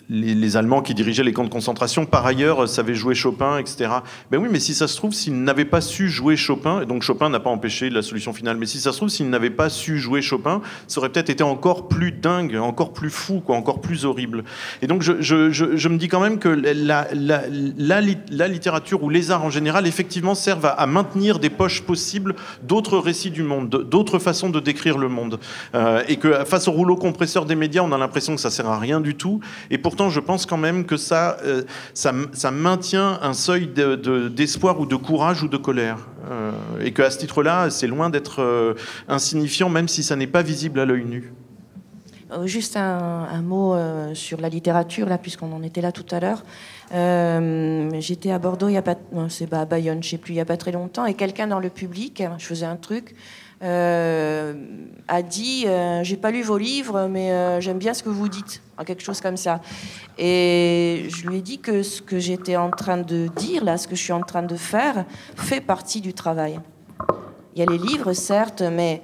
[0.10, 3.90] Allemands qui dirigeaient les camps de concentration, par ailleurs, savaient jouer Chopin, etc.
[4.32, 7.02] Ben oui, mais si ça se trouve, s'ils n'avaient pas su jouer Chopin, et donc
[7.04, 9.70] Chopin n'a pas empêché la solution finale, mais si ça se trouve, s'ils n'avaient pas
[9.70, 13.82] su jouer Chopin, ça aurait peut-être été encore plus dingue, encore plus fou, quoi, encore
[13.82, 14.44] plus horrible.
[14.82, 19.88] Et donc je, me dis quand même que la, littérature ou les arts en général,
[19.88, 24.98] effectivement, servent à, maintenir des poches possibles d'autres récits du monde, d'autres façons de décrire
[24.98, 25.40] le monde.
[25.76, 28.68] Euh, et que face au rouleau compresseur des médias, on a l'impression que ça sert
[28.68, 29.40] à rien du tout.
[29.70, 31.62] Et pourtant, je pense quand même que ça, euh,
[32.52, 36.00] maintient un seuil d'espoir ou de courage ou de colère.
[36.32, 36.52] Euh,
[36.82, 38.74] et qu'à ce titre-là, c'est loin d'être euh,
[39.08, 41.32] insignifiant, même si ça n'est pas visible à l'œil nu.
[42.46, 43.76] Juste un, mot
[44.16, 46.44] sur la littérature, puisqu'on en était là tout à l'heure.
[48.02, 48.70] J'étais à Bordeaux,
[49.30, 51.60] c'est à Bayonne, je sais plus, il y a pas très longtemps, et quelqu'un dans
[51.60, 53.14] le public, je faisais un truc,
[53.64, 54.54] euh,
[55.08, 58.28] a dit euh, J'ai pas lu vos livres, mais euh, j'aime bien ce que vous
[58.28, 59.62] dites, quelque chose comme ça.
[60.18, 63.88] Et je lui ai dit que ce que j'étais en train de dire, là, ce
[63.88, 66.60] que je suis en train de faire, fait partie du travail.
[67.56, 69.02] Il y a les livres, certes, mais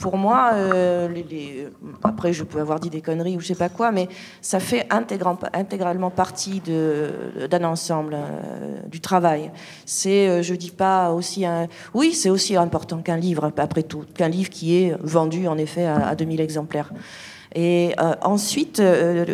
[0.00, 1.68] pour moi, euh, les,
[2.02, 4.08] après je peux avoir dit des conneries ou je sais pas quoi, mais
[4.40, 9.52] ça fait intégralement partie d'un ensemble, euh, du travail.
[9.84, 14.04] C'est, euh, je dis pas aussi un, oui, c'est aussi important qu'un livre, après tout,
[14.14, 16.92] qu'un livre qui est vendu en effet à, 2000 exemplaires.
[17.54, 18.80] Et ensuite,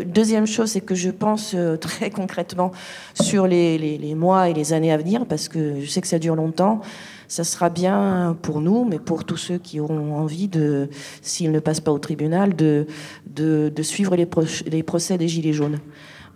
[0.06, 2.72] deuxième chose, c'est que je pense très concrètement
[3.14, 6.18] sur les, les, mois et les années à venir, parce que je sais que ça
[6.18, 6.80] dure longtemps
[7.28, 10.89] ça sera bien pour nous, mais pour tous ceux qui auront envie de,
[11.23, 12.86] s'ils ne passent pas au tribunal, de,
[13.27, 15.78] de, suivre les, procès des Gilets jaunes.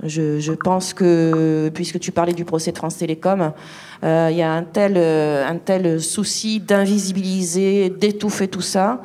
[0.03, 3.53] Je, pense que, puisque tu parlais du procès de France Télécom,
[4.03, 9.03] euh, il y a un tel, un tel souci d'invisibiliser, d'étouffer tout ça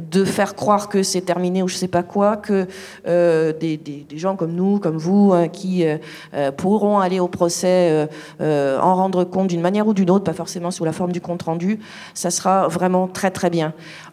[0.00, 2.66] de faire croire que c'est terminé ou je sais pas quoi, que
[3.06, 5.98] euh, des, des, gens comme nous, comme vous, hein, qui euh,
[6.34, 8.08] euh, pourront aller au procès,
[8.40, 11.42] en rendre compte d'une manière ou d'une autre, pas forcément sous la forme du compte
[11.42, 11.78] rendu,
[12.14, 13.72] ça sera vraiment très très bien.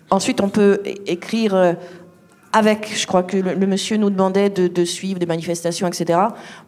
[0.10, 1.76] Ensuite, on peut écrire
[2.52, 6.20] avec, je crois que le, monsieur nous demandait de, suivre des manifestations, etc.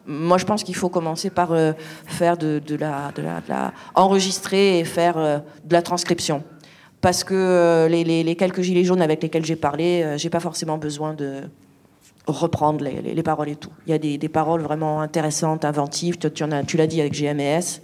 [0.06, 1.50] Moi, je pense qu'il faut commencer par
[2.06, 6.44] faire de, la, de, la, enregistrer et faire de la transcription
[7.02, 10.78] parce que euh, les, quelques gilets jaunes avec lesquels j'ai parlé, euh, j'ai pas forcément
[10.78, 11.42] besoin de
[12.28, 13.72] reprendre les, paroles et tout.
[13.88, 16.18] Il y a des, paroles vraiment intéressantes, inventives.
[16.20, 17.82] Tu, tu l'as dit avec GMS.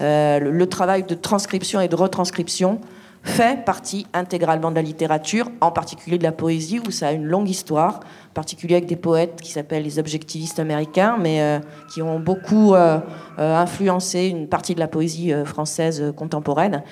[0.00, 2.80] Euh, le, travail de transcription et de retranscription
[3.22, 7.24] fait partie intégralement de la littérature, en particulier de la poésie, où ça a une
[7.24, 8.00] longue histoire,
[8.30, 11.60] en particulier avec des poètes qui s'appellent les objectivistes américains, mais
[11.92, 12.74] qui ont beaucoup
[13.38, 16.82] influencé une partie de la poésie française contemporaine.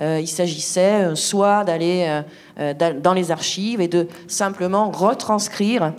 [0.00, 2.22] Euh, il s'agissait euh, soit d'aller
[2.60, 5.92] euh, dans les archives et de simplement retranscrire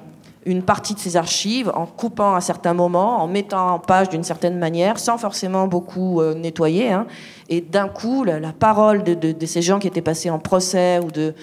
[0.49, 4.23] une partie de ces archives en coupant à certains moments, en mettant en page d'une
[4.23, 6.91] certaine manière, sans forcément beaucoup nettoyer.
[6.91, 7.07] Hein.
[7.49, 11.33] Et d'un coup, la, parole de, ces gens qui étaient passés en procès ou de,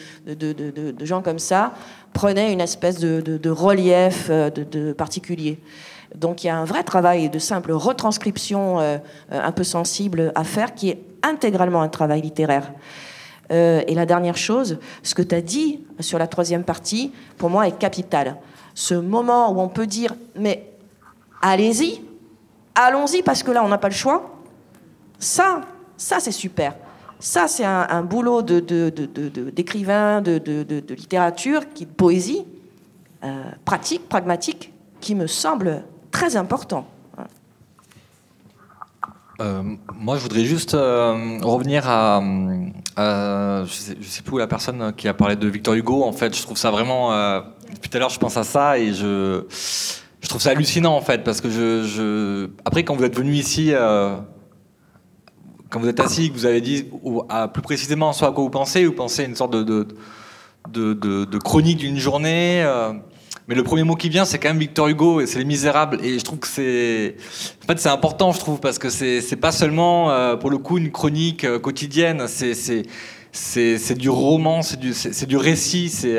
[1.05, 1.73] gens comme ça
[2.12, 5.59] prenait une espèce de, relief de, particulier.
[6.15, 8.78] Donc il y a un vrai travail de simple retranscription
[9.31, 12.73] un peu sensible à faire qui est intégralement un travail littéraire.
[13.53, 17.51] Euh, et la dernière chose, ce que tu as dit sur la troisième partie, pour
[17.51, 18.37] moi, est capital.
[18.77, 20.70] Ce moment où on peut dire, mais
[21.40, 22.03] allez-y,
[22.74, 24.39] allons-y, parce que là, on n'a pas le choix.
[25.19, 25.62] Ça,
[25.97, 26.74] ça, c'est super.
[27.19, 32.44] Ça, c'est un, boulot d'écrivain, de, de, littérature, de poésie,
[33.24, 36.86] euh, pratique, pragmatique, qui me semble très important.
[39.40, 39.62] Euh,
[39.94, 44.93] moi, je voudrais juste euh, revenir à, je, sais, je sais plus où la personne
[44.94, 46.05] qui a parlé de Victor Hugo.
[46.05, 47.43] En fait, je trouve ça vraiment.
[47.74, 49.43] Depuis tout à l'heure, je pense à ça et je,
[50.28, 54.16] trouve ça hallucinant en fait parce que je, après quand vous êtes venu ici, euh,
[55.70, 56.86] quand vous êtes assis, que vous avez dit
[57.52, 61.98] plus précisément soit à quoi vous pensez, vous pensez à une sorte de chronique d'une
[61.98, 62.62] journée.
[62.64, 62.93] euh,
[63.48, 66.05] mais le premier mot qui vient, c'est quand même Victor Hugo et c'est Les Misérables.
[66.05, 67.14] Et je trouve que c'est,
[67.62, 70.78] en fait, c'est important, je trouve, parce que c'est, pas seulement, euh, pour le coup,
[70.78, 72.26] une chronique quotidienne.
[72.26, 74.80] C'est, du roman, c'est
[75.26, 76.18] du, récit, c'est,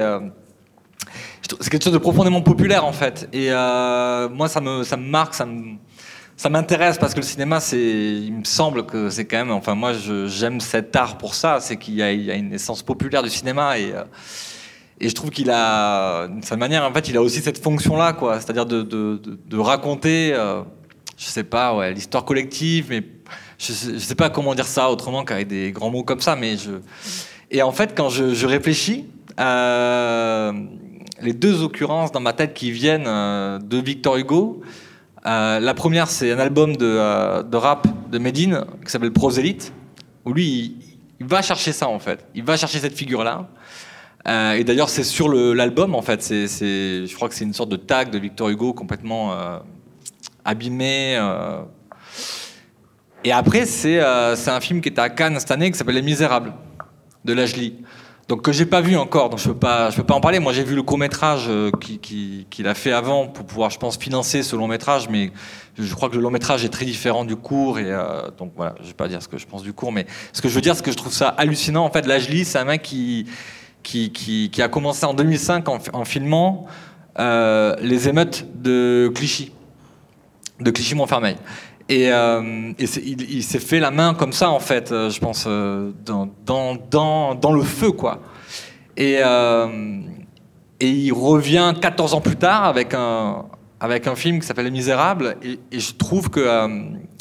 [1.59, 3.29] c'est quelque chose de profondément populaire, en fait.
[3.33, 5.75] Et euh, moi, ça me, ça me marque, ça me,
[6.35, 9.75] ça m'intéresse parce que le cinéma, c'est, il me semble que c'est quand même, enfin,
[9.75, 9.93] moi,
[10.27, 13.93] j'aime cet art pour ça, c'est qu'il y a, une essence populaire du cinéma et
[13.93, 14.03] euh,
[14.99, 18.13] et je trouve qu'il a, d'une certaine manière, en fait, il a aussi cette fonction-là,
[18.13, 18.39] quoi.
[18.39, 20.63] C'est-à-dire de, de, de, raconter, euh,
[21.17, 23.03] je sais pas, ouais, l'histoire collective, mais
[23.59, 26.57] je sais, sais pas comment dire ça autrement qu'avec des grands mots comme ça, mais
[26.57, 26.71] je.
[27.51, 29.05] Et en fait, quand je, je réfléchis,
[29.39, 30.51] euh,
[31.21, 34.61] les deux occurrences dans ma tête qui viennent euh, de Victor Hugo,
[35.25, 39.73] euh, la première, c'est un album de, euh, rap de Medine qui s'appelle Prosélyte,
[40.25, 40.77] où lui,
[41.19, 42.25] il, va chercher ça, en fait.
[42.35, 43.47] Il va chercher cette figure-là.
[44.55, 46.21] Et d'ailleurs, c'est sur l'album, en fait.
[46.21, 49.33] C'est, je crois que c'est une sorte de tag de Victor Hugo complètement
[50.43, 51.17] abîmé.
[53.23, 54.01] Et après, c'est
[54.35, 56.53] c'est un film qui était à Cannes cette année qui s'appelle Les Misérables
[57.23, 57.85] de Lajli.
[58.27, 60.39] Donc que j'ai pas vu encore, donc je peux pas, je peux pas en parler.
[60.39, 61.49] Moi, j'ai vu le court métrage
[61.79, 65.31] qu'il qui, qu'il a fait avant pour pouvoir, je pense, financer ce long métrage, mais
[65.77, 68.75] je crois que le long métrage est très différent du court, et euh, donc voilà,
[68.81, 70.61] je vais pas dire ce que je pense du court, mais ce que je veux
[70.61, 71.85] dire, c'est que je trouve ça hallucinant.
[71.85, 73.27] En fait, Lajli, c'est un mec qui,
[73.81, 76.67] qui, qui, qui a commencé en 2005 en, en filmant
[77.19, 79.51] euh, les émeutes de Clichy,
[80.59, 81.37] de Clichy-Montfermeil.
[81.89, 85.91] Et, euh, il, s'est fait la main comme ça, en fait, euh, je pense, euh,
[86.05, 88.19] dans, le feu, quoi.
[88.97, 89.19] Et,
[90.79, 95.37] il revient 14 ans plus tard avec un, film qui s'appelle Les Misérables.
[95.43, 96.67] Et, je trouve que.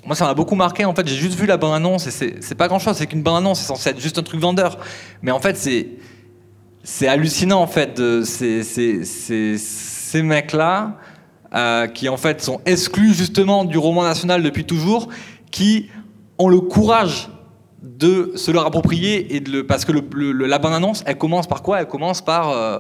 [0.05, 0.85] moi, ça m'a beaucoup marqué.
[0.85, 2.97] En fait, j'ai juste vu la bande-annonce et c'est pas grand-chose.
[2.97, 4.79] C'est qu'une bande-annonce, c'est censé être juste un truc vendeur.
[5.23, 7.07] Mais en fait, c'est.
[7.07, 10.97] Hallucinant, en fait, de ces mecs-là
[11.57, 15.09] euh, qui, en fait, sont exclus justement du roman national depuis toujours,
[15.51, 15.89] qui
[16.39, 17.31] ont le courage
[17.83, 21.63] de se leur approprier et de le parce que la bande annonce elle commence par
[21.63, 21.81] quoi?
[21.81, 22.79] Elle commence par euh,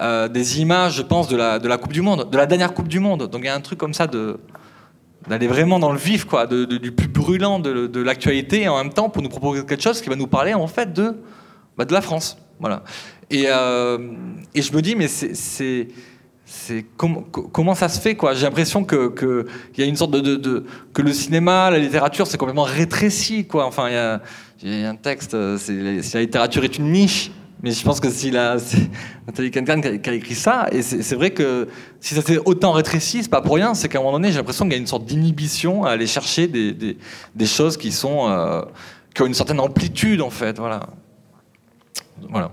[0.00, 2.74] euh, des images je pense de la, de la coupe du monde de la dernière
[2.74, 3.28] coupe du monde.
[3.30, 6.92] Donc il y a un truc comme ça d'aller vraiment dans le vif quoi du
[6.92, 10.08] plus brûlant de, de l'actualité et en même temps pour nous proposer quelque chose qui
[10.08, 11.16] va nous parler en fait de
[11.76, 12.36] bah, de la France.
[12.60, 12.82] Voilà.
[13.30, 15.88] Et, et je me dis mais c'est
[16.48, 18.34] c'est c'est com- co- comment ça se fait quoi?
[18.34, 19.08] J'ai l'impression que
[19.72, 23.66] qu'il y a une sorte de, que le cinéma, la littérature, c'est complètement rétréci quoi.
[23.66, 23.88] Enfin,
[24.62, 27.30] il y a, un texte, euh, si la littérature est une niche.
[27.60, 28.56] Mais je pense que si la,
[29.26, 31.66] Nathalie Cancan qui a, écrit ça, et c'est vrai que
[32.00, 34.38] si ça s'est autant rétréci, c'est pas pour rien, c'est qu'à un moment donné, j'ai
[34.38, 36.96] l'impression qu'il y a une sorte d'inhibition à aller chercher des, des,
[37.34, 38.62] des choses qui sont euh,
[39.12, 40.80] qui ont une certaine amplitude en fait, voilà.
[42.30, 42.52] Voilà.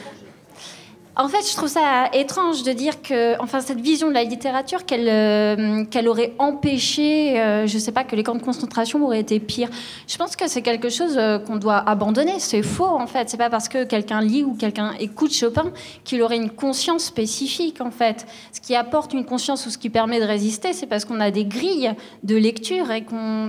[1.17, 4.85] En fait, je trouve ça étrange de dire que, enfin, cette vision de la littérature,
[4.85, 9.41] qu'elle euh, aurait empêché, euh, je sais pas, que les camps de concentration auraient été
[9.41, 9.67] pires.
[10.07, 12.39] Je pense que c'est quelque chose euh, qu'on doit abandonner.
[12.39, 13.29] C'est faux, en fait.
[13.29, 15.73] C'est pas parce que quelqu'un lit ou quelqu'un écoute Chopin
[16.05, 18.25] qu'il aurait une conscience spécifique, en fait.
[18.53, 21.29] Ce qui apporte une conscience ou ce qui permet de résister, c'est parce qu'on a
[21.29, 21.91] des grilles
[22.23, 23.05] de lecture et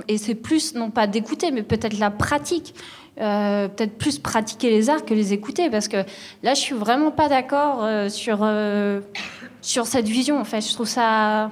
[0.08, 2.74] et c'est plus non pas d'écouter, mais peut-être la pratique.
[3.20, 5.98] Euh, peut-être plus pratiquer les arts que les écouter parce que
[6.42, 9.00] là je suis vraiment pas d'accord euh, sur euh,
[9.60, 11.50] sur cette vision en fait je trouve ça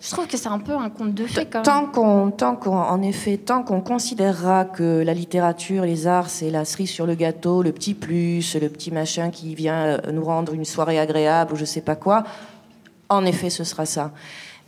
[0.00, 2.76] je trouve que c'est un peu un conte de fées quand Tant qu'on, tant qu'on,
[2.78, 7.14] en effet, tant qu'on considérera que la littérature, les arts, c'est la cerise sur le
[7.14, 11.56] gâteau, le petit plus, le petit machin qui vient nous rendre une soirée agréable ou
[11.56, 12.22] je sais pas quoi,
[13.08, 14.12] en effet, ce sera ça.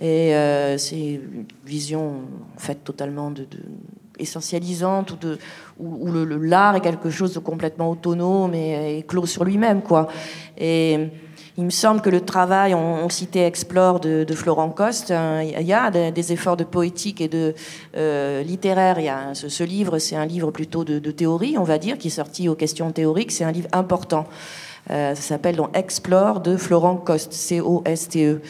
[0.01, 2.23] Et euh, c'est une vision
[2.57, 3.59] en fait totalement de, de-
[4.19, 5.13] essentialisante,
[5.79, 10.09] ou, où, le, l'art est quelque chose de complètement autonome et, clos sur lui-même, quoi.
[10.57, 11.09] Et
[11.57, 15.73] il me semble que le travail, on, citait Explore de, Florent Coste, hein, il y
[15.73, 17.55] a des, efforts de poétique et de
[17.97, 19.01] euh, littéraire.
[19.01, 22.09] Y a ce, livre, c'est un livre plutôt de, de, théorie, on va dire, qui
[22.09, 23.33] est sorti aux questions théoriques.
[23.33, 24.27] C'est un livre important.
[24.91, 28.41] Euh, ça s'appelle donc Explore de Florent Coste, C-O-S-T-E.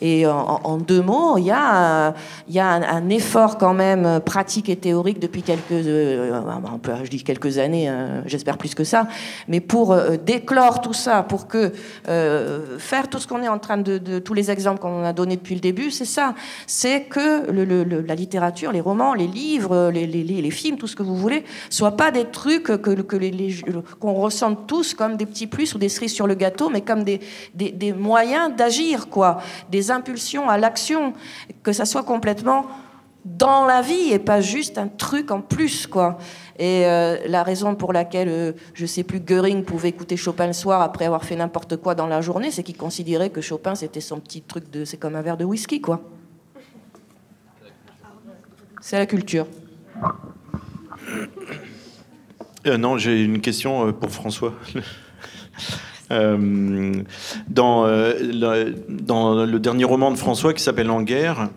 [0.00, 2.14] Et en, deux mots, il y a,
[2.56, 8.22] un, effort quand même pratique et théorique depuis quelques, euh, je dis quelques années, hein,
[8.26, 9.08] j'espère plus que ça,
[9.48, 11.72] mais pour euh, déclore tout ça, pour que
[12.08, 15.12] euh, faire tout ce qu'on est en train de, de tous les exemples qu'on a
[15.12, 16.34] donnés depuis le début, c'est ça,
[16.66, 21.44] c'est que la littérature, les romans, les livres, les, films, tout ce que vous voulez,
[21.70, 22.90] soient pas des trucs que,
[23.98, 27.04] qu'on ressente tous comme des petits plus ou des cerises sur le gâteau, mais comme
[27.04, 27.20] des,
[27.92, 29.38] moyens d'agir, quoi,
[29.90, 31.12] impulsions à l'action,
[31.62, 32.66] que ça soit complètement
[33.24, 36.18] dans la vie et pas juste un truc en plus, quoi.
[36.58, 40.52] Et euh, la raison pour laquelle, euh, je sais plus, Goering pouvait écouter Chopin le
[40.52, 44.00] soir après avoir fait n'importe quoi dans la journée, c'est qu'il considérait que Chopin c'était
[44.00, 46.00] son petit truc de, c'est comme un verre de whisky, quoi.
[48.80, 49.46] C'est la culture.
[52.66, 54.54] Euh, non, j'ai une question pour François.
[56.10, 57.02] Euh,
[57.48, 61.50] dans, euh, dans le dernier roman de François qui s'appelle En guerre,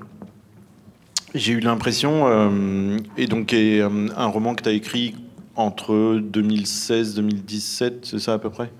[1.33, 5.15] j'ai eu l'impression, euh, et donc un roman que tu as écrit
[5.55, 8.71] entre 2016 2017, c'est ça à peu près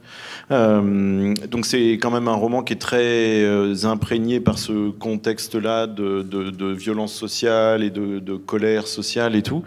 [0.52, 5.88] euh, donc c'est quand même un roman qui est très euh, imprégné par ce contexte-là
[5.88, 9.64] de, violence sociale et de, colère sociale et tout.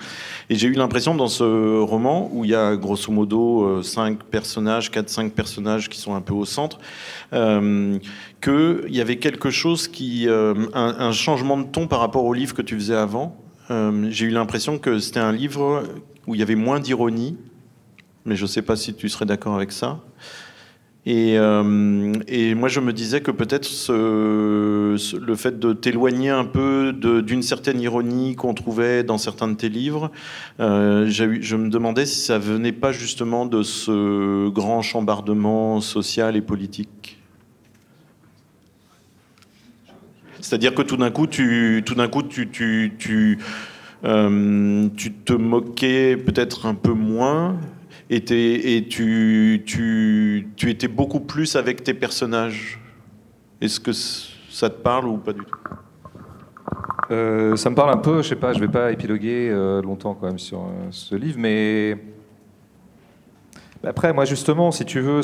[0.50, 4.24] Et j'ai eu l'impression dans ce roman, où il y a grosso modo euh, cinq
[4.24, 6.78] personnages, quatre, cinq personnages qui sont un peu au centre,
[7.32, 8.00] qu'il
[8.90, 10.28] y avait quelque chose qui...
[10.28, 13.36] Un, changement de ton par rapport au livre que tu faisais avant.
[13.70, 15.82] j'ai eu l'impression que c'était un livre
[16.26, 17.36] où il y avait moins d'ironie,
[18.24, 20.00] mais je ne sais pas si tu serais d'accord avec ça.
[21.06, 27.42] Et, euh, moi, je me disais que peut-être le fait de t'éloigner un peu d'une
[27.42, 30.10] certaine ironie qu'on trouvait dans certains de tes livres,
[30.60, 36.42] euh, je me demandais si ça venait pas justement de ce grand chambardement social et
[36.42, 37.18] politique.
[40.44, 43.38] C'est-à-dire que tout d'un coup, tu, tout d'un coup, tu,
[44.04, 47.56] euh, tu te moquais peut-être un peu moins
[48.10, 49.64] et, tu,
[50.62, 52.78] étais beaucoup plus avec tes personnages.
[53.62, 55.58] Est-ce que ça te parle ou pas du tout?
[57.10, 60.14] Euh, Ça me parle un peu, je sais pas, je vais pas épiloguer euh, longtemps
[60.14, 61.96] quand même sur ce livre, mais
[63.82, 65.22] après, moi justement, si tu veux,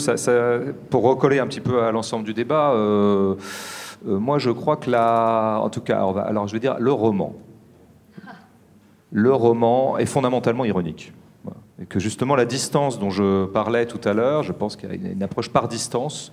[0.89, 2.75] pour recoller un petit peu à l'ensemble du débat,
[4.05, 7.35] moi je crois que là, en tout cas, alors je vais dire le roman.
[9.13, 11.13] Le roman est fondamentalement ironique.
[11.81, 15.09] Et que justement la distance dont je parlais tout à l'heure, je pense qu'il y
[15.09, 16.33] a une approche par distance.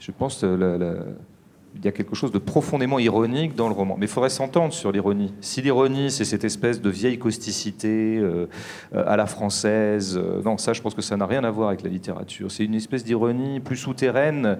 [0.00, 3.96] Je pense qu'il y a quelque chose de profondément ironique dans le roman.
[3.96, 5.32] Mais il faudrait s'entendre sur l'ironie.
[5.40, 8.46] Si l'ironie, c'est cette espèce de vieille causticité euh,
[8.92, 11.82] à la française, euh, non, ça, je pense que ça n'a rien à voir avec
[11.82, 12.50] la littérature.
[12.50, 14.58] C'est une espèce d'ironie plus souterraine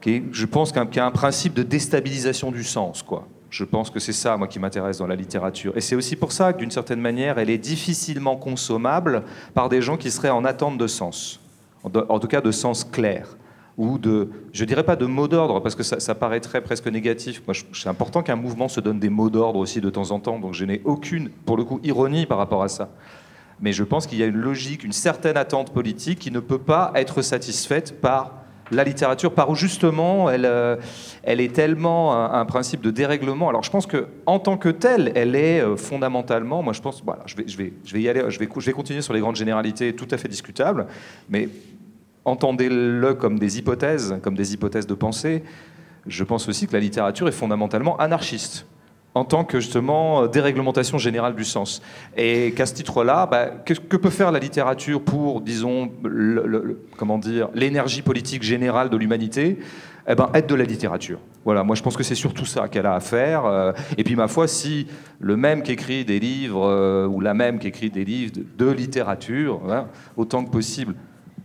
[0.00, 3.28] qui, je pense, qui a un principe de déstabilisation du sens, quoi.
[3.52, 5.76] Je pense que c'est ça, moi, qui m'intéresse dans la littérature.
[5.76, 9.82] Et c'est aussi pour ça que, d'une certaine manière, elle est difficilement consommable par des
[9.82, 11.38] gens qui seraient en attente de sens,
[11.84, 13.36] en tout cas de sens clair
[13.76, 17.42] ou de, je dirais pas de mots d'ordre, parce que ça, paraîtrait presque négatif.
[17.74, 20.54] C'est important qu'un mouvement se donne des mots d'ordre aussi de temps en temps, donc
[20.54, 22.88] je n'ai aucune, pour le coup, ironie par rapport à ça.
[23.60, 26.58] Mais je pense qu'il y a une logique, une certaine attente politique qui ne peut
[26.58, 28.41] pas être satisfaite par
[28.72, 30.76] la littérature, par où justement elle, euh,
[31.24, 33.48] est tellement un, principe de dérèglement.
[33.48, 38.38] Alors je pense que en tant que telle, elle est euh, fondamentalement, je vais, je
[38.38, 40.86] vais continuer sur les grandes généralités tout à fait discutables,
[41.28, 41.48] mais
[42.24, 45.42] entendez-le comme des hypothèses, comme des hypothèses de pensée.
[46.06, 48.66] Je pense aussi que la littérature est fondamentalement anarchiste
[49.14, 51.82] en tant que justement déréglementation générale du sens.
[52.16, 55.90] Et qu'à ce titre-là, bah, que, peut faire la littérature pour, disons,
[56.96, 59.58] comment dire, l'énergie politique générale de l'humanité?
[60.08, 61.20] Eh ben, être de la littérature.
[61.44, 63.44] Voilà, moi je pense que c'est surtout ça qu'elle a à faire.
[63.44, 64.88] Euh, et puis ma foi, si
[65.20, 68.70] le même qui écrit des livres, euh, ou la même qui écrit des livres de,
[68.70, 69.86] littérature, hein,
[70.16, 70.94] autant que possible,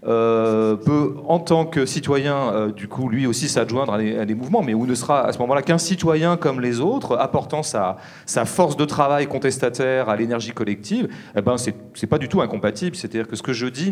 [0.05, 4.61] euh, peut, en tant que citoyen, euh, du coup, lui aussi s'adjoindre à, des mouvements,
[4.61, 7.97] mais où ne sera à ce moment-là qu'un citoyen comme les autres, apportant sa,
[8.45, 12.95] force de travail contestataire à l'énergie collective, eh ben, c'est pas du tout incompatible.
[12.95, 13.91] C'est-à-dire que ce que je dis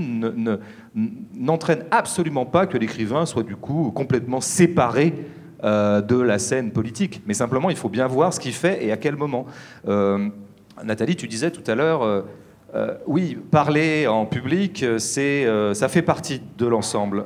[1.34, 5.14] n'entraîne absolument pas que l'écrivain soit du coup complètement séparé
[5.64, 7.24] euh, de la scène politique.
[7.26, 9.48] Mais simplement, il faut bien voir ce qu'il fait et à quel moment.
[10.84, 12.26] Nathalie, tu disais tout à l'heure,
[12.76, 17.24] euh, oui, parler en public, euh, c'est, euh, ça fait partie de l'ensemble,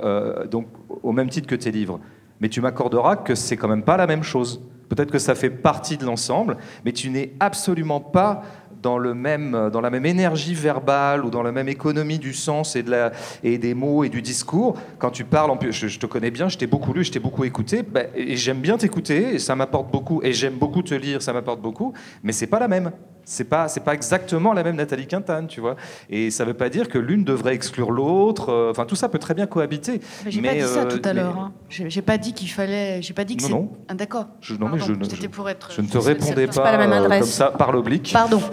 [0.52, 0.68] donc
[1.02, 2.00] au même titre que tes livres.
[2.40, 4.62] Mais tu m'accorderas que c'est quand même pas la même chose.
[4.90, 8.44] Peut-être que ça fait partie de l'ensemble, mais tu n'es absolument pas
[8.82, 12.76] dans, le même, dans la même énergie verbale ou dans la même économie du sens
[12.76, 13.12] et, de la,
[13.44, 14.80] et des mots et du discours.
[14.98, 17.20] Quand tu parles, en, je, je te connais bien, je t'ai beaucoup lu, je t'ai
[17.20, 20.94] beaucoup écouté, ben, et j'aime bien t'écouter, et ça m'apporte beaucoup, et j'aime beaucoup te
[20.94, 21.94] lire, ça m'apporte beaucoup,
[22.24, 22.92] mais c'est pas la même.
[23.32, 25.76] C'est pas, c'est pas exactement la même Nathalie Quintane, tu vois.
[26.10, 28.50] Et ça veut pas dire que l'une devrait exclure l'autre.
[28.50, 30.02] euh, Enfin, tout ça peut très bien cohabiter.
[30.26, 31.38] Mais J'ai Mais, pas dit ça euh, tout à mais- l'heure.
[31.38, 31.52] hein.
[31.70, 33.04] J'ai j'ai pas dit qu'il fallait.
[33.04, 33.54] J'ai pas dit que Non, c'est.
[33.54, 33.72] non.
[33.88, 34.26] Ah, D'accord.
[34.42, 36.72] Je, non, mais je, je- pour être- je ne te c'est- répondais c'est pas, pas
[36.72, 37.20] la même euh, adresse.
[37.20, 38.10] comme ça par l'oblique.
[38.12, 38.42] Pardon.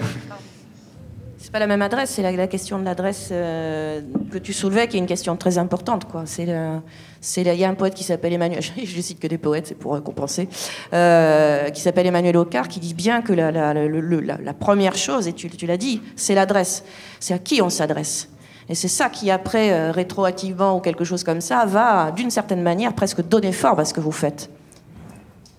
[1.46, 4.00] C'est pas la même adresse, c'est la, question de l'adresse euh,
[4.32, 6.04] que tu soulevais qui est une question très importante.
[6.04, 6.24] Quoi.
[6.26, 9.76] C'est il y a un poète qui s'appelle Emmanuel, je cite que des poètes, c'est
[9.76, 10.48] pour euh, compenser,
[10.92, 15.76] euh, qui s'appelle Emmanuel Ocard, qui dit bien que la, première chose, et tu, l'as
[15.76, 16.82] dit, c'est l'adresse.
[17.20, 18.28] C'est à qui on s'adresse.
[18.68, 22.92] Et c'est ça qui, après, rétroactivement ou quelque chose comme ça, va, d'une certaine manière,
[22.92, 24.50] presque donner forme à ce que vous faites.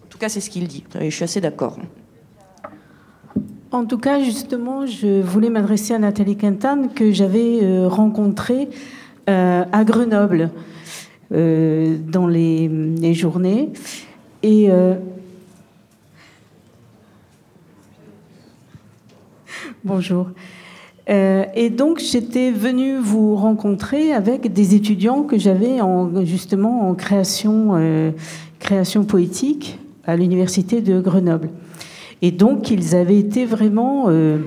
[0.03, 0.83] En tout cas, c'est ce qu'il dit.
[0.99, 1.77] Et je suis assez d'accord.
[3.71, 8.69] En tout cas, justement, je voulais m'adresser à Nathalie Quintane que j'avais euh, rencontrée
[9.29, 10.51] euh, à Grenoble
[11.33, 13.69] euh, dans les, journées.
[19.83, 20.27] Bonjour.
[21.09, 28.13] Et donc, j'étais venue vous rencontrer avec des étudiants que j'avais en, justement en création,
[28.59, 31.49] création poétique à l'université de Grenoble.
[32.21, 34.39] Et donc, ils avaient été vraiment euh,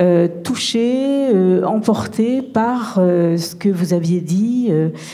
[0.00, 4.70] euh, touchés, euh, emportés par ce que vous aviez dit.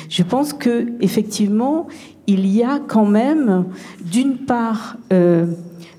[0.09, 1.89] Je pense que effectivement,
[2.27, 3.65] il y a quand même,
[4.05, 4.97] d'une part,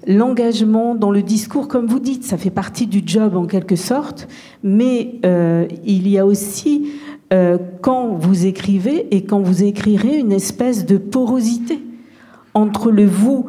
[0.08, 4.28] l'engagement dans le discours, comme vous dites, ça fait partie du job en quelque sorte,
[4.64, 5.20] mais
[5.86, 6.92] il y a aussi,
[7.82, 11.80] quand vous écrivez et quand vous écrirez, une espèce de porosité
[12.54, 13.48] entre le vous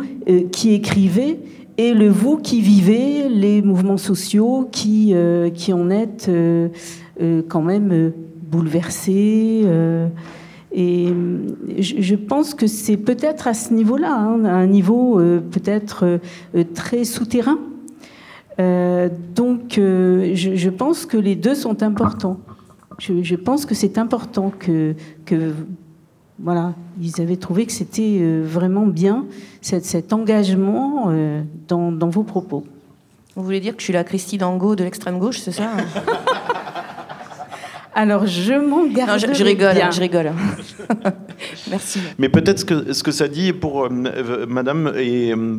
[0.52, 1.38] qui écrivez
[1.80, 6.68] et le vous qui vivez les mouvements sociaux qui, euh, qui en êtes euh,
[7.22, 8.12] euh, quand même
[8.42, 9.64] bouleversés.
[10.72, 11.08] et
[11.78, 15.18] je, pense que c'est peut-être à ce niveau-là, hein, un niveau
[15.50, 16.20] peut-être
[16.74, 17.58] très souterrain.
[18.58, 22.40] Donc je, pense que les deux sont importants.
[22.98, 24.94] Je, pense que c'est important que
[26.42, 29.26] voilà, ils avaient trouvé que c'était euh, vraiment bien
[29.60, 32.64] cet, cet engagement euh, dans, dans vos propos.
[33.36, 35.70] Vous voulez dire que je suis la Christine Dango de l'extrême gauche, c'est ça
[37.94, 39.10] Alors je m'en garde.
[39.10, 40.32] Non, je, je rigole, je rigole.
[41.70, 41.98] Merci.
[42.18, 45.56] Mais peut-être ce que, ce que ça dit pour euh, euh, Madame, et euh,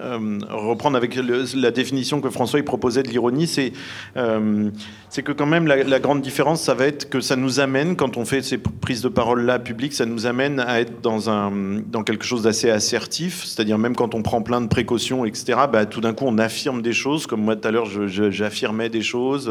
[0.00, 3.72] euh, reprendre avec le- la définition que François il proposait de l'ironie, c'est
[4.16, 4.70] euh,
[5.08, 7.96] c'est que quand même la, la grande différence, ça va être que ça nous amène,
[7.96, 11.52] quand on fait ces prises de parole-là publiques, ça nous amène à être dans, un,
[11.86, 15.86] dans quelque chose d'assez assertif, c'est-à-dire même quand on prend plein de précautions, etc., bah,
[15.86, 19.50] tout d'un coup on affirme des choses, comme moi tout à l'heure j'affirmais des choses,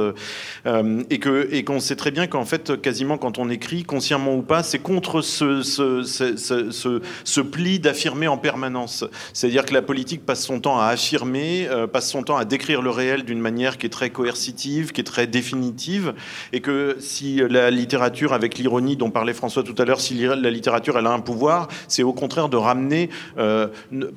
[0.66, 4.36] euh, et que et qu'on sait très bien qu'en fait, quasiment quand on écrit, consciemment
[4.36, 9.04] ou pas, c'est contre ce, ce, ce, ce- pli d'affirmer en permanence.
[9.34, 12.82] C'est-à-dire que la politique passe son temps à affirmer, euh, passe son temps à décrire
[12.82, 16.14] le réel d'une manière qui est très coercitive, qui est très définitive,
[16.54, 20.50] et que si la littérature, avec l'ironie dont parlait François tout à l'heure, si la
[20.50, 23.68] littérature elle a un pouvoir, c'est au contraire de ramener euh,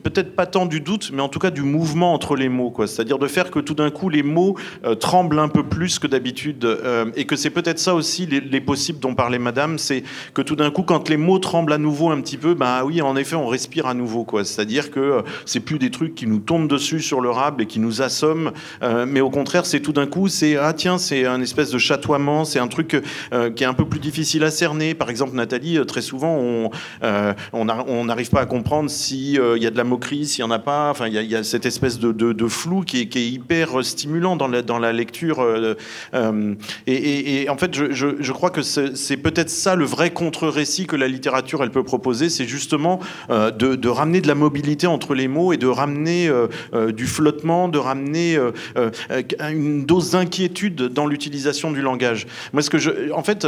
[0.05, 2.73] peut-être pas tant du doute, mais en tout cas du mouvement entre les mots.
[2.87, 6.07] C'est-à-dire de faire que tout d'un coup les mots euh, tremblent un peu plus que
[6.07, 6.65] d'habitude,
[7.17, 10.03] et que c'est peut-être ça aussi les, les possibles dont parlait Madame, c'est
[10.35, 13.01] que tout d'un coup quand les mots tremblent à nouveau un petit peu, ben oui,
[13.01, 14.45] en effet, on respire à nouveau, quoi.
[14.45, 17.67] C'est-à-dire que euh, c'est plus des trucs qui nous tombent dessus sur le rable et
[17.67, 18.51] qui nous assomment,
[18.83, 21.79] euh, mais au contraire, c'est tout d'un coup, c'est ah tiens, c'est un espèce de
[21.79, 23.01] chatoiement, c'est un truc
[23.33, 24.95] euh, qui est un peu plus difficile à cerner.
[24.95, 26.71] Par exemple, Nathalie, très souvent,
[27.03, 30.45] on n'arrive pas à comprendre si euh, il y a de la moquerie, s'il y
[30.45, 30.91] en a pas.
[30.91, 34.49] Enfin, il y a, cette espèce de, flou qui est, hyper stimulant dans
[34.79, 35.47] la, lecture.
[36.89, 41.09] et- et en fait, je, crois que c'est peut-être ça le vrai contre-récit que la
[41.09, 43.01] littérature elle peut proposer, c'est justement
[43.31, 47.07] euh, de, ramener de la mobilité entre les mots et de ramener euh, euh, du
[47.07, 48.39] flottement, de ramener
[49.51, 52.27] une dose d'inquiétude dans l'utilisation du langage.
[52.53, 53.47] Moi, ce que je, en fait,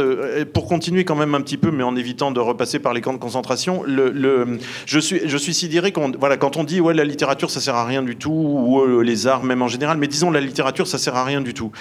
[0.53, 3.13] pour continuer quand même un petit peu, mais en évitant de repasser par les camps
[3.13, 7.03] de concentration, le, je suis, je suis sidéré quand, voilà, quand on dit ouais la
[7.03, 10.31] littérature ça sert à rien du tout ou les arts même en général, mais disons
[10.31, 11.71] la littérature ça sert à rien du tout.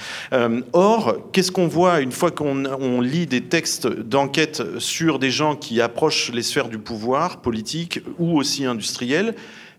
[0.73, 5.57] Or, qu'est-ce qu'on voit une fois qu'on on lit des textes d'enquête sur des gens
[5.57, 9.35] qui approchent les sphères du pouvoir politique ou aussi industriel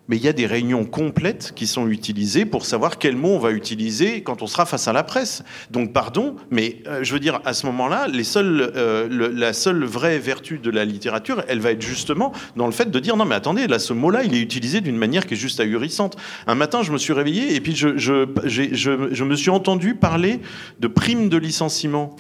[0.10, 3.40] mais il y a des réunions complètes qui sont utilisées pour savoir quels mots on
[3.40, 5.44] va utiliser quand on sera face à la presse.
[5.70, 10.58] Donc pardon, mais euh, je veux dire, à ce moment-là, euh, la seule vraie vertu
[10.58, 13.68] de la littérature, elle va être justement dans le fait de dire non mais attendez,
[13.68, 16.18] là ce mot-là, il est utilisé d'une manière qui est juste ahurissante.
[16.48, 20.40] Un matin, je me suis réveillé et puis je me suis entendu parler
[20.80, 22.16] de prime de licenciement.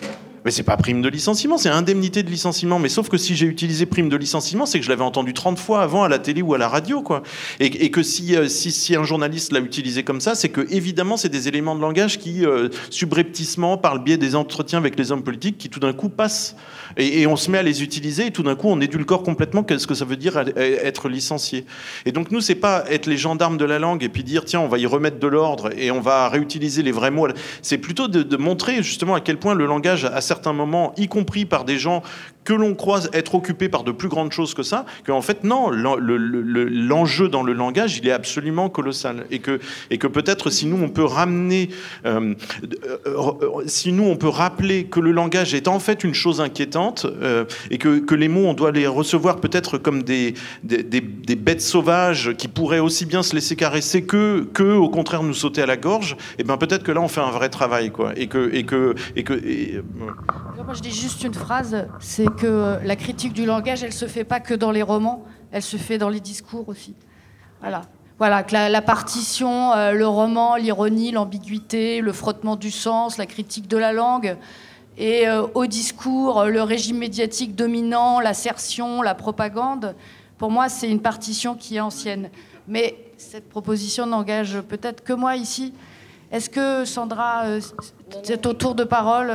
[0.49, 2.79] Mais c'est pas prime de licenciement, c'est indemnité de licenciement.
[2.79, 5.59] Mais sauf que si j'ai utilisé prime de licenciement, c'est que je l'avais entendu 30
[5.59, 7.21] fois avant à la télé ou à la radio, quoi.
[7.59, 11.29] Et, que euh, si, si, un journaliste l'a utilisé comme ça, c'est que évidemment, c'est
[11.29, 15.21] des éléments de langage qui, euh, subrepticement, par le biais des entretiens avec les hommes
[15.21, 16.55] politiques, qui tout d'un coup passent.
[16.97, 19.85] Et, on se met à les utiliser et tout d'un coup, on édulcore complètement qu'est-ce
[19.85, 21.63] que ça veut dire être licencié.
[22.07, 24.61] Et donc, nous, c'est pas être les gendarmes de la langue et puis dire, tiens,
[24.61, 27.27] on va y remettre de l'ordre et on va réutiliser les vrais mots.
[27.61, 31.07] C'est plutôt de, de montrer justement à quel point le langage a certains moments, y
[31.07, 32.03] compris par des gens
[32.49, 35.69] que l'on croise être occupés par de plus grandes choses que ça, qu'en fait, non,
[35.69, 39.27] l'enjeu dans le langage, il est absolument colossal.
[39.29, 39.59] Et que,
[39.91, 41.69] et que peut-être si nous, on peut ramener,
[42.07, 42.33] euh,
[43.05, 43.31] euh,
[43.67, 47.45] si nous, on peut rappeler que le langage est en fait une chose inquiétante, euh,
[47.69, 51.61] et que, que, les mots, on doit les recevoir peut-être comme des, des, des, bêtes
[51.61, 55.67] sauvages qui pourraient aussi bien se laisser caresser que, que au contraire, nous sauter à
[55.67, 58.13] la gorge, et ben peut-être que là, on fait un vrai travail, quoi.
[58.15, 59.33] Et que, et que, et que,
[60.65, 64.23] moi, je dis juste une phrase, c'est que la critique du langage, elle se fait
[64.23, 66.95] pas que dans les romans, elle se fait dans les discours aussi.
[67.59, 67.83] Voilà.
[68.17, 73.67] Voilà, que la, partition, euh, le roman, l'ironie, l'ambiguïté, le frottement du sens, la critique
[73.67, 74.37] de la langue,
[74.97, 79.95] et euh, au discours, le régime médiatique dominant, l'assertion, la propagande,
[80.37, 82.29] pour moi, c'est une partition qui est ancienne.
[82.67, 85.73] Mais cette proposition n'engage peut-être que moi ici.
[86.31, 87.61] Est-ce que Sandra, euh,
[88.23, 89.31] c'est au tour de parole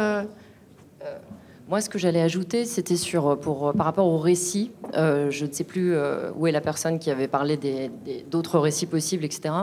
[1.66, 4.70] moi, ce que j'allais ajouter, c'était sur euh, pour euh, par rapport au récit.
[4.94, 5.96] Euh, je ne sais plus
[6.36, 7.58] où est la personne qui avait parlé
[8.30, 9.54] d'autres récits possibles, etc.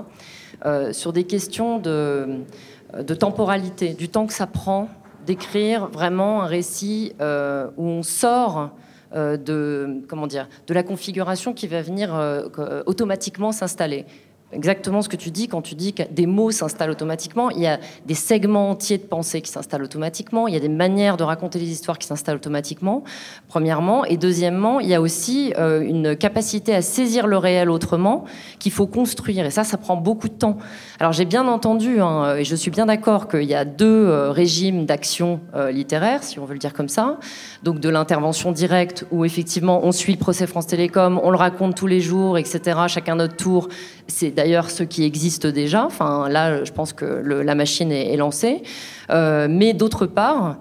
[0.91, 2.39] sur des questions de,
[2.97, 4.89] de, temporalité, du temps que ça prend
[5.25, 8.71] d'écrire vraiment un récit où on sort
[9.15, 12.09] de comment dire de la configuration qui va venir
[12.85, 14.05] automatiquement s'installer
[14.53, 17.49] exactement ce que tu dis quand tu dis que des mots s'installent automatiquement.
[17.49, 20.47] Il y a des segments entiers de pensée qui s'installent automatiquement.
[20.47, 23.03] Il y a des manières de raconter les histoires qui s'installent automatiquement,
[23.47, 24.05] premièrement.
[24.05, 28.25] Et deuxièmement, il y a aussi euh, une capacité à saisir le réel autrement
[28.59, 29.45] qu'il faut construire.
[29.45, 30.57] Et ça, ça prend beaucoup de temps.
[31.01, 34.29] Alors j'ai bien entendu, hein, et je suis bien d'accord qu'il y a deux euh,
[34.29, 37.17] régimes d'action euh, littéraire, si on veut le dire comme ça.
[37.63, 41.73] Donc de l'intervention directe, où effectivement on suit le procès France Télécom, on le raconte
[41.73, 42.81] tous les jours, etc.
[42.87, 43.67] Chacun notre tour.
[44.05, 45.85] C'est d'ailleurs ce qui existe déjà.
[45.85, 48.61] Enfin, là, je pense que la machine est, lancée.
[49.09, 50.57] Euh, mais d'autre part,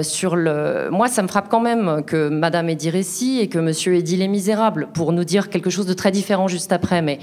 [0.00, 3.58] sur le, moi, ça me frappe quand même que Madame ait dit récit et que
[3.58, 7.02] Monsieur ait dit les Misérables pour nous dire quelque chose de très différent juste après.
[7.02, 7.18] Mais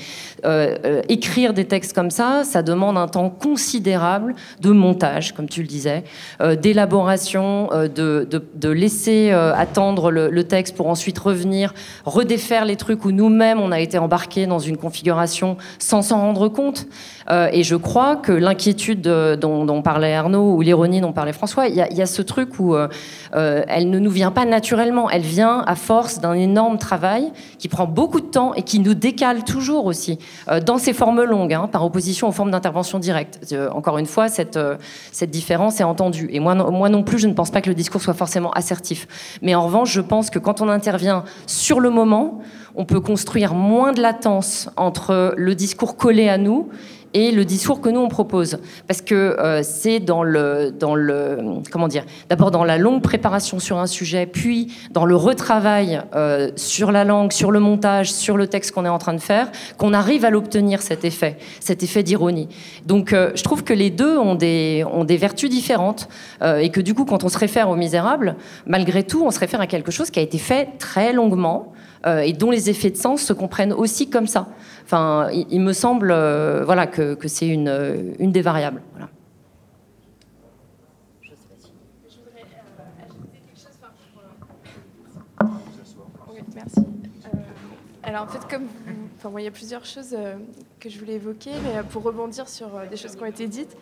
[1.10, 5.68] écrire des textes comme ça, ça demande un temps considérable de montage, comme tu le
[5.68, 6.04] disais,
[6.62, 11.74] d'élaboration, de, de, laisser attendre le, texte pour ensuite revenir,
[12.06, 16.48] redéfaire les trucs où nous-mêmes on a été embarqués dans une configuration sans s'en rendre
[16.48, 16.88] compte.
[17.30, 21.76] Euh, et je crois que l'inquiétude dont, parlait Arnaud ou l'ironie dont parlait François, il
[21.76, 22.88] y, a ce truc où euh,
[23.36, 27.68] euh, elle ne nous vient pas naturellement, elle vient à force d'un énorme travail qui
[27.68, 30.20] prend beaucoup de temps et qui nous décale toujours aussi
[30.66, 33.40] dans ces formes longues, hein, par opposition aux formes d'intervention directe.
[33.72, 34.60] encore une fois, cette,
[35.11, 36.30] cette différence est entendue.
[36.32, 39.07] Et moi, moi non plus, je ne pense pas que le discours soit forcément assertif.
[39.41, 42.41] Mais en revanche, je pense que quand on intervient sur le moment,
[42.76, 46.69] on peut construire moins de latence entre le discours collé à nous
[47.14, 48.60] et le discours que nous on propose.
[48.88, 53.60] Parce que euh, c'est dans le dans le comment dire d'abord dans la longue préparation
[53.60, 58.38] sur un sujet puis dans le retravail euh, sur la langue sur le montage sur
[58.38, 61.84] le texte qu'on est en train de faire qu'on arrive à l'obtenir cet effet cet
[61.84, 62.48] effet d'ironie.
[62.86, 66.08] Donc euh, je trouve que les deux ont des ont des vertus différentes
[66.42, 68.36] et que du coup quand on se réfère aux misérables
[68.66, 71.74] malgré tout on se réfère à quelque chose qui a été fait très longuement
[72.06, 74.48] et dont les effets de sens se comprennent aussi comme ça
[74.94, 78.82] Enfin, il, me semble euh, voilà, que, que c'est une, euh, une, des variables.
[78.91, 79.10] Voilà.
[86.53, 86.80] merci.
[86.80, 87.38] Euh,
[88.03, 88.68] alors en fait, comme
[89.18, 90.14] enfin, il y a plusieurs choses
[90.82, 93.78] que je voulais évoquer, mais pour rebondir sur des choses qui ont été dites,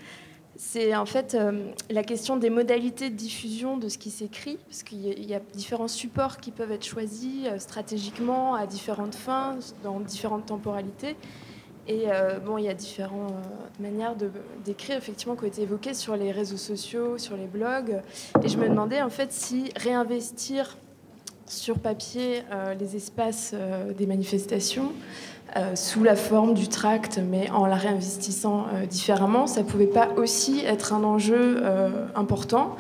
[0.62, 4.84] c'est en fait euh, la question des modalités de diffusion de ce qui s'écrit, parce
[4.84, 10.02] qu'il y, a différents supports qui peuvent être choisis euh, stratégiquement à différentes fins, dans
[10.02, 11.16] différentes temporalités.
[11.88, 13.34] Et euh, bon, il y a différentes
[13.80, 14.16] manières
[14.66, 18.02] d'écrire, effectivement, qui ont été évoquées sur les réseaux sociaux, sur les blogs.
[18.44, 20.78] Et je me demandais, en fait, si réinvestir
[21.50, 22.44] sur papier
[22.80, 23.54] les espaces
[23.98, 24.92] des manifestations
[25.76, 30.94] sous la forme du tract, mais en la réinvestissant différemment, ça pouvait pas aussi être
[30.94, 31.64] un enjeu
[32.16, 32.76] important.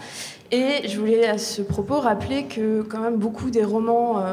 [0.51, 4.23] Et je voulais à ce propos rappeler que quand même beaucoup des romans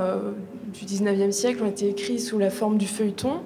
[0.66, 3.40] du 19e siècle ont été écrits sous la forme du feuilleton,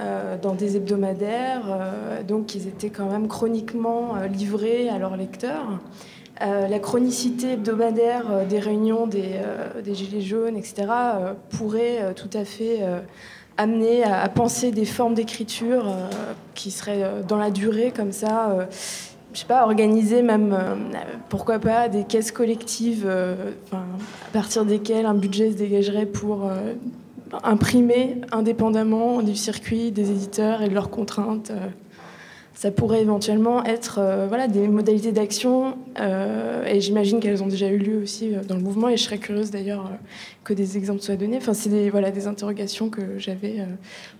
[0.00, 5.16] euh, dans des hebdomadaires, euh, donc ils étaient quand même chroniquement euh, livrés à leurs
[5.16, 5.80] lecteurs.
[6.40, 9.40] La chronicité hebdomadaire des réunions des,
[9.92, 10.86] Gilets jaunes, etc.,
[11.50, 12.80] pourrait tout à fait
[13.56, 15.92] amener à, penser des formes d'écriture
[16.54, 18.68] qui seraient dans la durée, comme ça
[19.34, 20.56] je sais pas, organiser même,
[21.28, 23.08] pourquoi pas, des caisses collectives,
[23.72, 23.76] à
[24.32, 26.50] partir desquelles un budget se dégagerait pour
[27.44, 31.52] imprimer indépendamment du circuit des éditeurs et de leurs contraintes.
[32.58, 37.46] Euh, ça pourrait éventuellement être euh, voilà, des modalités d'action, euh, et j'imagine qu'elles ont
[37.46, 39.90] déjà eu lieu aussi dans le mouvement, et je serais curieuse d'ailleurs
[40.44, 41.36] que des exemples soient donnés.
[41.38, 43.66] Enfin, c'est des, voilà, des interrogations que j'avais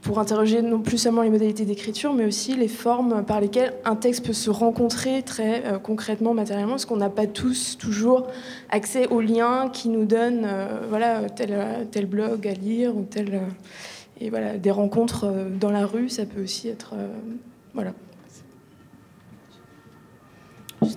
[0.03, 3.97] pour interroger non plus seulement les modalités d'écriture, mais aussi les formes par lesquelles un
[3.97, 8.27] texte peut se rencontrer très concrètement, matériellement, parce qu'on n'a pas tous toujours
[8.71, 10.47] accès aux liens qui nous donnent
[10.89, 13.41] voilà, tel, tel blog à lire, ou tel...
[14.21, 15.27] et voilà, des rencontres
[15.59, 16.95] dans la rue, ça peut aussi être...
[17.75, 17.93] voilà.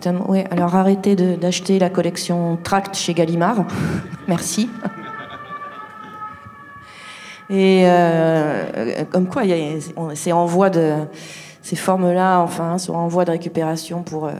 [0.07, 3.65] Alors arrêtez d'acheter la collection Tract chez Gallimard.
[4.27, 4.69] Merci.
[7.49, 9.43] Et euh, comme quoi,
[10.15, 10.93] c'est en voie de
[11.61, 14.31] ces formes-là, enfin, sont en voie de récupération pour euh,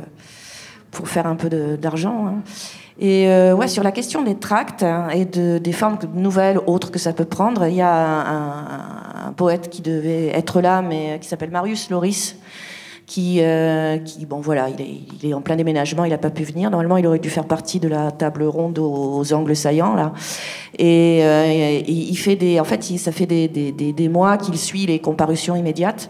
[0.89, 2.27] pour faire un peu d'argent.
[2.27, 2.35] Hein.
[2.99, 6.91] Et euh, ouais, sur la question des tracts hein, et de, des formes nouvelles, autres
[6.91, 11.17] que ça peut prendre, il y a un, un poète qui devait être là, mais
[11.21, 12.35] qui s'appelle Marius Loris,
[13.11, 16.29] qui, euh, qui bon voilà, il est, il est, en plein déménagement, il n'a pas
[16.29, 16.71] pu venir.
[16.71, 20.13] Normalement, il aurait dû faire partie de la table ronde aux, angles saillants là.
[20.79, 24.85] Et euh, il fait des, en fait, ça fait des, des, des, mois qu'il suit
[24.85, 26.09] les comparutions immédiates.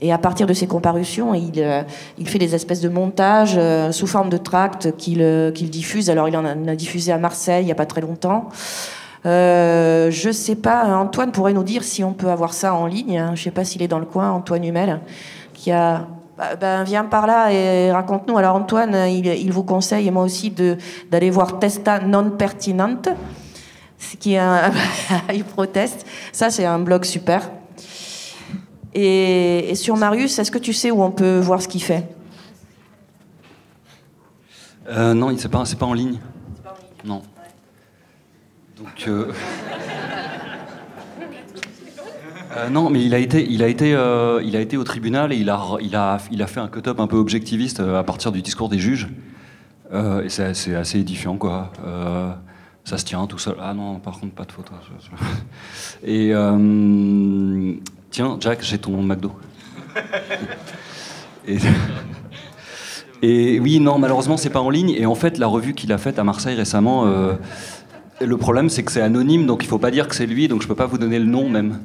[0.00, 1.82] Et à partir de ces comparutions, il, euh,
[2.16, 3.60] il fait des espèces de montages
[3.92, 6.08] sous forme de tracts qu'il qu'il diffuse.
[6.08, 8.48] Alors, il en a, diffusé à Marseille il n'y a pas très longtemps.
[9.26, 13.18] Euh, je sais pas, Antoine pourrait nous dire si on peut avoir ça en ligne.
[13.18, 13.32] Hein.
[13.34, 14.98] Je sais pas s'il est dans le coin, Antoine Humel,
[15.52, 16.06] qui a
[16.36, 18.36] bah, ben, viens par là et raconte-nous.
[18.38, 20.52] Alors Antoine, il, vous conseille, et moi aussi,
[21.10, 23.08] d'aller voir Testa non pertinente,
[23.98, 24.72] ce qui est un...
[25.34, 26.06] il proteste.
[26.32, 27.50] Ça, c'est un blog super.
[28.94, 32.08] Et, sur Marius, est-ce que tu sais où on peut voir ce qu'il fait?
[34.88, 36.18] Euh, Non, c'est pas, pas en ligne.
[37.04, 37.22] Non.
[38.76, 39.04] Donc...
[39.08, 39.32] Euh,
[42.56, 45.32] Euh, non, mais il a été, il a été, euh, il a été au tribunal
[45.32, 48.04] et il a, il a, il a fait un cut-up un peu objectiviste euh, à
[48.04, 49.08] partir du discours des juges.
[49.92, 51.72] et c'est assez édifiant, quoi.
[52.84, 53.56] ça se tient tout seul.
[53.60, 54.72] Ah non, par contre, pas de photo.
[56.04, 56.32] Et
[58.10, 59.32] tiens, Jack, j'ai ton McDo.
[61.46, 61.58] Et,
[63.22, 64.90] et, oui, non, malheureusement, c'est pas en ligne.
[64.90, 67.04] Et en fait, la revue qu'il a faite à Marseille récemment.
[68.20, 70.62] le problème, c'est que c'est anonyme, donc il faut pas dire que c'est lui, donc
[70.62, 71.80] je peux pas vous donner le nom même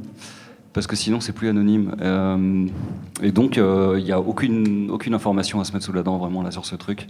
[0.78, 1.96] parce que sinon c'est plus anonyme.
[2.02, 2.68] Euh,
[3.24, 6.20] et donc euh, il n'y a aucune, aucune information à se mettre sous la dent
[6.20, 7.08] vraiment là sur ce truc.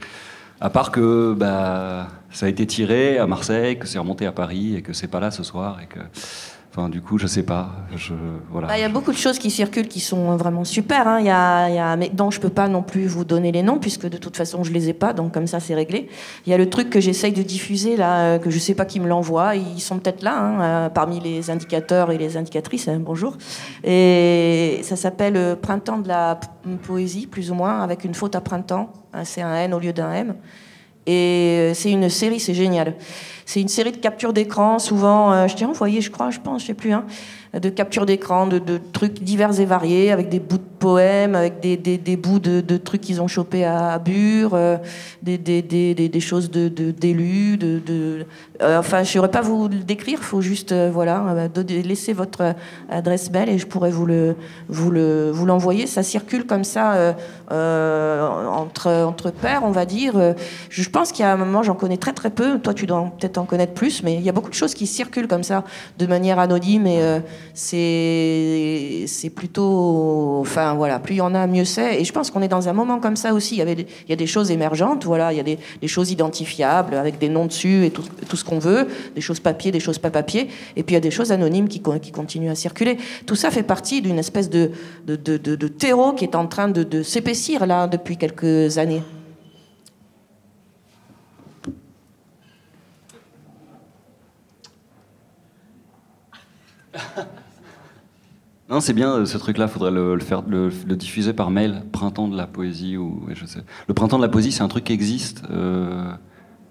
[0.62, 4.78] À part que bah, ça a été tiré à Marseille, que c'est remonté à Paris
[4.78, 6.00] et que c'est pas là ce soir et que
[6.90, 7.72] du coup, je sais pas.
[8.54, 11.08] Bah, il y a beaucoup de choses qui circulent qui sont vraiment super.
[11.08, 11.20] Hein.
[11.22, 14.18] Y a, mais dont je peux pas non plus vous donner les noms puisque de
[14.18, 16.08] toute façon je les ai pas, donc comme ça c'est réglé.
[16.46, 18.86] Il y a le truc que j'essaye de diffuser là, euh, que je sais pas
[18.86, 19.56] qui me l'envoie.
[19.56, 22.88] Ils sont peut-être là hein, euh, parmi les indicateurs et les indicatrices.
[22.88, 23.38] Hein, bonjour.
[23.84, 26.40] Et ça s'appelle euh, Printemps de la
[26.84, 28.94] poésie, plus ou moins, avec une faute à printemps.
[29.24, 30.36] C'est un N au lieu d'un M.
[31.08, 32.94] Et c'est une série, c'est génial.
[33.48, 36.64] C'est une série de captures d'écran, souvent, euh, je t'ai envoyé, je crois, je pense,
[36.64, 37.06] je sais plus, hein,
[37.58, 38.60] de captures d'écran, de,
[38.92, 43.22] trucs divers et variés, avec des bouts de poèmes, avec des, bouts de, trucs qu'ils
[43.22, 44.76] ont chopés à, Bure, euh,
[45.24, 48.26] des, choses d'élus, de, de,
[48.62, 52.54] euh, enfin, je ne pas vous le décrire, il faut juste voilà, laisser votre
[52.90, 54.08] adresse mail et je pourrais vous
[54.68, 55.88] vous l'envoyer.
[55.88, 57.16] Ça circule comme ça
[58.86, 59.34] entre
[59.64, 60.14] on va dire.
[60.70, 62.60] Je pense qu'il y a un moment, j'en connais très très peu.
[62.60, 64.88] Toi, tu dois peut-être en connaître plus, mais il y a beaucoup de choses qui
[64.88, 65.64] circulent comme ça,
[65.98, 67.20] de manière anonyme, et euh,
[67.54, 72.02] c'est plutôt, enfin voilà, plus il y en a, mieux c'est.
[72.02, 73.56] Et je pense qu'on est dans un moment comme ça aussi.
[73.56, 76.12] Il y, avait il y a des choses émergentes, voilà, il y a des, choses
[76.12, 78.04] identifiables avec des noms dessus et tout,
[78.36, 81.02] ce qu'on veut, des choses papier, des choses pas papier, et puis il y a
[81.02, 82.98] des choses anonymes qui, qui continuent à circuler.
[83.26, 84.72] Tout ça fait partie d'une espèce de,
[85.06, 89.04] de, de, de, terreau qui est en train de, de s'épaissir là depuis quelques années.
[98.70, 99.70] Non, c'est bien ce truc-là.
[99.70, 101.84] Faudrait le, faire, le, diffuser par mail.
[101.94, 103.62] Printemps de la poésie ou je sais.
[103.88, 106.12] Le printemps de la poésie, c'est un truc qui existe, euh,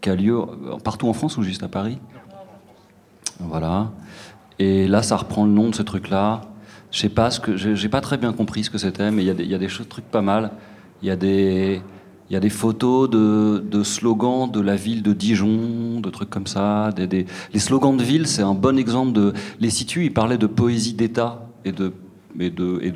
[0.02, 0.38] qui a lieu
[0.84, 1.98] partout en France ou juste à Paris?
[3.40, 3.92] Voilà.
[4.58, 6.42] Et là, ça reprend le nom de ce truc-là.
[6.90, 9.26] Je sais pas ce que, j'ai pas très bien compris ce que c'était, mais il
[9.26, 10.50] y a des, trucs pas mal.
[11.02, 11.82] Il y a des,
[12.28, 16.48] il y a des photos de, slogans de la ville de Dijon, de trucs comme
[16.48, 16.90] ça.
[16.98, 19.32] Les slogans de ville, c'est un bon exemple de.
[19.60, 21.92] Les situs, ils parlaient de poésie d'État et de,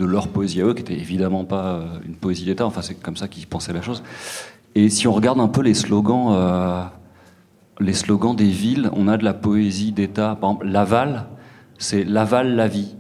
[0.05, 2.67] leur poésie à eux, qui était évidemment pas euh, une poésie d'État.
[2.67, 4.03] Enfin, c'est comme ça qu'ils pensaient la chose.
[4.75, 6.83] Et si on regarde un peu les slogans, euh,
[7.79, 10.37] les slogans des villes, on a de la poésie d'État.
[10.41, 11.27] Par exemple, Laval,
[11.79, 12.97] c'est Laval la vie.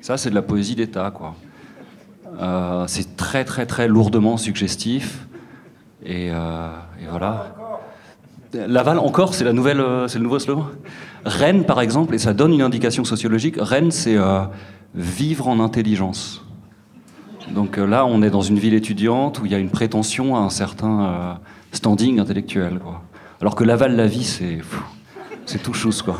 [0.00, 1.34] Ça, c'est de la poésie d'État, quoi.
[2.40, 5.26] Euh, c'est très très très lourdement suggestif.
[6.04, 6.68] Et, euh,
[7.10, 7.54] voilà.
[8.54, 10.66] Laval encore, c'est la nouvelle, euh, c'est le nouveau slogan.
[11.24, 13.56] Rennes, par exemple, et ça donne une indication sociologique.
[13.58, 14.16] Rennes, c'est
[14.94, 16.44] vivre en intelligence.
[17.50, 20.40] Donc là, on est dans une ville étudiante où il y a une prétention à
[20.40, 21.38] un certain
[21.72, 22.78] standing intellectuel.
[23.40, 24.24] Alors que Laval, la vie,
[25.44, 26.18] c'est tout chousse, quoi.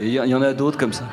[0.00, 1.04] Et il y en a d'autres comme ça.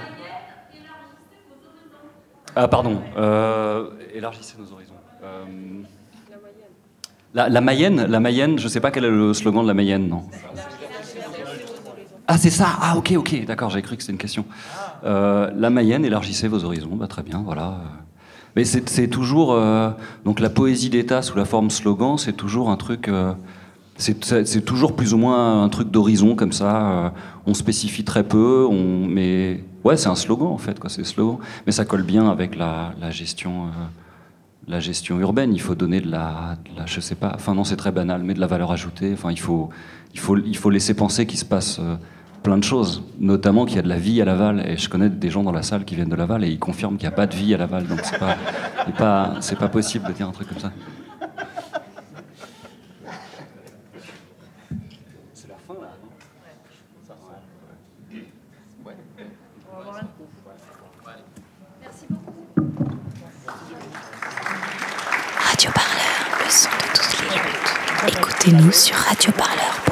[2.56, 3.02] Ah, pardon.
[3.18, 4.94] Euh, élargissez nos horizons.
[5.23, 5.45] Euh,
[7.34, 10.23] la, Mayenne, la Mayenne, je sais pas quel est le slogan de la Mayenne, non.
[12.28, 12.68] Ah, c'est ça.
[12.82, 13.45] Ah, ok, ok.
[13.45, 14.45] D'accord, j'ai cru que c'était une question.
[15.03, 16.95] Euh, la Mayenne, élargissez vos horizons.
[16.95, 17.78] Bah, très bien, voilà.
[18.56, 19.57] Mais c'est toujours
[20.26, 23.10] donc la poésie d'État sous la forme slogan, c'est toujours un truc.
[23.97, 26.91] C'est toujours plus ou moins un truc d'horizon comme ça.
[26.91, 27.09] euh,
[27.45, 30.77] on spécifie très peu, mais ouais, c'est un slogan en fait.
[30.88, 33.11] C'est slogan, mais ça colle bien avec la, euh,
[34.80, 35.53] gestion urbaine.
[35.53, 37.34] Il faut donner de la, je sais pas.
[37.35, 39.11] Enfin non, c'est très banal, mais de la valeur ajoutée.
[39.13, 39.69] Enfin, il faut,
[40.69, 41.95] laisser penser qu'il se passe euh,
[42.43, 44.63] plein de choses, notamment qu'il y a de la vie à Laval.
[44.68, 46.97] Et je connais des gens dans la salle qui viennent de Laval et ils confirment
[46.97, 47.88] qu'il n'y a pas de vie à Laval.
[47.88, 48.38] Donc c'est pas,
[49.59, 50.72] pas possible de dire un truc comme ça.
[55.34, 55.89] C'est la fin là.
[65.61, 68.22] Radio Parleur, le son de toutes les luttes.
[68.43, 69.90] Écoutez-nous sur radioparleur.net.